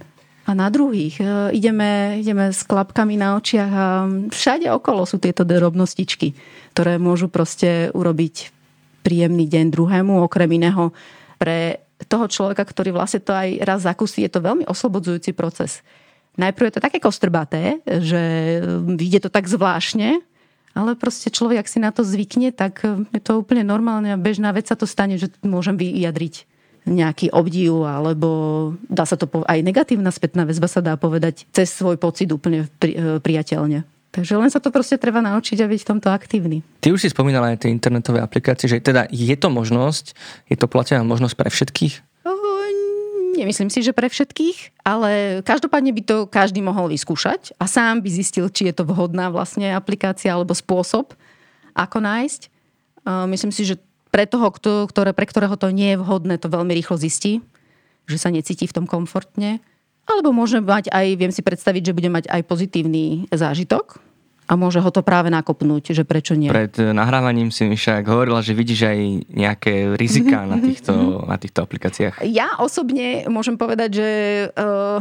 a 0.51 0.53
na 0.59 0.67
druhých. 0.67 1.23
E, 1.23 1.55
ideme, 1.55 2.19
ideme 2.19 2.51
s 2.51 2.67
klapkami 2.67 3.15
na 3.15 3.39
očiach 3.39 3.71
a 3.71 3.87
všade 4.35 4.67
okolo 4.75 5.07
sú 5.07 5.23
tieto 5.23 5.47
drobnostičky, 5.47 6.35
ktoré 6.75 6.99
môžu 6.99 7.31
proste 7.31 7.95
urobiť 7.95 8.51
príjemný 9.07 9.47
deň 9.47 9.71
druhému, 9.71 10.19
okrem 10.27 10.51
iného 10.59 10.91
pre 11.39 11.87
toho 12.11 12.27
človeka, 12.27 12.67
ktorý 12.67 12.97
vlastne 12.97 13.23
to 13.23 13.31
aj 13.31 13.49
raz 13.63 13.81
zakusí, 13.87 14.27
je 14.27 14.33
to 14.33 14.43
veľmi 14.43 14.67
oslobodzujúci 14.67 15.33
proces. 15.33 15.87
Najprv 16.37 16.67
je 16.69 16.75
to 16.75 16.85
také 16.85 16.99
kostrbaté, 16.99 17.85
že 17.85 18.21
vyjde 18.87 19.29
to 19.29 19.31
tak 19.31 19.47
zvláštne, 19.47 20.21
ale 20.73 20.91
proste 20.97 21.29
človek, 21.29 21.67
ak 21.67 21.69
si 21.69 21.79
na 21.83 21.91
to 21.91 22.07
zvykne, 22.07 22.55
tak 22.55 22.81
je 22.87 23.21
to 23.21 23.43
úplne 23.43 23.67
normálne 23.67 24.15
a 24.15 24.21
bežná 24.21 24.55
vec 24.55 24.71
sa 24.71 24.79
to 24.79 24.89
stane, 24.89 25.19
že 25.21 25.29
môžem 25.45 25.77
vyjadriť 25.77 26.50
nejaký 26.91 27.31
obdiv, 27.31 27.87
alebo 27.87 28.29
dá 28.91 29.07
sa 29.07 29.15
to 29.15 29.31
aj 29.47 29.63
negatívna 29.63 30.11
spätná 30.11 30.43
väzba 30.43 30.67
sa 30.67 30.83
dá 30.83 30.99
povedať 30.99 31.47
cez 31.55 31.71
svoj 31.71 31.97
pocit 31.97 32.27
úplne 32.35 32.67
pri, 32.83 32.93
e, 32.93 33.01
priateľne. 33.23 33.87
Takže 34.11 34.35
len 34.35 34.51
sa 34.51 34.59
to 34.59 34.75
proste 34.75 34.99
treba 34.99 35.23
naučiť 35.23 35.63
a 35.63 35.71
byť 35.71 35.81
v 35.87 35.91
tomto 35.95 36.11
aktívny. 36.11 36.67
Ty 36.83 36.91
už 36.91 37.07
si 37.07 37.15
spomínala 37.15 37.55
aj 37.55 37.63
tie 37.63 37.71
internetové 37.71 38.19
aplikácie, 38.19 38.67
že 38.67 38.83
teda 38.83 39.07
je 39.07 39.37
to 39.39 39.49
možnosť, 39.55 40.19
je 40.51 40.57
to 40.59 40.67
platená 40.67 41.07
možnosť 41.07 41.35
pre 41.39 41.47
všetkých? 41.47 41.95
Nemyslím 43.31 43.71
si, 43.73 43.81
že 43.81 43.97
pre 43.97 44.11
všetkých, 44.11 44.83
ale 44.85 45.41
každopádne 45.47 45.95
by 45.97 46.03
to 46.05 46.17
každý 46.29 46.61
mohol 46.61 46.91
vyskúšať 46.93 47.57
a 47.57 47.65
sám 47.65 48.05
by 48.05 48.11
zistil, 48.11 48.53
či 48.53 48.69
je 48.69 48.75
to 48.77 48.85
vhodná 48.85 49.31
vlastne 49.33 49.71
aplikácia 49.73 50.35
alebo 50.35 50.53
spôsob, 50.53 51.17
ako 51.73 51.99
nájsť. 52.05 52.53
Myslím 53.31 53.55
si, 53.55 53.65
že 53.65 53.81
pre 54.11 54.27
toho, 54.27 54.51
ktoré, 54.87 55.15
pre 55.15 55.27
ktorého 55.27 55.55
to 55.55 55.71
nie 55.71 55.95
je 55.95 56.01
vhodné, 56.03 56.37
to 56.37 56.51
veľmi 56.51 56.75
rýchlo 56.75 56.99
zistí, 56.99 57.41
že 58.11 58.19
sa 58.19 58.35
necíti 58.35 58.67
v 58.67 58.75
tom 58.75 58.87
komfortne. 58.91 59.63
Alebo 60.11 60.35
môže 60.35 60.59
mať 60.59 60.91
aj, 60.91 61.07
viem 61.15 61.31
si 61.31 61.47
predstaviť, 61.47 61.91
že 61.91 61.97
bude 61.97 62.11
mať 62.11 62.27
aj 62.27 62.43
pozitívny 62.43 63.31
zážitok 63.31 64.03
a 64.51 64.59
môže 64.59 64.83
ho 64.83 64.91
to 64.91 65.07
práve 65.07 65.31
nakopnúť, 65.31 65.95
že 65.95 66.03
prečo 66.03 66.35
nie. 66.35 66.51
Pred 66.51 66.91
nahrávaním 66.91 67.55
si 67.55 67.71
mi 67.71 67.79
však 67.79 68.03
hovorila, 68.11 68.43
že 68.43 68.59
vidíš 68.59 68.81
aj 68.91 68.99
nejaké 69.31 69.95
rizika 69.95 70.43
na 70.43 70.59
týchto, 70.67 71.23
na 71.23 71.39
týchto 71.39 71.63
aplikáciách. 71.63 72.27
Ja 72.27 72.59
osobne 72.59 73.31
môžem 73.31 73.55
povedať, 73.55 74.03
že 74.03 74.11
uh, 74.51 74.99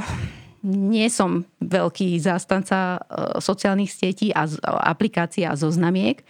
nie 0.62 1.10
som 1.10 1.50
veľký 1.66 2.22
zástanca 2.22 3.02
uh, 3.02 3.42
sociálnych 3.42 3.90
sietí 3.90 4.30
a 4.30 4.46
aplikácií 4.86 5.50
a 5.50 5.58
zoznamiek. 5.58 6.22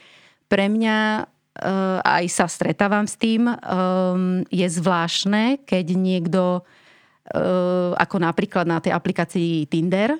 Pre 0.47 0.65
mňa 0.71 1.27
Eh, 1.27 1.38
aj 2.03 2.25
sa 2.31 2.45
stretávam 2.47 3.03
s 3.03 3.19
tým, 3.19 3.47
ehm, 3.47 4.47
je 4.47 4.67
zvláštne, 4.67 5.63
keď 5.67 5.85
niekto, 5.95 6.63
eh, 7.29 7.91
ako 7.95 8.15
napríklad 8.23 8.63
na 8.63 8.79
tej 8.79 8.95
aplikácii 8.95 9.67
Tinder, 9.67 10.15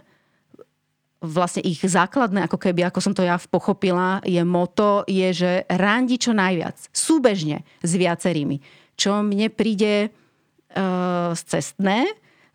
vlastne 1.19 1.59
ich 1.67 1.83
základné, 1.83 2.47
ako 2.47 2.55
keby, 2.55 2.87
ako 2.87 2.99
som 3.03 3.11
to 3.11 3.27
ja 3.27 3.35
pochopila, 3.35 4.23
je 4.23 4.39
moto, 4.47 5.03
je, 5.03 5.27
že 5.35 5.51
randi 5.67 6.15
čo 6.15 6.31
najviac. 6.31 6.79
Súbežne 6.95 7.67
s 7.83 7.91
viacerými. 7.91 8.63
Čo 8.95 9.19
mne 9.19 9.51
príde 9.51 10.07
uh, 10.07 11.35
cestné, 11.35 12.07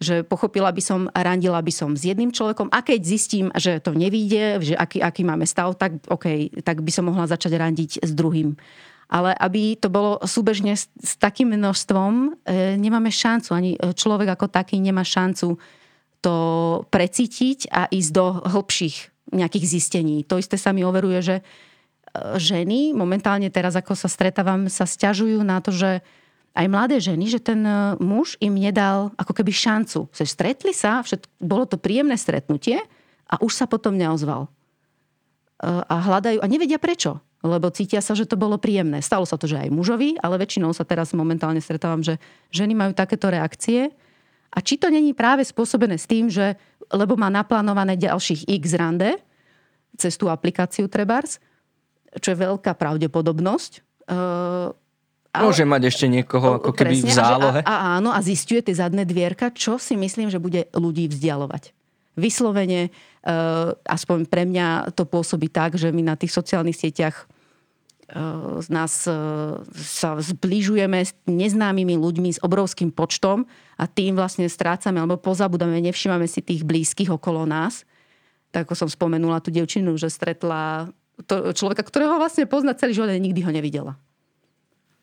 že 0.04 0.20
pochopila 0.20 0.68
by 0.68 0.82
som, 0.84 1.00
randila 1.16 1.64
by 1.64 1.72
som 1.72 1.96
s 1.96 2.04
jedným 2.04 2.28
človekom 2.28 2.68
a 2.68 2.84
keď 2.84 3.00
zistím, 3.00 3.48
že 3.56 3.80
to 3.80 3.96
nevíde, 3.96 4.60
že 4.60 4.76
aký, 4.76 5.00
aký 5.00 5.24
máme 5.24 5.48
stav, 5.48 5.72
tak 5.80 6.04
OK, 6.12 6.52
tak 6.60 6.84
by 6.84 6.90
som 6.92 7.08
mohla 7.08 7.24
začať 7.24 7.56
randiť 7.56 8.04
s 8.04 8.12
druhým. 8.12 8.52
Ale 9.08 9.32
aby 9.36 9.80
to 9.80 9.88
bolo 9.88 10.20
súbežne 10.20 10.76
s, 10.76 10.92
s 11.00 11.16
takým 11.16 11.56
množstvom, 11.56 12.12
e, 12.44 12.76
nemáme 12.76 13.08
šancu, 13.08 13.50
ani 13.56 13.70
človek 13.80 14.36
ako 14.36 14.52
taký 14.52 14.76
nemá 14.80 15.04
šancu 15.04 15.56
to 16.24 16.36
precítiť 16.88 17.68
a 17.68 17.84
ísť 17.92 18.10
do 18.12 18.26
hĺbších 18.44 18.96
nejakých 19.36 19.66
zistení. 19.68 20.24
To 20.24 20.40
isté 20.40 20.56
sa 20.56 20.72
mi 20.72 20.80
overuje, 20.80 21.20
že 21.20 21.36
e, 21.40 21.42
ženy 22.40 22.96
momentálne 22.96 23.52
teraz, 23.52 23.76
ako 23.76 23.92
sa 23.92 24.08
stretávam, 24.08 24.72
sa 24.72 24.88
stiažujú 24.88 25.44
na 25.44 25.60
to, 25.60 25.72
že 25.72 26.00
aj 26.54 26.66
mladé 26.70 27.02
ženy, 27.02 27.26
že 27.26 27.42
ten 27.42 27.66
e, 27.66 27.98
muž 27.98 28.38
im 28.38 28.54
nedal 28.54 29.10
ako 29.18 29.34
keby 29.34 29.50
šancu. 29.50 30.06
Že 30.14 30.24
stretli 30.24 30.70
sa, 30.70 31.02
všet, 31.02 31.26
bolo 31.42 31.66
to 31.66 31.74
príjemné 31.74 32.14
stretnutie 32.14 32.78
a 33.26 33.34
už 33.42 33.58
sa 33.58 33.66
potom 33.66 33.98
neozval. 33.98 34.46
E, 34.46 34.48
a 35.66 35.94
hľadajú, 35.98 36.38
a 36.38 36.46
nevedia 36.46 36.78
prečo, 36.78 37.18
lebo 37.42 37.74
cítia 37.74 37.98
sa, 37.98 38.14
že 38.14 38.30
to 38.30 38.38
bolo 38.38 38.54
príjemné. 38.54 39.02
Stalo 39.02 39.26
sa 39.26 39.34
to, 39.34 39.50
že 39.50 39.66
aj 39.66 39.74
mužovi, 39.74 40.22
ale 40.22 40.38
väčšinou 40.38 40.70
sa 40.70 40.86
teraz 40.86 41.10
momentálne 41.10 41.58
stretávam, 41.58 42.06
že 42.06 42.22
ženy 42.54 42.78
majú 42.78 42.94
takéto 42.94 43.26
reakcie. 43.34 43.90
A 44.54 44.62
či 44.62 44.78
to 44.78 44.86
není 44.86 45.10
práve 45.10 45.42
spôsobené 45.42 45.98
s 45.98 46.06
tým, 46.06 46.30
že 46.30 46.54
lebo 46.94 47.18
má 47.18 47.26
naplánované 47.34 47.98
ďalších 47.98 48.46
x 48.46 48.64
rande 48.78 49.18
cez 49.98 50.14
tú 50.14 50.30
aplikáciu 50.30 50.86
Trebars, 50.86 51.42
čo 52.22 52.30
je 52.30 52.38
veľká 52.38 52.78
pravdepodobnosť, 52.78 53.72
e, 53.74 53.80
ale, 55.34 55.50
Môže 55.50 55.66
mať 55.66 55.82
ešte 55.90 56.06
niekoho 56.06 56.62
ako 56.62 56.70
keby 56.70 56.94
presne, 57.02 57.10
v 57.10 57.18
zálohe. 57.18 57.60
A, 57.66 57.66
a, 57.66 57.74
áno, 57.98 58.14
a 58.14 58.22
zistuje 58.22 58.62
tie 58.62 58.78
zadné 58.78 59.02
dvierka, 59.02 59.50
čo 59.50 59.82
si 59.82 59.98
myslím, 59.98 60.30
že 60.30 60.38
bude 60.38 60.70
ľudí 60.70 61.10
vzdialovať. 61.10 61.74
Vyslovene, 62.14 62.94
uh, 63.26 63.74
aspoň 63.82 64.30
pre 64.30 64.46
mňa 64.46 64.94
to 64.94 65.02
pôsobí 65.02 65.50
tak, 65.50 65.74
že 65.74 65.90
my 65.90 66.06
na 66.06 66.14
tých 66.14 66.30
sociálnych 66.30 66.78
sieťach 66.78 67.26
uh, 67.26 68.62
z 68.62 68.68
nás 68.70 69.10
uh, 69.10 69.58
sa 69.74 70.14
zbližujeme 70.22 71.02
s 71.02 71.10
neznámymi 71.26 71.98
ľuďmi 71.98 72.38
s 72.38 72.38
obrovským 72.38 72.94
počtom 72.94 73.50
a 73.74 73.90
tým 73.90 74.14
vlastne 74.14 74.46
strácame 74.46 75.02
alebo 75.02 75.18
pozabudáme, 75.18 75.82
nevšímame 75.82 76.30
si 76.30 76.38
tých 76.46 76.62
blízkych 76.62 77.10
okolo 77.10 77.42
nás. 77.42 77.82
Tak 78.54 78.70
ako 78.70 78.86
som 78.86 78.86
spomenula 78.86 79.42
tú 79.42 79.50
devčinu, 79.50 79.98
že 79.98 80.06
stretla 80.06 80.94
to, 81.26 81.50
človeka, 81.50 81.82
ktorého 81.82 82.22
vlastne 82.22 82.46
pozná 82.46 82.78
celý 82.78 82.94
život, 82.94 83.10
nikdy 83.10 83.42
ho 83.42 83.50
nevidela. 83.50 83.98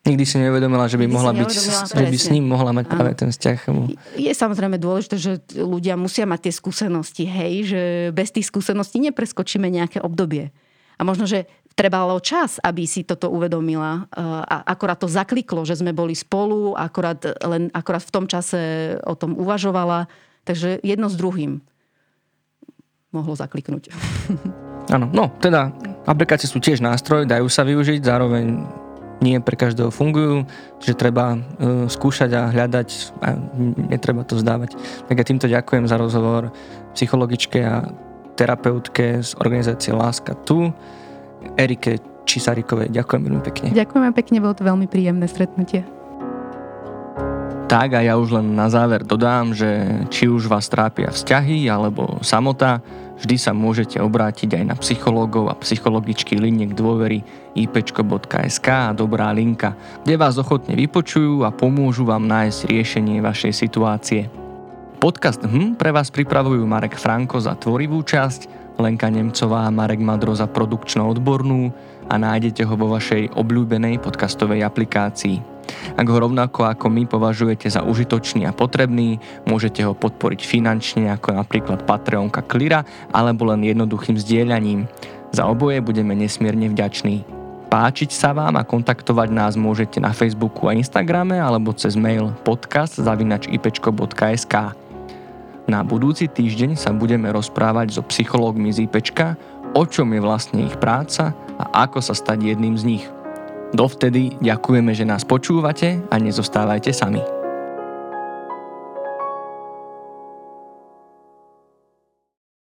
Nikdy 0.02 0.24
si 0.26 0.34
neuvedomila, 0.42 0.90
že 0.90 0.98
by, 0.98 1.06
mohla 1.06 1.30
byť, 1.30 1.50
že 1.94 2.06
by 2.10 2.18
s 2.18 2.26
ním 2.34 2.50
mohla 2.50 2.74
mať 2.74 2.90
práve 2.90 3.14
ten 3.14 3.30
vzťah. 3.30 3.70
Je 4.18 4.34
samozrejme 4.34 4.74
dôležité, 4.74 5.14
že 5.14 5.38
ľudia 5.54 5.94
musia 5.94 6.26
mať 6.26 6.50
tie 6.50 6.54
skúsenosti, 6.58 7.22
hej, 7.22 7.52
že 7.70 7.82
bez 8.10 8.34
tých 8.34 8.50
skúseností 8.50 8.98
nepreskočíme 8.98 9.70
nejaké 9.70 10.02
obdobie. 10.02 10.50
A 10.98 11.06
možno, 11.06 11.30
že 11.30 11.46
trebalo 11.78 12.18
čas, 12.18 12.58
aby 12.60 12.82
si 12.82 13.06
toto 13.06 13.30
uvedomila. 13.32 14.10
A 14.46 14.66
akorát 14.66 14.98
to 14.98 15.08
zakliklo, 15.08 15.62
že 15.62 15.78
sme 15.78 15.94
boli 15.94 16.18
spolu, 16.18 16.74
akorát, 16.74 17.22
len, 17.46 17.70
akorát 17.72 18.04
v 18.04 18.14
tom 18.14 18.26
čase 18.26 18.94
o 19.06 19.14
tom 19.14 19.38
uvažovala. 19.38 20.10
Takže 20.42 20.82
jedno 20.82 21.06
s 21.06 21.14
druhým 21.14 21.62
mohlo 23.14 23.34
zakliknúť. 23.36 23.92
Áno, 24.94 25.06
no 25.14 25.30
teda 25.38 25.70
aplikácie 26.10 26.50
sú 26.50 26.58
tiež 26.58 26.82
nástroj, 26.82 27.22
dajú 27.22 27.46
sa 27.46 27.62
využiť, 27.62 28.02
zároveň 28.02 28.66
nie 29.22 29.38
pre 29.38 29.54
každého 29.54 29.94
fungujú, 29.94 30.44
že 30.82 30.98
treba 30.98 31.38
uh, 31.38 31.86
skúšať 31.86 32.30
a 32.34 32.50
hľadať 32.50 32.88
a 33.22 33.28
netreba 33.88 34.26
to 34.26 34.36
zdávať. 34.36 34.74
Tak 35.06 35.14
ja 35.14 35.24
týmto 35.24 35.46
ďakujem 35.46 35.86
za 35.86 35.96
rozhovor 35.96 36.50
psychologičke 36.92 37.62
a 37.62 37.86
terapeutke 38.34 39.22
z 39.22 39.30
organizácie 39.38 39.94
Láska 39.94 40.34
tu, 40.42 40.74
Erike 41.54 42.02
Čisarikovej. 42.26 42.90
Ďakujem 42.90 43.22
veľmi 43.22 43.42
pekne. 43.42 43.68
Ďakujem 43.70 44.12
pekne, 44.14 44.36
bolo 44.42 44.54
to 44.58 44.66
veľmi 44.66 44.86
príjemné 44.90 45.26
stretnutie. 45.30 46.01
Tak 47.72 47.96
a 47.96 48.04
ja 48.04 48.20
už 48.20 48.36
len 48.36 48.52
na 48.52 48.68
záver 48.68 49.00
dodám, 49.00 49.56
že 49.56 49.64
či 50.12 50.28
už 50.28 50.44
vás 50.44 50.68
trápia 50.68 51.08
vzťahy 51.08 51.72
alebo 51.72 52.20
samota, 52.20 52.84
vždy 53.16 53.40
sa 53.40 53.56
môžete 53.56 53.96
obrátiť 53.96 54.60
aj 54.60 54.64
na 54.68 54.76
psychológov 54.76 55.48
a 55.48 55.56
psychologičky 55.56 56.36
liniek 56.36 56.76
dôvery 56.76 57.24
ipčko.sk 57.56 58.68
a 58.68 58.92
dobrá 58.92 59.32
linka, 59.32 59.72
kde 60.04 60.20
vás 60.20 60.36
ochotne 60.36 60.76
vypočujú 60.76 61.48
a 61.48 61.50
pomôžu 61.54 62.04
vám 62.04 62.28
nájsť 62.28 62.60
riešenie 62.68 63.24
vašej 63.24 63.56
situácie. 63.56 64.28
Podcast 65.00 65.40
HM 65.40 65.72
pre 65.80 65.96
vás 65.96 66.12
pripravujú 66.12 66.60
Marek 66.68 67.00
Franko 67.00 67.40
za 67.40 67.56
tvorivú 67.56 68.04
časť, 68.04 68.76
Lenka 68.84 69.08
Nemcová 69.08 69.64
a 69.64 69.72
Marek 69.72 70.04
Madro 70.04 70.36
za 70.36 70.44
produkčno-odbornú 70.44 71.72
a 72.12 72.20
nájdete 72.20 72.68
ho 72.68 72.76
vo 72.76 72.92
vašej 72.92 73.32
obľúbenej 73.32 74.04
podcastovej 74.04 74.68
aplikácii. 74.68 75.40
Ak 75.96 76.04
ho 76.04 76.20
rovnako 76.20 76.68
ako 76.68 76.92
my 76.92 77.08
považujete 77.08 77.72
za 77.72 77.80
užitočný 77.80 78.44
a 78.44 78.52
potrebný, 78.52 79.16
môžete 79.48 79.80
ho 79.88 79.96
podporiť 79.96 80.44
finančne 80.44 81.08
ako 81.08 81.40
napríklad 81.40 81.88
Patreonka 81.88 82.44
Klira 82.44 82.84
alebo 83.08 83.48
len 83.48 83.64
jednoduchým 83.64 84.20
zdieľaním. 84.20 84.84
Za 85.32 85.48
oboje 85.48 85.80
budeme 85.80 86.12
nesmierne 86.12 86.68
vďační. 86.68 87.24
Páčiť 87.72 88.12
sa 88.12 88.36
vám 88.36 88.60
a 88.60 88.68
kontaktovať 88.68 89.32
nás 89.32 89.56
môžete 89.56 89.96
na 89.96 90.12
Facebooku 90.12 90.68
a 90.68 90.76
Instagrame 90.76 91.40
alebo 91.40 91.72
cez 91.72 91.96
mail 91.96 92.28
podcast.ipečko.sk 92.44 94.54
Na 95.64 95.80
budúci 95.80 96.28
týždeň 96.28 96.76
sa 96.76 96.92
budeme 96.92 97.32
rozprávať 97.32 97.96
so 97.96 98.04
psychológmi 98.04 98.68
z 98.76 98.84
IPčka, 98.84 99.40
o 99.72 99.82
čom 99.88 100.08
je 100.12 100.20
vlastne 100.20 100.60
ich 100.64 100.76
práca 100.78 101.36
a 101.58 101.88
ako 101.88 101.98
sa 102.00 102.14
stať 102.14 102.56
jedným 102.56 102.76
z 102.76 102.84
nich– 102.86 103.06
Dovtedy 103.72 104.36
ďakujeme, 104.36 104.92
že 104.92 105.08
nás 105.08 105.24
počúvate 105.24 106.04
a 106.12 106.20
nezostávajte 106.20 106.92
sami. 106.92 107.41